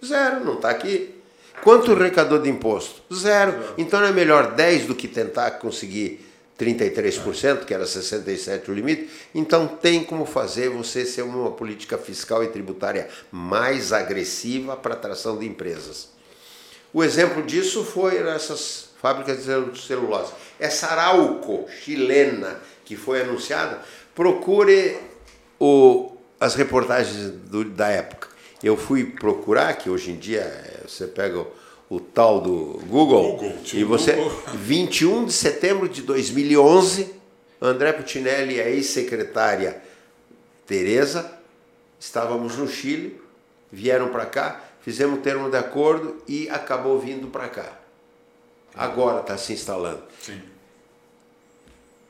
Zero, 0.03 0.45
não 0.45 0.55
está 0.55 0.69
aqui. 0.69 1.14
Quanto 1.63 1.91
arrecadou 1.91 2.39
de 2.39 2.49
imposto? 2.49 3.01
Zero. 3.13 3.73
Então 3.77 4.03
é 4.03 4.11
melhor 4.11 4.53
10 4.53 4.85
do 4.85 4.95
que 4.95 5.07
tentar 5.07 5.51
conseguir 5.51 6.25
33%, 6.59 7.65
que 7.65 7.73
era 7.73 7.83
67% 7.83 8.69
o 8.69 8.73
limite. 8.73 9.09
Então 9.33 9.67
tem 9.67 10.03
como 10.03 10.25
fazer 10.25 10.69
você 10.69 11.05
ser 11.05 11.23
uma 11.23 11.51
política 11.51 11.97
fiscal 11.97 12.43
e 12.43 12.47
tributária 12.47 13.09
mais 13.31 13.91
agressiva 13.91 14.75
para 14.75 14.93
atração 14.93 15.37
de 15.37 15.45
empresas. 15.45 16.09
O 16.93 17.03
exemplo 17.03 17.43
disso 17.43 17.83
foi 17.83 18.17
essas 18.17 18.89
fábricas 19.01 19.45
de 19.45 19.81
celulose. 19.81 20.31
Essa 20.59 20.87
Arauco 20.87 21.65
chilena 21.83 22.59
que 22.85 22.95
foi 22.95 23.21
anunciada, 23.21 23.81
procure 24.13 24.97
o, 25.59 26.15
as 26.39 26.55
reportagens 26.55 27.31
do, 27.31 27.65
da 27.65 27.89
época. 27.89 28.29
Eu 28.63 28.77
fui 28.77 29.03
procurar, 29.03 29.73
que 29.73 29.89
hoje 29.89 30.11
em 30.11 30.15
dia 30.15 30.41
você 30.87 31.07
pega 31.07 31.39
o, 31.39 31.47
o 31.89 31.99
tal 31.99 32.41
do 32.41 32.79
Google, 32.87 33.33
Google 33.33 33.57
e 33.73 33.83
você, 33.83 34.13
Google. 34.13 34.41
21 34.55 35.25
de 35.25 35.33
setembro 35.33 35.89
de 35.89 36.01
2011, 36.01 37.13
André 37.61 37.93
Putinelli 37.93 38.55
e 38.55 38.61
a 38.61 38.69
ex-secretária 38.69 39.81
Tereza, 40.65 41.31
estávamos 41.99 42.57
no 42.57 42.67
Chile, 42.67 43.19
vieram 43.71 44.09
para 44.09 44.25
cá, 44.25 44.63
fizemos 44.81 45.19
um 45.19 45.21
termo 45.21 45.49
de 45.49 45.57
acordo 45.57 46.21
e 46.27 46.49
acabou 46.49 46.99
vindo 46.99 47.27
para 47.27 47.47
cá 47.49 47.85
agora 48.75 49.21
está 49.21 49.37
se 49.37 49.53
instalando. 49.53 50.03
Sim. 50.21 50.41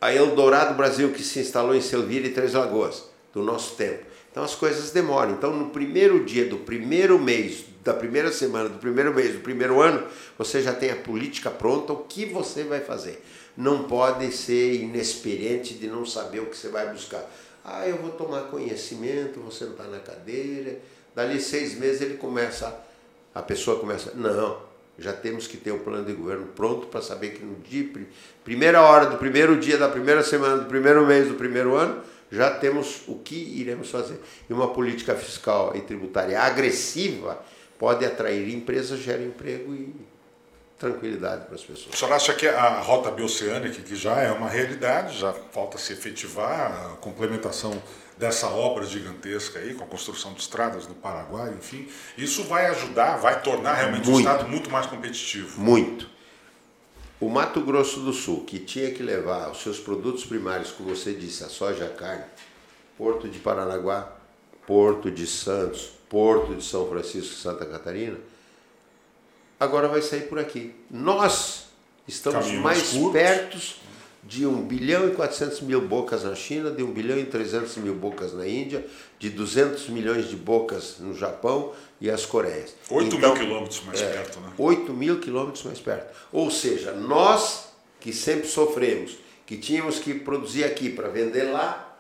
A 0.02 0.14
Eldorado 0.14 0.76
Brasil, 0.76 1.12
que 1.12 1.24
se 1.24 1.40
instalou 1.40 1.76
em 1.76 1.82
Selvira 1.82 2.28
e 2.28 2.32
Três 2.32 2.54
Lagoas, 2.54 3.06
do 3.34 3.42
nosso 3.42 3.76
tempo. 3.76 4.04
Então 4.32 4.44
as 4.44 4.56
coisas 4.56 4.92
demoram. 4.92 5.32
Então 5.32 5.56
no 5.56 5.70
primeiro 5.70 6.26
dia 6.26 6.46
do 6.46 6.58
primeiro 6.58 7.18
mês, 7.18 7.66
da 7.86 7.94
primeira 7.94 8.32
semana, 8.32 8.68
do 8.68 8.80
primeiro 8.80 9.14
mês, 9.14 9.36
do 9.36 9.42
primeiro 9.42 9.80
ano, 9.80 10.04
você 10.40 10.60
já 10.60 10.74
tem 10.74 10.90
a 10.90 10.96
política 10.96 11.52
pronta, 11.52 11.94
o 11.94 11.98
que 11.98 12.26
você 12.26 12.64
vai 12.64 12.82
fazer. 12.82 13.24
Não 13.56 13.84
pode 13.84 14.32
ser 14.32 14.74
inexperiente 14.74 15.76
de 15.76 15.88
não 15.88 16.04
saber 16.04 16.40
o 16.40 16.48
que 16.48 16.58
você 16.58 16.70
vai 16.70 16.92
buscar. 16.92 17.24
Ah, 17.64 17.88
eu 17.88 17.98
vou 17.98 18.10
tomar 18.10 18.46
conhecimento, 18.46 19.40
vou 19.40 19.52
sentar 19.52 19.88
na 19.88 20.00
cadeira. 20.00 20.80
Dali 21.16 21.40
seis 21.40 21.78
meses 21.78 22.02
ele 22.02 22.18
começa, 22.18 22.76
a 23.36 23.44
pessoa 23.44 23.80
começa, 23.80 24.14
não, 24.16 24.58
já 24.98 25.14
temos 25.14 25.46
que 25.46 25.56
ter 25.56 25.72
o 25.72 25.76
um 25.76 25.80
plano 25.80 26.06
de 26.06 26.14
governo 26.14 26.48
pronto 26.56 26.88
para 26.88 27.04
saber 27.04 27.34
que 27.34 27.46
no 27.46 27.56
dia, 27.60 27.88
primeira 28.44 28.82
hora 28.82 29.06
do 29.06 29.18
primeiro 29.18 29.60
dia 29.60 29.78
da 29.78 29.88
primeira 29.88 30.24
semana 30.24 30.58
do 30.58 30.66
primeiro 30.66 31.06
mês 31.06 31.28
do 31.28 31.36
primeiro 31.36 31.76
ano, 31.76 32.02
já 32.32 32.50
temos 32.50 33.04
o 33.08 33.20
que 33.20 33.36
iremos 33.36 33.92
fazer. 33.92 34.20
E 34.50 34.54
uma 34.54 34.70
política 34.70 35.14
fiscal 35.14 35.74
e 35.76 35.82
tributária 35.82 36.42
agressiva 36.42 37.40
pode 37.78 38.06
atrair 38.06 38.54
empresas, 38.54 39.00
gera 39.00 39.24
emprego 39.24 39.74
e 39.74 39.96
tranquilidade 40.78 41.46
para 41.46 41.56
as 41.56 41.64
pessoas. 41.64 41.94
O 41.94 41.98
senhor 41.98 42.14
acha 42.14 42.34
que 42.34 42.48
a 42.48 42.80
rota 42.82 43.10
bioceânica, 43.12 43.82
que 43.82 43.96
já 43.96 44.20
é 44.22 44.32
uma 44.32 44.50
realidade, 44.50 45.18
já 45.18 45.34
falta 45.34 45.78
se 45.78 45.94
efetivar, 45.94 46.92
a 46.94 46.98
complementação 46.98 47.82
dessa 48.18 48.48
obra 48.48 48.86
gigantesca 48.86 49.60
aí, 49.60 49.74
com 49.74 49.84
a 49.84 49.88
construção 49.88 50.34
de 50.34 50.42
estradas 50.42 50.88
no 50.88 50.96
Paraguai, 50.96 51.54
enfim, 51.58 51.88
isso 52.18 52.44
vai 52.44 52.68
ajudar, 52.68 53.18
vai 53.18 53.42
tornar 53.42 53.74
realmente 53.74 54.10
muito, 54.10 54.18
o 54.18 54.20
Estado 54.20 54.50
muito 54.50 54.70
mais 54.70 54.86
competitivo. 54.86 55.62
Muito. 55.62 56.10
O 57.20 57.30
Mato 57.30 57.62
Grosso 57.62 58.02
do 58.02 58.12
Sul, 58.12 58.44
que 58.44 58.60
tinha 58.60 58.92
que 58.92 59.02
levar 59.02 59.50
os 59.50 59.62
seus 59.62 59.80
produtos 59.80 60.26
primários, 60.26 60.72
como 60.72 60.94
você 60.94 61.14
disse, 61.14 61.44
a 61.44 61.50
soja, 61.50 61.86
a 61.86 61.90
carne, 61.90 62.26
Porto 62.98 63.28
de 63.28 63.40
Paranaguá, 63.40 64.14
Porto 64.68 65.10
de 65.10 65.26
Santos, 65.26 65.95
Porto 66.10 66.56
de 66.56 66.64
São 66.64 66.88
Francisco 66.88 67.34
e 67.34 67.38
Santa 67.38 67.66
Catarina, 67.66 68.18
agora 69.60 69.88
vai 69.88 70.02
sair 70.02 70.28
por 70.28 70.40
aqui. 70.40 70.76
Nós 70.90 71.66
estamos 72.08 72.46
Caminho 72.46 72.62
mais, 72.62 72.94
mais 72.94 73.12
perto 73.12 73.58
de 74.26 74.46
1 74.46 74.64
bilhão 74.64 75.08
e 75.08 75.12
400 75.12 75.62
mil 75.62 75.82
bocas 75.82 76.24
na 76.24 76.34
China, 76.34 76.72
de 76.72 76.82
1 76.82 76.92
bilhão 76.92 77.20
e 77.20 77.26
300 77.26 77.78
mil 77.78 77.94
bocas 77.94 78.34
na 78.34 78.48
Índia, 78.48 78.86
de 79.20 79.30
200 79.30 79.88
milhões 79.90 80.28
de 80.28 80.36
bocas 80.36 80.96
no 81.00 81.14
Japão 81.14 81.74
e 82.02 82.10
as 82.10 82.26
Coreias. 82.26 82.74
8 82.90 83.16
então, 83.16 83.20
mil 83.20 83.40
quilômetros 83.40 83.84
mais 83.86 84.02
é, 84.02 84.12
perto, 84.12 84.40
né? 84.40 84.52
8 84.58 84.94
mil 84.94 85.20
quilômetros 85.20 85.64
mais 85.64 85.80
perto. 85.80 86.12
Ou 86.32 86.50
seja, 86.50 86.92
nós 86.94 87.70
que 88.00 88.12
sempre 88.12 88.48
sofremos, 88.48 89.18
que 89.46 89.58
tínhamos 89.58 90.00
que 90.00 90.16
produzir 90.16 90.64
aqui 90.64 90.90
para 90.90 91.08
vender 91.08 91.44
lá, 91.44 91.96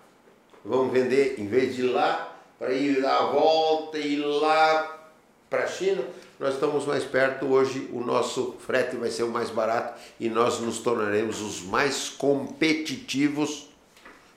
vamos 0.63 0.91
vender, 0.91 1.39
em 1.39 1.47
vez 1.47 1.75
de 1.75 1.83
lá, 1.83 2.34
para 2.57 2.73
ir 2.73 3.01
dar 3.01 3.17
a 3.17 3.25
volta 3.27 3.97
e 3.97 4.13
ir 4.13 4.25
lá 4.25 5.09
para 5.49 5.63
a 5.63 5.67
China, 5.67 6.03
nós 6.39 6.53
estamos 6.55 6.85
mais 6.85 7.03
perto. 7.03 7.45
Hoje 7.45 7.89
o 7.91 8.01
nosso 8.01 8.55
frete 8.65 8.95
vai 8.95 9.09
ser 9.09 9.23
o 9.23 9.29
mais 9.29 9.49
barato 9.49 9.99
e 10.19 10.29
nós 10.29 10.59
nos 10.59 10.79
tornaremos 10.79 11.41
os 11.41 11.61
mais 11.61 12.09
competitivos 12.09 13.67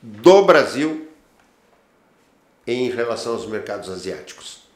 do 0.03 0.43
Brasil 0.45 1.09
em 2.67 2.91
relação 2.91 3.33
aos 3.33 3.47
mercados 3.47 3.89
asiáticos. 3.89 4.69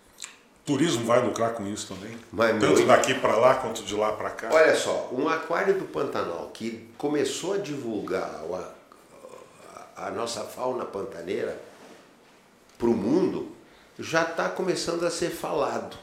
Turismo 0.64 1.04
vai 1.04 1.20
lucrar 1.20 1.54
com 1.54 1.66
isso 1.66 1.88
também? 1.92 2.16
Vai 2.32 2.52
Tanto 2.52 2.66
muito. 2.66 2.86
daqui 2.86 3.14
para 3.14 3.36
lá 3.36 3.56
quanto 3.56 3.82
de 3.82 3.94
lá 3.96 4.12
para 4.12 4.30
cá? 4.30 4.48
Olha 4.52 4.74
só, 4.76 5.10
um 5.12 5.28
aquário 5.28 5.74
do 5.74 5.84
Pantanal 5.86 6.50
que 6.54 6.88
começou 6.96 7.54
a 7.54 7.58
divulgar 7.58 8.42
a, 9.96 10.06
a 10.06 10.10
nossa 10.12 10.42
fauna 10.44 10.84
pantaneira 10.84 11.60
para 12.82 12.90
o 12.90 12.94
mundo 12.94 13.46
já 13.96 14.22
está 14.24 14.48
começando 14.48 15.04
a 15.04 15.10
ser 15.10 15.30
falado. 15.30 15.96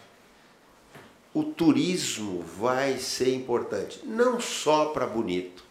O 1.34 1.44
turismo 1.44 2.42
vai 2.58 2.98
ser 2.98 3.36
importante, 3.36 4.00
não 4.06 4.40
só 4.40 4.86
para 4.86 5.06
Bonito. 5.06 5.62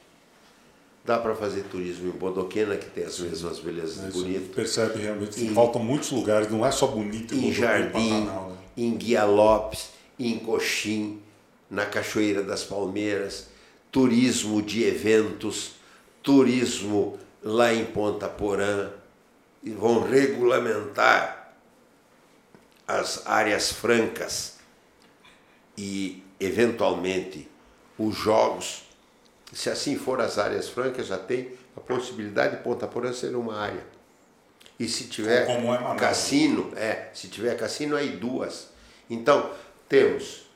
Dá 1.02 1.18
para 1.18 1.34
fazer 1.34 1.62
turismo 1.62 2.08
em 2.08 2.12
Bodoquena, 2.18 2.76
que 2.76 2.84
tem 2.90 3.04
as 3.04 3.18
mesmas 3.18 3.58
belezas 3.58 4.02
de 4.02 4.08
Isso, 4.10 4.18
Bonito. 4.22 4.54
percebe 4.54 5.00
realmente 5.00 5.42
Em- 5.42 5.54
faltam 5.54 5.82
muitos 5.82 6.10
lugares, 6.10 6.50
não 6.50 6.64
é 6.66 6.70
só 6.70 6.86
bonito 6.88 7.34
em 7.34 7.50
Jardim, 7.50 8.10
Pantanal, 8.26 8.50
né? 8.50 8.56
em 8.76 8.94
Guia 8.94 9.24
Lopes, 9.24 9.88
em 10.18 10.38
Coxim, 10.38 11.22
na 11.70 11.86
Cachoeira 11.86 12.42
das 12.42 12.62
Palmeiras, 12.62 13.46
turismo 13.90 14.60
de 14.60 14.84
eventos, 14.84 15.72
turismo 16.22 17.18
lá 17.42 17.72
em 17.72 17.86
Ponta 17.86 18.28
Porã, 18.28 18.90
e 19.62 19.70
vão 19.70 20.08
regulamentar 20.08 21.54
as 22.86 23.26
áreas 23.26 23.70
francas 23.70 24.56
e, 25.76 26.22
eventualmente, 26.40 27.48
os 27.98 28.14
jogos. 28.16 28.84
Se 29.52 29.68
assim 29.68 29.96
for 29.96 30.20
as 30.20 30.38
áreas 30.38 30.68
francas, 30.68 31.06
já 31.06 31.18
tem 31.18 31.52
a 31.76 31.80
possibilidade 31.80 32.56
de 32.56 32.62
Ponta 32.62 32.86
Porã 32.86 33.12
ser 33.12 33.34
uma 33.36 33.58
área. 33.58 33.84
E 34.78 34.88
se 34.88 35.04
tiver 35.04 35.48
é 35.48 35.96
cassino, 35.96 36.72
é, 36.76 37.10
se 37.12 37.28
tiver 37.28 37.56
cassino, 37.56 37.96
aí 37.96 38.10
duas. 38.10 38.68
Então, 39.10 39.52
temos 39.88 40.47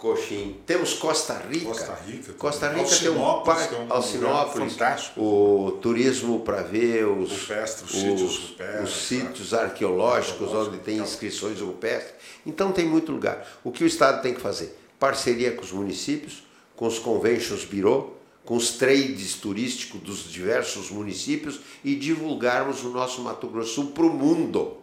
Coxim, 0.00 0.56
temos 0.64 0.94
Costa 0.94 1.34
Rica. 1.34 1.66
Costa 1.66 1.94
Rica 2.06 2.32
Costa. 2.32 2.68
Rica 2.68 2.96
tem 2.96 3.10
um 3.10 3.22
Alcinópolis, 3.22 3.44
parque, 3.44 3.74
que 3.74 3.74
é 3.74 3.84
um 3.84 3.92
Alcinópolis, 3.92 4.72
fantástico. 4.72 5.20
o 5.20 5.72
turismo 5.72 6.40
para 6.40 6.62
ver 6.62 7.04
os, 7.06 7.30
os 7.30 7.50
os, 7.82 8.00
sítios 8.00 8.38
rupestres, 8.38 8.82
os 8.82 9.06
sítios 9.06 9.54
arqueológicos, 9.54 10.40
Arqueológicos, 10.40 10.54
onde 10.54 10.78
tem 10.78 10.94
então. 10.94 11.06
inscrições 11.06 11.60
rupestres. 11.60 12.14
Então 12.46 12.72
tem 12.72 12.86
muito 12.86 13.12
lugar. 13.12 13.46
O 13.62 13.70
que 13.70 13.84
o 13.84 13.86
Estado 13.86 14.22
tem 14.22 14.32
que 14.32 14.40
fazer? 14.40 14.74
Parceria 14.98 15.52
com 15.52 15.62
os 15.62 15.70
municípios, 15.70 16.44
com 16.74 16.86
os 16.86 16.98
conventions 16.98 17.66
bureau, 17.66 18.16
com 18.42 18.56
os 18.56 18.78
trades 18.78 19.34
turísticos 19.34 20.00
dos 20.00 20.32
diversos 20.32 20.90
municípios 20.90 21.60
e 21.84 21.94
divulgarmos 21.94 22.82
o 22.82 22.88
nosso 22.88 23.20
Mato 23.20 23.46
Grosso 23.48 23.88
para 23.88 24.04
o 24.04 24.10
mundo. 24.10 24.78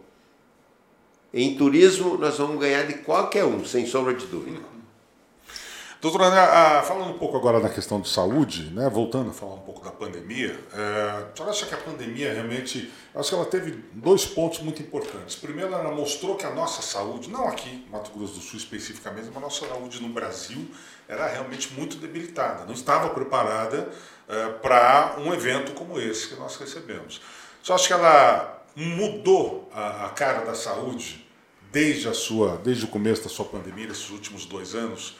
Em 1.34 1.56
turismo, 1.56 2.16
nós 2.16 2.38
vamos 2.38 2.60
ganhar 2.60 2.86
de 2.86 2.94
qualquer 2.98 3.44
um, 3.44 3.64
sem 3.64 3.84
sombra 3.84 4.14
de 4.14 4.24
dúvida. 4.26 4.77
Doutor 6.00 6.22
André, 6.22 6.38
ah, 6.38 6.80
falando 6.86 7.10
um 7.10 7.18
pouco 7.18 7.36
agora 7.36 7.60
da 7.60 7.68
questão 7.68 8.00
de 8.00 8.08
saúde, 8.08 8.70
né, 8.70 8.88
voltando 8.88 9.30
a 9.30 9.32
falar 9.32 9.54
um 9.54 9.62
pouco 9.62 9.84
da 9.84 9.90
pandemia, 9.90 10.56
é, 10.72 10.78
a 10.78 11.34
senhora 11.34 11.50
acha 11.50 11.66
que 11.66 11.74
a 11.74 11.78
pandemia 11.78 12.32
realmente, 12.32 12.92
acho 13.12 13.30
que 13.30 13.34
ela 13.34 13.44
teve 13.44 13.72
dois 13.94 14.24
pontos 14.24 14.60
muito 14.60 14.80
importantes. 14.80 15.34
Primeiro, 15.34 15.74
ela 15.74 15.90
mostrou 15.90 16.36
que 16.36 16.46
a 16.46 16.50
nossa 16.50 16.82
saúde, 16.82 17.28
não 17.28 17.48
aqui, 17.48 17.84
Mato 17.90 18.12
Grosso 18.16 18.34
do 18.34 18.40
Sul 18.40 18.60
especificamente, 18.60 19.26
mas 19.26 19.38
a 19.38 19.40
nossa 19.40 19.66
saúde 19.66 20.00
no 20.00 20.10
Brasil 20.10 20.70
era 21.08 21.26
realmente 21.26 21.72
muito 21.72 21.96
debilitada, 21.96 22.64
não 22.64 22.74
estava 22.74 23.10
preparada 23.10 23.88
é, 24.28 24.50
para 24.50 25.16
um 25.18 25.34
evento 25.34 25.72
como 25.72 25.98
esse 25.98 26.28
que 26.28 26.36
nós 26.36 26.54
recebemos. 26.54 27.20
Você 27.60 27.72
acha 27.72 27.86
que 27.88 27.92
ela 27.92 28.62
mudou 28.76 29.68
a, 29.74 30.06
a 30.06 30.10
cara 30.10 30.44
da 30.44 30.54
saúde 30.54 31.26
desde, 31.72 32.08
a 32.08 32.14
sua, 32.14 32.56
desde 32.58 32.84
o 32.84 32.88
começo 32.88 33.24
da 33.24 33.28
sua 33.28 33.46
pandemia, 33.46 33.88
nesses 33.88 34.10
últimos 34.10 34.46
dois 34.46 34.76
anos? 34.76 35.16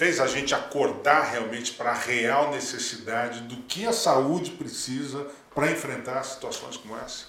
Fez 0.00 0.18
a 0.18 0.26
gente 0.26 0.54
acordar 0.54 1.30
realmente 1.30 1.74
para 1.74 1.90
a 1.90 1.94
real 1.94 2.50
necessidade 2.52 3.42
do 3.42 3.56
que 3.64 3.86
a 3.86 3.92
saúde 3.92 4.52
precisa 4.52 5.26
para 5.54 5.70
enfrentar 5.70 6.22
situações 6.22 6.78
como 6.78 6.96
essa? 6.96 7.26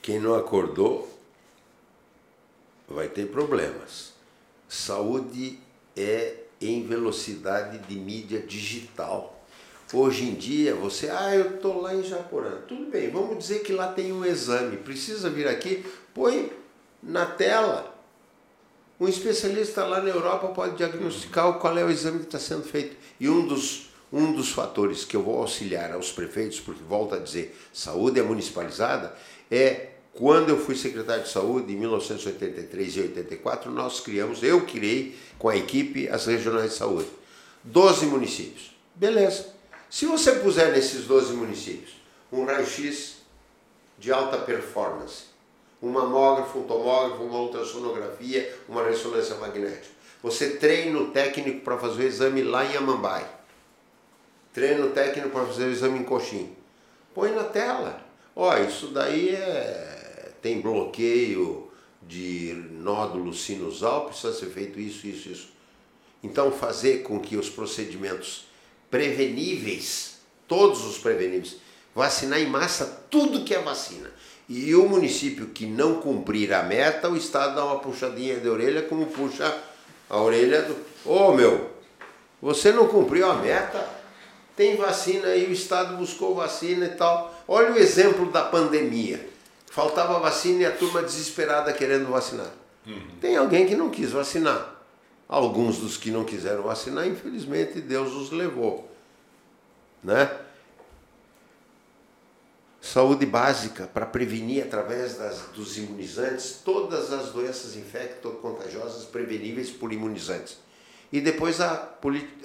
Quem 0.00 0.18
não 0.18 0.34
acordou 0.34 1.06
vai 2.88 3.08
ter 3.08 3.26
problemas. 3.26 4.14
Saúde 4.66 5.58
é 5.94 6.36
em 6.58 6.86
velocidade 6.86 7.80
de 7.80 7.96
mídia 7.96 8.40
digital. 8.40 9.38
Hoje 9.92 10.24
em 10.24 10.34
dia, 10.34 10.74
você, 10.74 11.10
ah, 11.10 11.34
eu 11.34 11.56
estou 11.56 11.82
lá 11.82 11.94
em 11.94 12.02
Japorã. 12.02 12.62
Tudo 12.66 12.90
bem, 12.90 13.10
vamos 13.10 13.36
dizer 13.36 13.58
que 13.58 13.74
lá 13.74 13.92
tem 13.92 14.10
um 14.10 14.24
exame. 14.24 14.78
Precisa 14.78 15.28
vir 15.28 15.46
aqui, 15.46 15.84
põe 16.14 16.50
na 17.02 17.26
tela. 17.26 17.94
Um 18.98 19.06
especialista 19.06 19.84
lá 19.84 20.00
na 20.00 20.08
Europa 20.08 20.48
pode 20.48 20.76
diagnosticar 20.76 21.52
qual 21.54 21.76
é 21.76 21.84
o 21.84 21.90
exame 21.90 22.20
que 22.20 22.26
está 22.26 22.38
sendo 22.38 22.62
feito. 22.62 22.96
E 23.20 23.28
um 23.28 23.46
dos, 23.46 23.90
um 24.10 24.32
dos 24.32 24.50
fatores 24.50 25.04
que 25.04 25.14
eu 25.14 25.22
vou 25.22 25.38
auxiliar 25.38 25.92
aos 25.92 26.10
prefeitos, 26.10 26.60
porque 26.60 26.82
volto 26.82 27.14
a 27.14 27.18
dizer, 27.18 27.56
saúde 27.72 28.18
é 28.18 28.22
municipalizada, 28.22 29.14
é 29.50 29.90
quando 30.14 30.48
eu 30.48 30.58
fui 30.58 30.74
secretário 30.74 31.24
de 31.24 31.28
saúde 31.28 31.74
em 31.74 31.76
1983 31.76 32.96
e 32.96 33.00
84, 33.02 33.70
nós 33.70 34.00
criamos, 34.00 34.42
eu 34.42 34.64
criei 34.64 35.14
com 35.38 35.50
a 35.50 35.56
equipe 35.56 36.08
as 36.08 36.24
regionais 36.24 36.70
de 36.70 36.76
saúde. 36.78 37.08
12 37.62 38.06
municípios. 38.06 38.74
Beleza. 38.94 39.48
Se 39.90 40.06
você 40.06 40.32
puser 40.36 40.72
nesses 40.72 41.04
12 41.04 41.34
municípios 41.34 41.90
um 42.32 42.46
raio-x 42.46 43.16
de 43.98 44.10
alta 44.10 44.38
performance, 44.38 45.24
um 45.86 45.92
mamógrafo, 45.92 46.58
um 46.58 46.64
tomógrafo, 46.64 47.22
uma 47.22 47.38
ultrassonografia, 47.38 48.52
uma 48.68 48.82
ressonância 48.82 49.36
magnética. 49.36 49.94
Você 50.22 50.56
treina 50.56 50.98
o 50.98 51.10
técnico 51.10 51.60
para 51.60 51.78
fazer 51.78 52.02
o 52.02 52.06
exame 52.06 52.42
lá 52.42 52.64
em 52.64 52.76
Amambai. 52.76 53.24
Treina 54.52 54.84
o 54.84 54.90
técnico 54.90 55.30
para 55.30 55.46
fazer 55.46 55.66
o 55.66 55.70
exame 55.70 56.00
em 56.00 56.02
Coxim. 56.02 56.50
Põe 57.14 57.30
na 57.30 57.44
tela. 57.44 58.04
Ó, 58.34 58.56
isso 58.58 58.88
daí 58.88 59.28
é... 59.28 60.32
tem 60.42 60.60
bloqueio 60.60 61.70
de 62.02 62.52
nódulo 62.72 63.32
sinusal, 63.32 64.06
precisa 64.06 64.32
ser 64.32 64.46
feito 64.46 64.80
isso, 64.80 65.06
isso, 65.06 65.28
isso. 65.28 65.48
Então 66.22 66.50
fazer 66.50 67.02
com 67.02 67.20
que 67.20 67.36
os 67.36 67.48
procedimentos 67.48 68.46
preveníveis, 68.90 70.18
todos 70.48 70.84
os 70.84 70.98
preveníveis, 70.98 71.56
vacinar 71.94 72.40
em 72.40 72.46
massa 72.46 73.06
tudo 73.08 73.44
que 73.44 73.54
é 73.54 73.60
vacina. 73.60 74.10
E 74.48 74.74
o 74.74 74.88
município 74.88 75.46
que 75.48 75.66
não 75.66 76.00
cumprir 76.00 76.52
a 76.52 76.62
meta, 76.62 77.08
o 77.08 77.16
Estado 77.16 77.56
dá 77.56 77.64
uma 77.64 77.80
puxadinha 77.80 78.38
de 78.38 78.48
orelha, 78.48 78.82
como 78.82 79.06
puxa 79.06 79.52
a 80.08 80.20
orelha 80.20 80.62
do. 80.62 80.74
Ô 81.04 81.28
oh, 81.28 81.32
meu, 81.32 81.70
você 82.40 82.70
não 82.70 82.86
cumpriu 82.86 83.28
a 83.28 83.34
meta? 83.34 83.84
Tem 84.54 84.76
vacina 84.76 85.28
aí, 85.28 85.46
o 85.46 85.52
Estado 85.52 85.96
buscou 85.96 86.34
vacina 86.34 86.86
e 86.86 86.90
tal. 86.90 87.34
Olha 87.46 87.72
o 87.72 87.76
exemplo 87.76 88.30
da 88.30 88.44
pandemia. 88.44 89.28
Faltava 89.70 90.18
vacina 90.18 90.62
e 90.62 90.66
a 90.66 90.70
turma 90.70 91.02
desesperada 91.02 91.72
querendo 91.72 92.10
vacinar. 92.10 92.50
Uhum. 92.86 93.00
Tem 93.20 93.36
alguém 93.36 93.66
que 93.66 93.74
não 93.74 93.90
quis 93.90 94.12
vacinar. 94.12 94.74
Alguns 95.28 95.78
dos 95.78 95.96
que 95.96 96.10
não 96.10 96.24
quiseram 96.24 96.62
vacinar, 96.62 97.06
infelizmente, 97.06 97.80
Deus 97.80 98.14
os 98.14 98.30
levou. 98.30 98.90
Né? 100.02 100.30
Saúde 102.86 103.26
básica 103.26 103.88
para 103.92 104.06
prevenir 104.06 104.62
através 104.62 105.16
das, 105.16 105.40
dos 105.54 105.76
imunizantes 105.76 106.60
todas 106.64 107.12
as 107.12 107.30
doenças 107.30 107.74
infecto-contagiosas 107.74 109.04
preveníveis 109.04 109.70
por 109.70 109.92
imunizantes. 109.92 110.58
E 111.12 111.20
depois 111.20 111.60
a, 111.60 111.88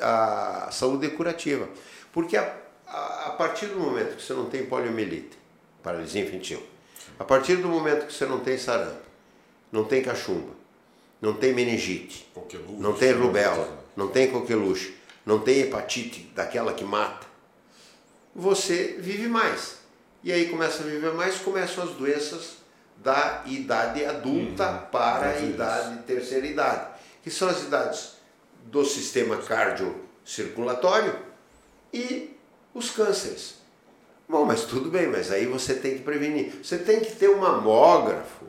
a 0.01 0.69
saúde 0.71 1.09
curativa. 1.09 1.69
Porque 2.11 2.35
a, 2.35 2.55
a, 2.87 3.27
a, 3.27 3.29
partir 3.31 3.67
do 3.67 3.79
momento 3.79 4.15
que 4.15 4.23
você 4.23 4.33
não 4.33 4.45
tem 4.45 4.65
poliomielite, 4.65 5.37
paralisia 5.83 6.23
infantil, 6.23 6.61
a 7.19 7.23
partir 7.23 7.57
do 7.57 7.67
momento 7.67 8.07
que 8.07 8.13
você 8.13 8.25
não 8.25 8.39
tem 8.39 8.57
sarampo, 8.57 9.01
não 9.71 9.83
tem 9.83 10.01
cachumba, 10.01 10.53
não 11.21 11.35
tem 11.35 11.53
meningite, 11.53 12.27
coqueluche, 12.33 12.81
não 12.81 12.93
tem 12.93 13.11
rubéola, 13.11 13.85
não 13.95 14.07
tem 14.07 14.31
coqueluche, 14.31 14.95
não 15.25 15.39
tem 15.39 15.59
hepatite 15.59 16.31
daquela 16.35 16.73
que 16.73 16.83
mata, 16.83 17.27
você 18.33 18.97
vive 18.99 19.27
mais. 19.27 19.80
E 20.23 20.31
aí 20.31 20.49
começa 20.49 20.83
a 20.83 20.85
viver 20.85 21.13
mais, 21.13 21.37
começam 21.39 21.83
as 21.83 21.91
doenças 21.91 22.57
da 22.97 23.43
idade 23.47 24.05
adulta 24.05 24.69
uhum. 24.69 24.79
para 24.91 25.29
a 25.29 25.39
idade 25.39 26.03
terceira 26.03 26.45
idade, 26.45 26.87
que 27.23 27.31
são 27.31 27.49
as 27.49 27.63
idades 27.63 28.13
do 28.65 28.85
sistema 28.85 29.37
cardiocirculatório 29.37 31.17
e 31.91 32.37
os 32.73 32.91
cânceres. 32.91 33.55
Bom, 34.29 34.45
mas 34.45 34.63
tudo 34.63 34.89
bem, 34.89 35.07
mas 35.07 35.31
aí 35.31 35.45
você 35.45 35.73
tem 35.73 35.97
que 35.97 36.03
prevenir. 36.03 36.53
Você 36.63 36.77
tem 36.77 36.99
que 36.99 37.13
ter 37.15 37.29
um 37.29 37.39
mamógrafo 37.39 38.45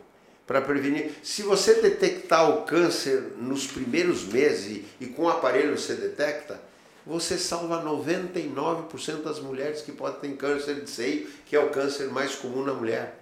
para 0.46 0.60
prevenir. 0.60 1.12
Se 1.22 1.42
você 1.42 1.80
detectar 1.80 2.48
o 2.50 2.62
câncer 2.62 3.32
nos 3.38 3.66
primeiros 3.66 4.24
meses 4.24 4.84
e 5.00 5.06
com 5.06 5.22
o 5.22 5.28
aparelho 5.28 5.76
você 5.76 5.94
detecta, 5.94 6.60
você 7.06 7.36
salva 7.36 7.82
99% 7.82 9.22
das 9.22 9.40
mulheres 9.40 9.82
que 9.82 9.92
podem 9.92 10.30
ter 10.30 10.36
câncer 10.36 10.80
de 10.80 10.88
seio, 10.88 11.26
que 11.46 11.56
é 11.56 11.60
o 11.60 11.70
câncer 11.70 12.08
mais 12.10 12.34
comum 12.34 12.64
na 12.64 12.72
mulher. 12.72 13.18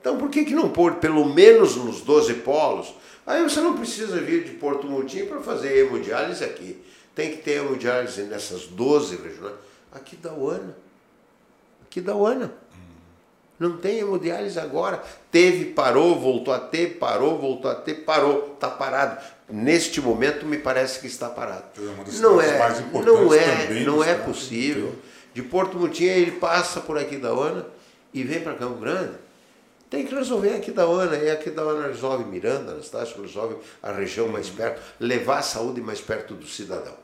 Então 0.00 0.18
por 0.18 0.28
que, 0.28 0.44
que 0.44 0.54
não 0.54 0.68
pôr 0.68 0.96
pelo 0.96 1.24
menos 1.24 1.76
nos 1.76 2.02
12 2.02 2.34
polos? 2.34 2.94
Aí 3.26 3.42
você 3.42 3.60
não 3.60 3.74
precisa 3.74 4.20
vir 4.20 4.44
de 4.44 4.52
Porto 4.52 4.86
Murtinho 4.86 5.26
para 5.26 5.40
fazer 5.40 5.78
hemodiálise 5.78 6.44
aqui. 6.44 6.82
Tem 7.14 7.30
que 7.30 7.38
ter 7.38 7.62
hemodiálise 7.62 8.22
nessas 8.24 8.66
12 8.66 9.16
regiões. 9.16 9.54
Aqui 9.90 10.16
da 10.16 10.34
UANA. 10.34 10.76
Aqui 11.82 12.00
da 12.00 12.14
UANA. 12.14 12.52
Não 13.58 13.76
tem 13.76 13.98
hemodiálise 13.98 14.58
agora. 14.58 15.02
Teve, 15.30 15.66
parou, 15.66 16.18
voltou 16.18 16.52
a 16.52 16.58
ter, 16.58 16.98
parou, 16.98 17.38
voltou 17.38 17.70
a 17.70 17.74
ter, 17.74 18.04
parou. 18.04 18.52
Está 18.54 18.68
parado. 18.68 19.22
Neste 19.48 20.00
momento 20.00 20.44
me 20.44 20.58
parece 20.58 20.98
que 21.00 21.06
está 21.06 21.28
parado. 21.28 21.64
É 21.78 22.20
não 22.20 22.40
é, 22.40 22.58
não 23.04 23.34
é, 23.34 23.80
não 23.84 24.04
é 24.04 24.14
possível. 24.14 24.94
De 25.32 25.42
Porto 25.42 25.76
Mutinho 25.76 26.10
ele 26.10 26.32
passa 26.32 26.80
por 26.80 26.98
aqui 26.98 27.16
da 27.16 27.34
UANA 27.34 27.66
e 28.12 28.22
vem 28.22 28.40
para 28.40 28.54
Campo 28.54 28.78
Grande. 28.78 29.14
Tem 29.90 30.04
que 30.04 30.14
resolver 30.14 30.54
aqui 30.54 30.72
da 30.72 30.88
UANA, 30.88 31.16
e 31.18 31.30
aqui 31.30 31.50
da 31.50 31.64
UANA 31.64 31.86
resolve 31.86 32.24
Miranda, 32.24 32.72
Anastácio, 32.72 33.20
resolve 33.22 33.56
a 33.80 33.92
região 33.92 34.26
mais 34.26 34.48
perto, 34.48 34.80
levar 34.98 35.38
a 35.38 35.42
saúde 35.42 35.80
mais 35.80 36.00
perto 36.00 36.34
do 36.34 36.46
cidadão. 36.46 37.03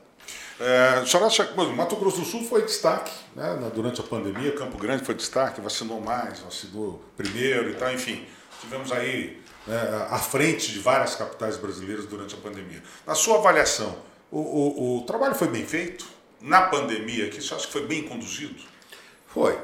É, 0.63 1.73
Mato 1.75 1.95
Grosso 1.95 2.19
do 2.19 2.25
Sul 2.25 2.43
foi 2.43 2.61
destaque 2.61 3.11
né, 3.35 3.71
durante 3.73 3.99
a 3.99 4.03
pandemia, 4.03 4.51
Campo 4.51 4.77
Grande 4.77 5.03
foi 5.03 5.15
destaque, 5.15 5.59
vacinou 5.59 5.99
mais, 5.99 6.39
vacinou 6.39 7.03
primeiro 7.17 7.71
e 7.71 7.73
tal, 7.73 7.91
enfim. 7.91 8.23
Tivemos 8.59 8.91
aí 8.91 9.41
né, 9.65 10.07
à 10.11 10.19
frente 10.19 10.71
de 10.71 10.77
várias 10.77 11.15
capitais 11.15 11.57
brasileiras 11.57 12.05
durante 12.05 12.35
a 12.35 12.37
pandemia. 12.37 12.83
Na 13.07 13.15
sua 13.15 13.39
avaliação, 13.39 13.97
o, 14.29 14.37
o, 14.37 14.97
o 14.99 15.01
trabalho 15.01 15.33
foi 15.33 15.47
bem 15.47 15.65
feito? 15.65 16.05
Na 16.39 16.61
pandemia, 16.61 17.27
que 17.29 17.41
você 17.41 17.55
acha 17.55 17.65
que 17.65 17.73
foi 17.73 17.87
bem 17.87 18.03
conduzido? 18.03 18.61
Foi. 19.25 19.57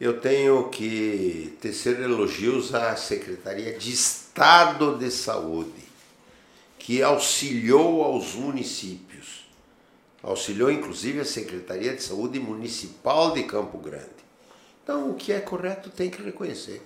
Eu 0.00 0.20
tenho 0.20 0.68
que 0.68 1.58
tecer 1.60 1.98
elogios 1.98 2.72
à 2.76 2.94
Secretaria 2.94 3.76
de 3.76 3.92
Estado 3.92 4.96
de 4.96 5.10
Saúde, 5.10 5.82
que 6.78 7.02
auxiliou 7.02 8.04
aos 8.04 8.34
municípios 8.34 9.07
Auxiliou 10.28 10.70
inclusive 10.70 11.20
a 11.20 11.24
Secretaria 11.24 11.96
de 11.96 12.02
Saúde 12.02 12.38
Municipal 12.38 13.32
de 13.32 13.44
Campo 13.44 13.78
Grande. 13.78 14.18
Então, 14.82 15.10
o 15.10 15.14
que 15.14 15.32
é 15.32 15.40
correto 15.40 15.88
tem 15.88 16.10
que 16.10 16.20
reconhecer. 16.20 16.82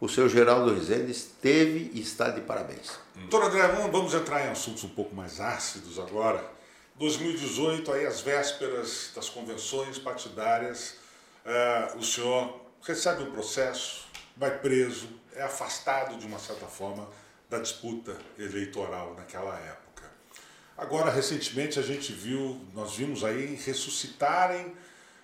O 0.00 0.08
seu 0.08 0.28
Geraldo 0.28 0.74
Rezende 0.74 1.12
esteve 1.12 1.92
e 1.94 2.00
está 2.00 2.30
de 2.30 2.40
parabéns. 2.40 2.98
Doutor 3.14 3.44
André, 3.44 3.68
vamos 3.68 4.14
entrar 4.14 4.44
em 4.44 4.50
assuntos 4.50 4.82
um 4.82 4.88
pouco 4.88 5.14
mais 5.14 5.38
ácidos 5.38 6.00
agora. 6.00 6.44
2018, 6.96 7.92
aí 7.92 8.04
as 8.04 8.20
vésperas 8.20 9.12
das 9.14 9.28
convenções 9.28 9.96
partidárias, 9.96 10.96
uh, 11.46 11.98
o 11.98 12.02
senhor 12.02 12.60
recebe 12.82 13.22
um 13.22 13.30
processo, 13.30 14.08
vai 14.36 14.58
preso, 14.58 15.08
é 15.36 15.42
afastado 15.44 16.18
de 16.18 16.26
uma 16.26 16.40
certa 16.40 16.66
forma 16.66 17.08
da 17.48 17.60
disputa 17.60 18.16
eleitoral 18.36 19.14
naquela 19.14 19.56
época. 19.56 19.81
Agora, 20.82 21.12
recentemente, 21.12 21.78
a 21.78 21.82
gente 21.82 22.12
viu, 22.12 22.60
nós 22.74 22.96
vimos 22.96 23.22
aí 23.22 23.54
ressuscitarem 23.54 24.74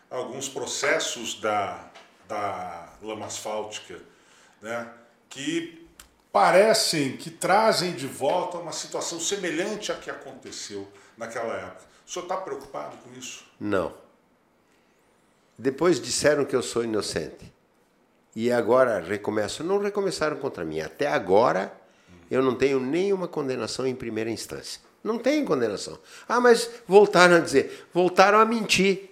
alguns 0.08 0.48
processos 0.48 1.40
da, 1.40 1.90
da 2.28 2.92
lama 3.02 3.26
asfáltica, 3.26 4.00
né, 4.62 4.88
que 5.28 5.84
parecem 6.30 7.16
que 7.16 7.28
trazem 7.28 7.92
de 7.92 8.06
volta 8.06 8.58
uma 8.58 8.70
situação 8.70 9.18
semelhante 9.18 9.90
à 9.90 9.96
que 9.96 10.08
aconteceu 10.08 10.86
naquela 11.16 11.52
época. 11.54 11.82
O 12.06 12.10
senhor 12.10 12.26
está 12.26 12.36
preocupado 12.36 12.96
com 12.98 13.12
isso? 13.18 13.44
Não. 13.58 13.92
Depois 15.58 16.00
disseram 16.00 16.44
que 16.44 16.54
eu 16.54 16.62
sou 16.62 16.84
inocente. 16.84 17.52
E 18.36 18.52
agora 18.52 19.00
recomeçam. 19.00 19.66
Não 19.66 19.78
recomeçaram 19.78 20.36
contra 20.36 20.64
mim. 20.64 20.78
Até 20.78 21.08
agora 21.08 21.76
eu 22.30 22.44
não 22.44 22.54
tenho 22.54 22.78
nenhuma 22.78 23.26
condenação 23.26 23.84
em 23.84 23.96
primeira 23.96 24.30
instância. 24.30 24.87
Não 25.02 25.18
tem 25.18 25.44
condenação. 25.44 25.98
Ah, 26.28 26.40
mas 26.40 26.70
voltaram 26.86 27.36
a 27.36 27.40
dizer, 27.40 27.86
voltaram 27.92 28.38
a 28.38 28.44
mentir. 28.44 29.10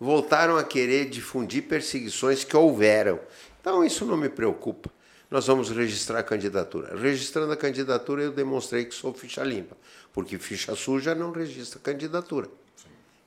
Voltaram 0.00 0.56
a 0.56 0.62
querer 0.62 1.06
difundir 1.06 1.64
perseguições 1.64 2.44
que 2.44 2.56
houveram. 2.56 3.18
Então 3.60 3.84
isso 3.84 4.04
não 4.04 4.16
me 4.16 4.28
preocupa. 4.28 4.90
Nós 5.30 5.46
vamos 5.46 5.70
registrar 5.70 6.20
a 6.20 6.22
candidatura. 6.22 6.96
Registrando 6.96 7.52
a 7.52 7.56
candidatura, 7.56 8.22
eu 8.22 8.32
demonstrei 8.32 8.84
que 8.84 8.94
sou 8.94 9.12
ficha 9.12 9.42
limpa, 9.42 9.76
porque 10.12 10.38
ficha 10.38 10.74
suja 10.74 11.14
não 11.14 11.32
registra 11.32 11.78
candidatura. 11.78 12.48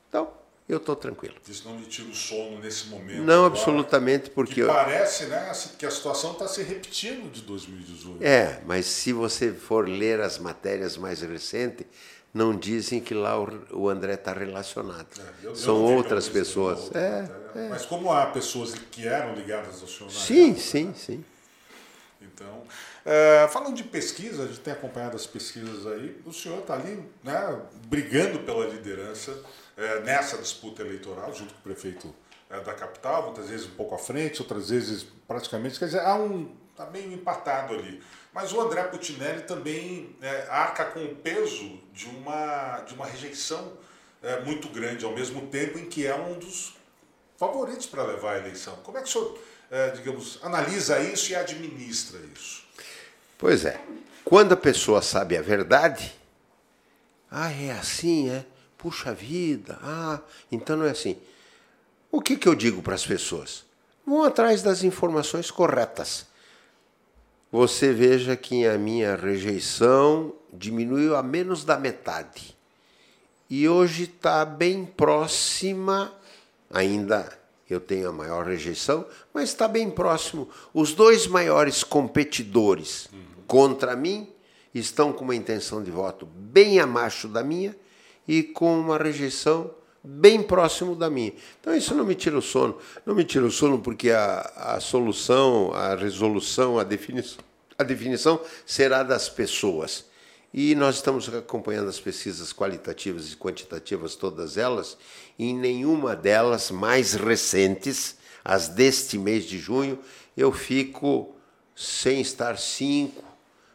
Então, 0.09 0.31
eu 0.73 0.77
estou 0.77 0.95
tranquilo. 0.95 1.35
Isso 1.47 1.67
não 1.67 1.77
lhe 1.77 1.85
tira 1.85 2.09
o 2.09 2.15
sono 2.15 2.59
nesse 2.59 2.87
momento? 2.87 3.23
Não, 3.23 3.45
agora, 3.45 3.53
absolutamente, 3.53 4.29
porque... 4.29 4.63
parece 4.63 5.25
né, 5.25 5.51
que 5.77 5.85
a 5.85 5.91
situação 5.91 6.31
está 6.33 6.47
se 6.47 6.63
repetindo 6.63 7.31
de 7.31 7.41
2018. 7.41 8.23
É, 8.23 8.61
mas 8.65 8.85
se 8.85 9.11
você 9.11 9.51
for 9.51 9.87
ler 9.87 10.21
as 10.21 10.37
matérias 10.37 10.97
mais 10.97 11.21
recentes, 11.21 11.85
não 12.33 12.55
dizem 12.55 13.01
que 13.01 13.13
lá 13.13 13.37
o, 13.71 13.89
André 13.89 14.13
está 14.13 14.31
relacionado. 14.31 15.07
É, 15.19 15.47
eu, 15.47 15.55
São 15.55 15.89
eu 15.89 15.97
outras 15.97 16.29
pessoas. 16.29 16.89
é, 16.95 17.29
é. 17.55 17.69
Mas 17.69 17.85
como 17.85 18.11
há 18.11 18.27
pessoas 18.27 18.73
que 18.73 19.07
eram 19.07 19.35
ligadas 19.35 19.81
ao 19.81 19.87
senhor... 19.87 20.09
Sim, 20.09 20.55
sim, 20.55 20.93
sim. 20.95 21.25
Então, 22.21 22.63
é, 23.05 23.47
falando 23.51 23.75
de 23.75 23.83
pesquisa, 23.83 24.43
a 24.43 24.47
gente 24.47 24.59
tem 24.59 24.73
acompanhado 24.73 25.15
as 25.15 25.25
pesquisas 25.25 25.85
aí, 25.87 26.21
o 26.25 26.31
senhor 26.31 26.59
está 26.59 26.75
ali 26.75 27.03
né, 27.23 27.59
brigando 27.87 28.39
pela 28.39 28.65
liderança 28.67 29.37
nessa 30.03 30.37
disputa 30.37 30.81
eleitoral, 30.81 31.33
junto 31.33 31.53
com 31.53 31.59
o 31.59 31.63
prefeito 31.63 32.13
é, 32.49 32.59
da 32.59 32.73
capital, 32.73 33.27
muitas 33.27 33.49
vezes 33.49 33.65
um 33.65 33.75
pouco 33.75 33.95
à 33.95 33.97
frente, 33.97 34.41
outras 34.41 34.69
vezes 34.69 35.05
praticamente. 35.27 35.79
Quer 35.79 35.85
dizer, 35.85 36.01
há 36.01 36.15
um. 36.15 36.53
está 36.71 36.85
meio 36.87 37.11
empatado 37.13 37.73
ali. 37.73 38.01
Mas 38.33 38.51
o 38.53 38.61
André 38.61 38.83
Putinelli 38.83 39.41
também 39.43 40.15
é, 40.21 40.47
arca 40.49 40.85
com 40.85 41.03
o 41.03 41.15
peso 41.15 41.79
de 41.93 42.07
uma, 42.07 42.81
de 42.81 42.93
uma 42.93 43.05
rejeição 43.05 43.73
é, 44.21 44.41
muito 44.41 44.69
grande, 44.69 45.03
ao 45.03 45.13
mesmo 45.13 45.47
tempo 45.47 45.77
em 45.79 45.85
que 45.85 46.05
é 46.05 46.15
um 46.15 46.37
dos 46.37 46.75
favoritos 47.37 47.85
para 47.85 48.03
levar 48.03 48.35
a 48.35 48.37
eleição. 48.39 48.75
Como 48.83 48.97
é 48.97 49.01
que 49.01 49.07
o 49.07 49.11
senhor, 49.11 49.39
é, 49.69 49.89
digamos, 49.89 50.39
analisa 50.43 50.99
isso 50.99 51.31
e 51.31 51.35
administra 51.35 52.19
isso? 52.33 52.63
Pois 53.37 53.65
é. 53.65 53.81
Quando 54.23 54.53
a 54.53 54.57
pessoa 54.57 55.01
sabe 55.01 55.35
a 55.35 55.41
verdade, 55.41 56.13
ah, 57.29 57.51
é 57.51 57.71
assim, 57.71 58.29
é? 58.29 58.45
Puxa 58.81 59.13
vida, 59.13 59.77
ah, 59.83 60.19
então 60.51 60.75
não 60.75 60.87
é 60.87 60.89
assim. 60.89 61.15
O 62.11 62.19
que, 62.19 62.35
que 62.35 62.47
eu 62.47 62.55
digo 62.55 62.81
para 62.81 62.95
as 62.95 63.05
pessoas? 63.05 63.63
Vão 64.03 64.23
atrás 64.23 64.63
das 64.63 64.83
informações 64.83 65.51
corretas. 65.51 66.25
Você 67.51 67.93
veja 67.93 68.35
que 68.35 68.65
a 68.65 68.79
minha 68.79 69.15
rejeição 69.15 70.33
diminuiu 70.51 71.15
a 71.15 71.21
menos 71.21 71.63
da 71.63 71.77
metade. 71.77 72.57
E 73.47 73.69
hoje 73.69 74.05
está 74.05 74.43
bem 74.45 74.83
próxima, 74.83 76.11
ainda 76.71 77.37
eu 77.69 77.79
tenho 77.79 78.09
a 78.09 78.11
maior 78.11 78.47
rejeição, 78.47 79.05
mas 79.31 79.49
está 79.49 79.67
bem 79.67 79.91
próximo. 79.91 80.49
Os 80.73 80.95
dois 80.95 81.27
maiores 81.27 81.83
competidores 81.83 83.09
uhum. 83.13 83.43
contra 83.45 83.95
mim 83.95 84.27
estão 84.73 85.13
com 85.13 85.23
uma 85.23 85.35
intenção 85.35 85.83
de 85.83 85.91
voto 85.91 86.25
bem 86.25 86.79
abaixo 86.79 87.27
da 87.27 87.43
minha 87.43 87.75
e 88.27 88.43
com 88.43 88.79
uma 88.79 88.97
rejeição 88.97 89.71
bem 90.03 90.41
próximo 90.41 90.95
da 90.95 91.09
minha. 91.09 91.33
Então 91.59 91.75
isso 91.75 91.93
não 91.93 92.05
me 92.05 92.15
tira 92.15 92.37
o 92.37 92.41
sono. 92.41 92.77
Não 93.05 93.13
me 93.13 93.23
tira 93.23 93.45
o 93.45 93.51
sono 93.51 93.79
porque 93.79 94.11
a, 94.11 94.39
a 94.55 94.79
solução, 94.79 95.71
a 95.73 95.95
resolução, 95.95 96.79
a 96.79 96.83
definição, 96.83 97.43
a 97.77 97.83
definição 97.83 98.39
será 98.65 99.03
das 99.03 99.29
pessoas. 99.29 100.05
E 100.53 100.75
nós 100.75 100.95
estamos 100.95 101.33
acompanhando 101.33 101.87
as 101.87 101.99
pesquisas 101.99 102.51
qualitativas 102.51 103.31
e 103.31 103.37
quantitativas, 103.37 104.15
todas 104.15 104.57
elas, 104.57 104.97
e 105.39 105.45
em 105.45 105.57
nenhuma 105.57 106.13
delas 106.13 106.69
mais 106.71 107.13
recentes, 107.13 108.17
as 108.43 108.67
deste 108.67 109.17
mês 109.17 109.45
de 109.45 109.57
junho, 109.57 109.97
eu 110.35 110.51
fico 110.51 111.33
sem 111.73 112.19
estar 112.19 112.57
cinco, 112.57 113.23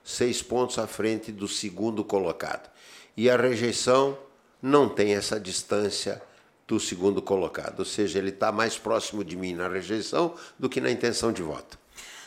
seis 0.05 0.43
pontos 0.43 0.79
à 0.79 0.87
frente 0.87 1.33
do 1.33 1.49
segundo 1.49 2.05
colocado. 2.05 2.71
E 3.17 3.31
a 3.31 3.37
rejeição 3.39 4.19
não 4.67 4.89
tem 4.89 5.15
essa 5.15 5.39
distância 5.39 6.21
do 6.67 6.81
segundo 6.81 7.23
colocado, 7.23 7.79
ou 7.79 7.85
seja, 7.85 8.19
ele 8.19 8.31
está 8.31 8.51
mais 8.51 8.77
próximo 8.77 9.25
de 9.25 9.37
mim 9.37 9.55
na 9.55 9.69
rejeição 9.69 10.35
do 10.59 10.69
que 10.69 10.81
na 10.81 10.91
intenção 10.91 11.33
de 11.33 11.41
voto. 11.41 11.79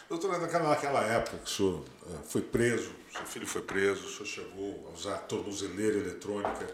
Naquela, 0.10 0.70
naquela 0.70 1.04
época 1.04 1.38
que 1.38 1.44
o 1.44 1.48
senhor 1.48 1.86
eh, 2.08 2.18
foi 2.26 2.42
preso, 2.42 2.92
seu 3.12 3.26
filho 3.26 3.46
foi 3.46 3.62
preso, 3.62 4.06
o 4.06 4.10
senhor 4.10 4.26
chegou 4.26 4.88
a 4.90 4.98
usar 4.98 5.18
tornozeleira 5.18 5.98
eletrônica, 5.98 6.68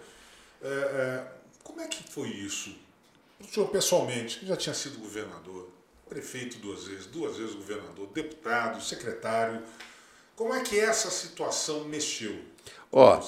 é, 0.62 0.68
é, 0.68 1.28
como 1.64 1.82
é 1.82 1.88
que 1.88 2.04
foi 2.12 2.30
isso? 2.30 2.76
O 3.40 3.46
senhor 3.46 3.68
pessoalmente, 3.68 4.40
que 4.40 4.46
já 4.46 4.56
tinha 4.56 4.74
sido 4.74 5.00
governador, 5.00 5.68
prefeito 6.08 6.60
duas 6.60 6.86
vezes, 6.86 7.08
duas 7.08 7.38
vezes 7.38 7.56
governador, 7.56 8.08
deputado, 8.14 8.82
secretário. 8.82 9.62
Como 10.36 10.54
é 10.54 10.62
que 10.62 10.80
essa 10.80 11.10
situação 11.10 11.86
mexeu? 11.86 12.40
Ó, 12.98 13.22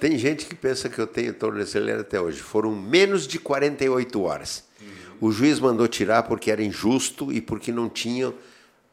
tem 0.00 0.16
gente 0.16 0.46
que 0.46 0.54
pensa 0.54 0.88
que 0.88 0.98
eu 0.98 1.06
tenho 1.06 1.34
tornozeleira 1.34 2.00
até 2.00 2.18
hoje. 2.18 2.40
Foram 2.40 2.74
menos 2.74 3.26
de 3.26 3.38
48 3.38 4.22
horas. 4.22 4.64
Uhum. 4.80 5.28
O 5.28 5.30
juiz 5.30 5.60
mandou 5.60 5.86
tirar 5.86 6.22
porque 6.22 6.50
era 6.50 6.62
injusto 6.62 7.30
e 7.30 7.38
porque 7.38 7.70
não 7.70 7.86
tinham 7.86 8.32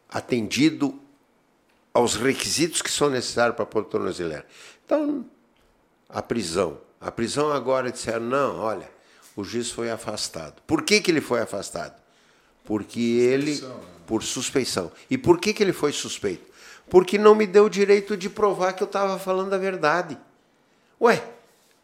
atendido 0.10 1.00
aos 1.94 2.16
requisitos 2.16 2.82
que 2.82 2.92
são 2.92 3.10
necessários 3.10 3.56
para 3.56 3.66
pôr 3.66 3.86
tornozeleira. 3.86 4.46
Então, 4.86 5.26
a 6.10 6.22
prisão. 6.22 6.78
A 7.00 7.10
prisão 7.10 7.50
agora 7.50 7.90
disseram, 7.90 8.26
não, 8.26 8.60
olha, 8.60 8.92
o 9.34 9.46
juiz 9.46 9.72
foi 9.72 9.90
afastado. 9.90 10.62
Por 10.68 10.82
que, 10.82 11.00
que 11.00 11.10
ele 11.10 11.22
foi 11.22 11.40
afastado? 11.40 11.96
Porque 12.66 13.00
ele, 13.00 13.62
né? 13.62 13.76
por 14.06 14.22
suspeição. 14.24 14.92
E 15.10 15.18
por 15.18 15.40
que, 15.40 15.54
que 15.54 15.64
ele 15.64 15.72
foi 15.72 15.94
suspeito? 15.94 16.52
Porque 16.90 17.18
não 17.18 17.36
me 17.36 17.46
deu 17.46 17.66
o 17.66 17.70
direito 17.70 18.16
de 18.16 18.30
provar 18.30 18.74
que 18.74 18.82
eu 18.82 18.88
estava 18.88 19.20
falando 19.20 19.54
a 19.54 19.58
verdade. 19.58 20.18
Ué, 21.02 21.22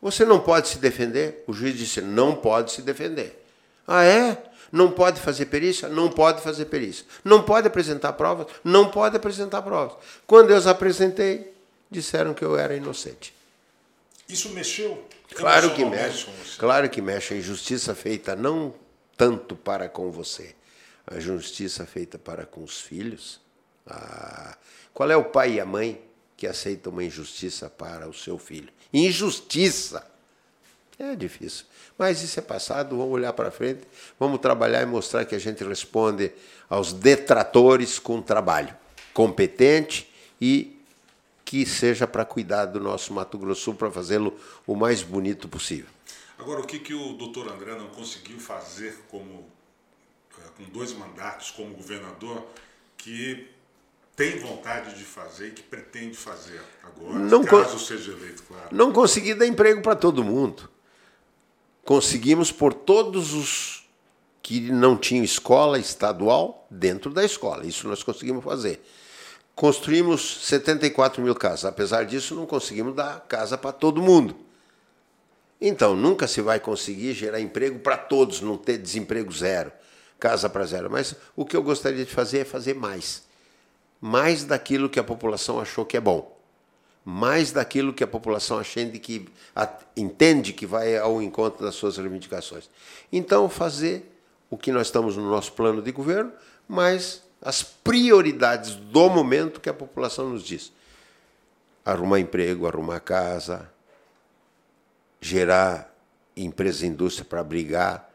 você 0.01 0.25
não 0.25 0.39
pode 0.39 0.69
se 0.69 0.77
defender? 0.77 1.43
O 1.47 1.53
juiz 1.53 1.77
disse, 1.77 2.01
não 2.01 2.35
pode 2.35 2.71
se 2.71 2.81
defender. 2.81 3.43
Ah, 3.87 4.03
é? 4.03 4.43
Não 4.71 4.89
pode 4.89 5.19
fazer 5.19 5.45
perícia? 5.45 5.87
Não 5.87 6.09
pode 6.09 6.41
fazer 6.41 6.65
perícia. 6.65 7.05
Não 7.23 7.43
pode 7.43 7.67
apresentar 7.67 8.13
provas? 8.13 8.47
Não 8.63 8.89
pode 8.89 9.15
apresentar 9.15 9.61
provas. 9.61 9.95
Quando 10.25 10.49
eu 10.49 10.57
as 10.57 10.65
apresentei, 10.65 11.53
disseram 11.91 12.33
que 12.33 12.43
eu 12.43 12.57
era 12.57 12.75
inocente. 12.75 13.33
Isso 14.27 14.49
mexeu? 14.49 15.05
Claro 15.35 15.73
que 15.75 15.85
mexe. 15.85 16.27
Claro 16.57 16.89
que 16.89 17.01
mexe. 17.01 17.33
A 17.33 17.37
injustiça 17.37 17.93
feita 17.93 18.35
não 18.35 18.73
tanto 19.15 19.55
para 19.55 19.87
com 19.87 20.11
você, 20.11 20.55
a 21.05 21.19
justiça 21.19 21.85
feita 21.85 22.17
para 22.17 22.45
com 22.45 22.63
os 22.63 22.81
filhos. 22.81 23.39
Ah, 23.87 24.57
qual 24.93 25.09
é 25.11 25.17
o 25.17 25.25
pai 25.25 25.53
e 25.53 25.59
a 25.59 25.65
mãe 25.65 26.01
que 26.37 26.47
aceitam 26.47 26.91
uma 26.91 27.03
injustiça 27.03 27.69
para 27.69 28.07
o 28.07 28.13
seu 28.13 28.37
filho? 28.37 28.69
Injustiça! 28.93 30.09
É 30.99 31.15
difícil. 31.15 31.65
Mas 31.97 32.21
isso 32.21 32.39
é 32.39 32.41
passado, 32.41 32.97
vamos 32.97 33.13
olhar 33.13 33.33
para 33.33 33.51
frente, 33.51 33.81
vamos 34.19 34.39
trabalhar 34.39 34.81
e 34.81 34.85
mostrar 34.85 35.25
que 35.25 35.35
a 35.35 35.39
gente 35.39 35.63
responde 35.63 36.31
aos 36.69 36.93
detratores 36.93 37.99
com 37.99 38.21
trabalho 38.21 38.75
competente 39.13 40.11
e 40.41 40.79
que 41.45 41.65
seja 41.65 42.07
para 42.07 42.25
cuidar 42.25 42.65
do 42.65 42.79
nosso 42.79 43.13
Mato 43.13 43.37
Grosso 43.37 43.73
para 43.75 43.91
fazê-lo 43.91 44.37
o 44.65 44.75
mais 44.75 45.03
bonito 45.03 45.47
possível. 45.47 45.89
Agora, 46.37 46.61
o 46.61 46.65
que, 46.65 46.79
que 46.79 46.93
o 46.93 47.13
doutor 47.13 47.47
André 47.51 47.75
não 47.75 47.87
conseguiu 47.89 48.39
fazer 48.39 48.97
como, 49.07 49.47
eh, 50.37 50.49
com 50.57 50.63
dois 50.71 50.93
mandatos 50.93 51.51
como 51.51 51.75
governador, 51.75 52.43
que 52.97 53.47
tem 54.15 54.39
vontade 54.39 54.95
de 54.95 55.03
fazer 55.03 55.47
e 55.47 55.51
que 55.51 55.63
pretende 55.63 56.15
fazer 56.15 56.61
agora, 56.83 57.17
não 57.19 57.43
caso 57.43 57.79
seja 57.79 58.11
eleito, 58.11 58.43
claro. 58.43 58.67
Não 58.71 58.91
consegui 58.91 59.33
dar 59.33 59.47
emprego 59.47 59.81
para 59.81 59.95
todo 59.95 60.23
mundo. 60.23 60.69
Conseguimos 61.83 62.51
por 62.51 62.73
todos 62.73 63.33
os 63.33 63.83
que 64.41 64.71
não 64.71 64.97
tinham 64.97 65.23
escola 65.23 65.79
estadual 65.79 66.67
dentro 66.69 67.11
da 67.11 67.23
escola. 67.23 67.65
Isso 67.65 67.87
nós 67.87 68.03
conseguimos 68.03 68.43
fazer. 68.43 68.81
Construímos 69.55 70.45
74 70.45 71.21
mil 71.21 71.35
casas. 71.35 71.65
Apesar 71.65 72.05
disso, 72.05 72.35
não 72.35 72.45
conseguimos 72.45 72.95
dar 72.95 73.21
casa 73.21 73.57
para 73.57 73.71
todo 73.71 74.01
mundo. 74.01 74.35
Então, 75.59 75.95
nunca 75.95 76.27
se 76.27 76.41
vai 76.41 76.59
conseguir 76.59 77.13
gerar 77.13 77.39
emprego 77.39 77.79
para 77.79 77.97
todos, 77.97 78.41
não 78.41 78.57
ter 78.57 78.77
desemprego 78.77 79.31
zero, 79.31 79.71
casa 80.19 80.49
para 80.49 80.65
zero. 80.65 80.89
Mas 80.91 81.15
o 81.35 81.45
que 81.45 81.55
eu 81.55 81.63
gostaria 81.63 82.03
de 82.03 82.11
fazer 82.11 82.39
é 82.39 82.45
fazer 82.45 82.75
mais 82.75 83.23
mais 84.03 84.43
daquilo 84.43 84.89
que 84.89 84.99
a 84.99 85.03
população 85.03 85.61
achou 85.61 85.85
que 85.85 85.95
é 85.95 86.01
bom, 86.01 86.37
mais 87.05 87.53
daquilo 87.53 87.93
que 87.93 88.03
a 88.03 88.07
população 88.07 88.59
achando 88.59 88.99
que 88.99 89.29
entende 89.95 90.51
que 90.51 90.65
vai 90.65 90.97
ao 90.97 91.21
encontro 91.21 91.63
das 91.63 91.75
suas 91.75 91.95
reivindicações. 91.95 92.69
Então, 93.13 93.47
fazer 93.47 94.13
o 94.49 94.57
que 94.57 94.73
nós 94.73 94.87
estamos 94.87 95.15
no 95.15 95.29
nosso 95.29 95.53
plano 95.53 95.81
de 95.81 95.89
governo, 95.93 96.33
mas 96.67 97.23
as 97.41 97.63
prioridades 97.63 98.75
do 98.75 99.09
momento 99.09 99.61
que 99.61 99.69
a 99.69 99.73
população 99.73 100.31
nos 100.31 100.43
diz. 100.43 100.73
Arrumar 101.85 102.19
emprego, 102.19 102.67
arrumar 102.67 102.99
casa, 102.99 103.71
gerar 105.21 105.95
empresa 106.35 106.85
e 106.85 106.89
indústria 106.89 107.23
para 107.23 107.39
abrigar 107.39 108.09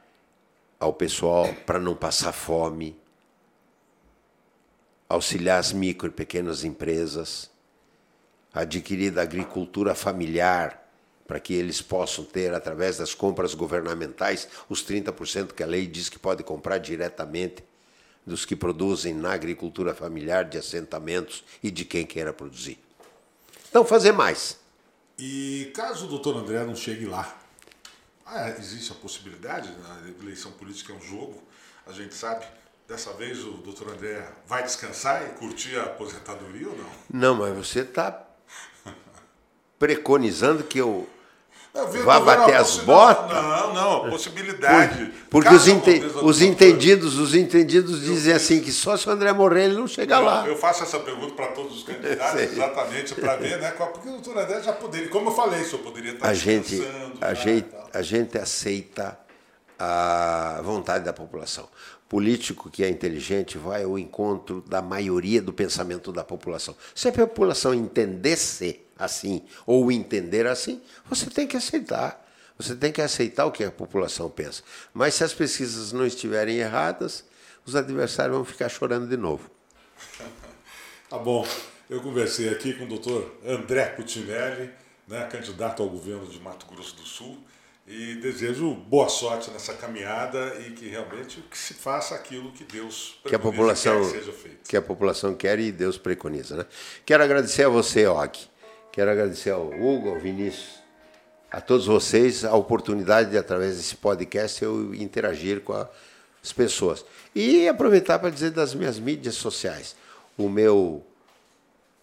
ao 0.79 0.93
pessoal, 0.93 1.49
para 1.65 1.79
não 1.79 1.97
passar 1.97 2.33
fome, 2.33 2.95
auxiliar 5.09 5.59
as 5.59 5.73
micro 5.73 6.09
e 6.09 6.13
pequenas 6.13 6.65
empresas, 6.65 7.51
adquirir 8.53 9.11
da 9.13 9.23
agricultura 9.23 9.95
familiar, 9.95 10.87
para 11.27 11.39
que 11.39 11.53
eles 11.53 11.83
possam 11.83 12.25
ter, 12.25 12.55
através 12.55 12.97
das 12.97 13.15
compras 13.15 13.55
governamentais, 13.55 14.49
os 14.69 14.83
30% 14.83 15.53
que 15.53 15.63
a 15.63 15.67
lei 15.67 15.87
diz 15.87 16.09
que 16.09 16.19
pode 16.19 16.43
comprar 16.43 16.79
diretamente 16.79 17.63
dos 18.27 18.45
que 18.45 18.57
produzem 18.57 19.15
na 19.15 19.33
agricultura 19.33 19.95
familiar, 19.95 20.45
de 20.45 20.59
assentamentos 20.59 21.45
e 21.63 21.71
de 21.71 21.85
quem 21.85 22.07
queira 22.07 22.33
produzir. 22.33 22.79
Então, 23.69 23.85
fazer 23.85 24.13
mais. 24.13 24.59
E 25.19 25.71
caso 25.75 26.07
o 26.07 26.09
doutor 26.09 26.37
André 26.37 26.65
não 26.65 26.77
chegue 26.77 27.07
lá, 27.07 27.39
ah, 28.25 28.51
existe 28.51 28.93
a 28.93 28.95
possibilidade, 28.95 29.69
a 29.69 30.23
eleição 30.23 30.53
política 30.53 30.93
é 30.93 30.97
um 30.97 31.01
jogo, 31.01 31.43
a 31.87 31.93
gente 31.93 32.15
sabe, 32.15 32.47
Dessa 32.89 33.13
vez 33.13 33.45
o 33.45 33.51
doutor 33.51 33.91
André 33.91 34.27
vai 34.47 34.63
descansar 34.63 35.23
e 35.23 35.39
curtir 35.39 35.77
a 35.77 35.83
aposentadoria 35.83 36.69
ou 36.69 36.75
não? 36.75 36.87
Não, 37.11 37.35
mas 37.35 37.55
você 37.55 37.81
está 37.81 38.19
preconizando 39.79 40.65
que 40.65 40.79
eu, 40.79 41.07
eu 41.75 42.03
vá 42.03 42.19
bater 42.19 42.57
as 42.57 42.79
botas? 42.79 43.31
Não, 43.31 43.75
não, 43.75 44.07
a 44.07 44.09
possibilidade. 44.09 45.13
porque 45.29 45.53
os, 45.53 45.69
ente, 45.69 46.01
os 46.23 46.41
entendidos, 46.41 47.19
os 47.19 47.35
entendidos 47.35 48.01
dizem 48.01 48.33
assim 48.33 48.63
que 48.63 48.73
só 48.73 48.97
se 48.97 49.07
o 49.07 49.13
André 49.13 49.35
morrer 49.35 49.65
ele 49.65 49.75
não 49.75 49.87
chega 49.87 50.19
lá. 50.19 50.47
Eu 50.47 50.57
faço 50.57 50.83
essa 50.83 50.99
pergunta 50.99 51.35
para 51.35 51.49
todos 51.49 51.77
os 51.77 51.83
candidatos, 51.83 52.41
exatamente 52.41 53.15
para 53.17 53.37
ver, 53.37 53.59
né? 53.59 53.71
Porque 53.73 54.09
o 54.09 54.13
doutor 54.13 54.39
André 54.39 54.63
já 54.63 54.73
poderia, 54.73 55.11
como 55.11 55.29
eu 55.29 55.35
falei, 55.35 55.61
o 55.61 55.65
senhor 55.67 55.83
poderia 55.83 56.13
estar 56.13 56.27
a 56.27 56.33
gente, 56.33 56.83
a 57.21 57.35
gente, 57.35 57.69
a 57.93 58.01
gente 58.01 58.39
aceita 58.39 59.21
a 59.79 60.63
vontade 60.65 61.05
da 61.05 61.13
população 61.13 61.69
político 62.09 62.71
que 62.71 62.83
é 62.83 62.89
inteligente 62.89 63.59
vai 63.59 63.85
ao 63.85 63.99
encontro 63.99 64.63
da 64.67 64.81
maioria 64.81 65.43
do 65.43 65.53
pensamento 65.53 66.11
da 66.11 66.25
população. 66.25 66.75
Se 66.95 67.09
a 67.09 67.13
população 67.13 67.75
entendesse 67.75 68.81
assim 68.99 69.43
ou 69.67 69.93
entender 69.93 70.47
assim, 70.47 70.81
você 71.09 71.27
tem 71.27 71.47
que 71.47 71.57
aceitar. 71.57 72.27
Você 72.57 72.75
tem 72.75 72.91
que 72.91 73.01
aceitar 73.01 73.47
o 73.47 73.53
que 73.53 73.63
a 73.63 73.71
população 73.71 74.29
pensa. 74.29 74.63
Mas 74.93 75.15
se 75.15 75.23
as 75.23 75.33
pesquisas 75.33 75.93
não 75.93 76.05
estiverem 76.05 76.57
erradas, 76.57 77.25
os 77.65 77.77
adversários 77.77 78.35
vão 78.35 78.45
ficar 78.45 78.69
chorando 78.69 79.07
de 79.07 79.17
novo. 79.17 79.49
tá 81.09 81.19
bom. 81.19 81.47
Eu 81.89 82.01
conversei 82.01 82.49
aqui 82.49 82.75
com 82.75 82.85
o 82.85 82.89
doutor 82.89 83.39
André 83.47 83.87
Cutinelli, 83.91 84.71
né, 85.07 85.25
candidato 85.27 85.83
ao 85.83 85.89
governo 85.89 86.27
de 86.27 86.41
Mato 86.41 86.67
Grosso 86.67 86.97
do 86.97 87.03
Sul 87.03 87.39
e 87.89 88.17
desejo 88.17 88.75
boa 88.75 89.09
sorte 89.09 89.51
nessa 89.51 89.73
caminhada 89.73 90.55
e 90.61 90.73
que 90.73 90.87
realmente 90.89 91.43
que 91.51 91.57
se 91.57 91.73
faça 91.73 92.15
aquilo 92.15 92.53
que 92.53 92.63
Deus 92.63 93.19
que 93.25 93.35
a 93.35 93.39
população 93.39 94.01
que 94.01 94.11
seja 94.11 94.33
feito. 94.33 94.69
Que 94.69 94.77
a 94.77 94.83
população 94.83 95.35
quer 95.35 95.59
e 95.59 95.73
Deus 95.73 95.97
preconiza, 95.97 96.57
né? 96.57 96.67
Quero 97.07 97.25
agradecer 97.25 97.65
a 97.65 97.69
você, 97.69 98.07
Og. 98.07 98.39
Quero 98.93 99.11
agradecer 99.11 99.51
ao 99.51 99.69
Hugo, 99.69 100.11
ao 100.11 100.19
Vinícius, 100.19 100.83
a 101.51 101.63
todos 101.63 101.87
vocês 101.87 102.45
a 102.45 102.55
oportunidade 102.55 103.31
de 103.31 103.39
através 103.39 103.77
desse 103.79 103.97
podcast 103.97 104.63
eu 104.63 104.95
interagir 104.95 105.63
com 105.63 105.73
as 105.73 106.53
pessoas 106.53 107.05
e 107.35 107.67
aproveitar 107.69 108.19
para 108.19 108.29
dizer 108.29 108.51
das 108.51 108.75
minhas 108.75 108.99
mídias 108.99 109.37
sociais. 109.37 109.97
O 110.37 110.49
meu 110.49 111.07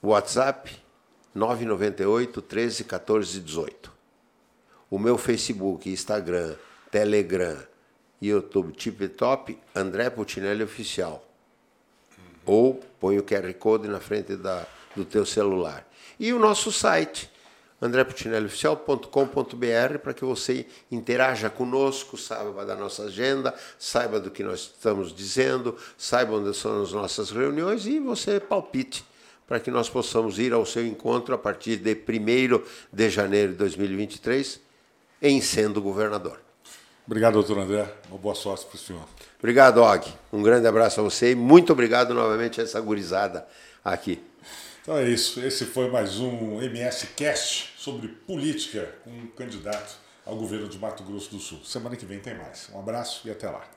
WhatsApp 0.02 0.76
998 1.36 2.42
13 2.42 2.84
14 2.86 3.40
18 3.40 3.95
o 4.96 4.98
meu 4.98 5.18
Facebook, 5.18 5.90
Instagram, 5.90 6.56
Telegram, 6.90 7.58
YouTube, 8.22 8.72
TikTok, 8.72 9.58
André 9.76 10.10
Putinelli 10.10 10.64
Oficial. 10.64 11.22
Ou 12.46 12.82
põe 12.98 13.20
o 13.20 13.24
QR 13.24 13.54
Code 13.56 13.90
na 13.90 14.00
frente 14.00 14.38
da, 14.38 14.66
do 14.96 15.04
teu 15.04 15.26
celular. 15.26 15.86
E 16.18 16.32
o 16.32 16.40
nosso 16.40 16.72
site, 16.72 17.30
andreputinellioficial.com.br, 17.82 19.98
para 20.02 20.14
que 20.14 20.24
você 20.24 20.66
interaja 20.90 21.50
conosco, 21.50 22.16
saiba 22.16 22.66
da 22.66 22.78
nossa 22.78 23.04
agenda, 23.04 23.54
saiba 23.78 24.18
do 24.18 24.32
que 24.32 24.46
nós 24.46 24.72
estamos 24.78 25.14
dizendo, 25.14 25.76
saiba 25.98 26.38
onde 26.38 26.56
são 26.56 26.82
as 26.82 26.94
nossas 26.94 27.32
reuniões 27.32 27.86
e 27.86 28.00
você 28.00 28.40
palpite 28.40 29.04
para 29.46 29.60
que 29.60 29.70
nós 29.70 29.90
possamos 29.90 30.40
ir 30.40 30.54
ao 30.54 30.66
seu 30.66 30.88
encontro 30.88 31.36
a 31.36 31.38
partir 31.38 31.76
de 31.76 31.94
1 31.94 32.64
de 32.94 33.10
janeiro 33.10 33.52
de 33.52 33.58
2023 33.58 34.64
em 35.22 35.42
sendo 35.42 35.82
governador. 35.82 36.40
Obrigado, 37.06 37.34
doutor 37.34 37.60
André. 37.60 37.88
Uma 38.10 38.18
boa 38.18 38.34
sorte 38.34 38.66
para 38.66 38.76
o 38.76 38.80
senhor. 38.80 39.04
Obrigado, 39.38 39.82
Og. 39.82 40.08
Um 40.34 40.42
grande 40.42 40.68
abraço 40.68 41.00
a 41.00 41.04
você 41.04 41.32
e 41.32 41.36
muito 41.36 41.72
obrigado 41.72 42.14
novamente 42.14 42.60
a 42.60 42.64
essa 42.64 42.82
gurizada 42.82 43.48
aqui. 43.84 44.24
Então 44.82 44.98
é 44.98 45.08
isso. 45.08 45.40
Esse 45.40 45.66
foi 45.66 45.90
mais 45.90 46.20
um 46.20 46.62
MS 46.62 47.08
Cast 47.16 47.74
sobre 47.78 48.08
política 48.08 48.92
com 49.04 49.12
um 49.12 49.28
candidato 49.28 49.98
ao 50.26 50.36
governo 50.36 50.68
de 50.68 50.80
Mato 50.80 51.04
Grosso 51.04 51.30
do 51.30 51.40
Sul. 51.40 51.62
Semana 51.64 51.96
que 51.96 52.06
vem 52.06 52.20
tem 52.20 52.36
mais. 52.36 52.70
Um 52.74 52.80
abraço 52.80 53.28
e 53.28 53.32
até 53.32 53.50
lá. 53.50 53.75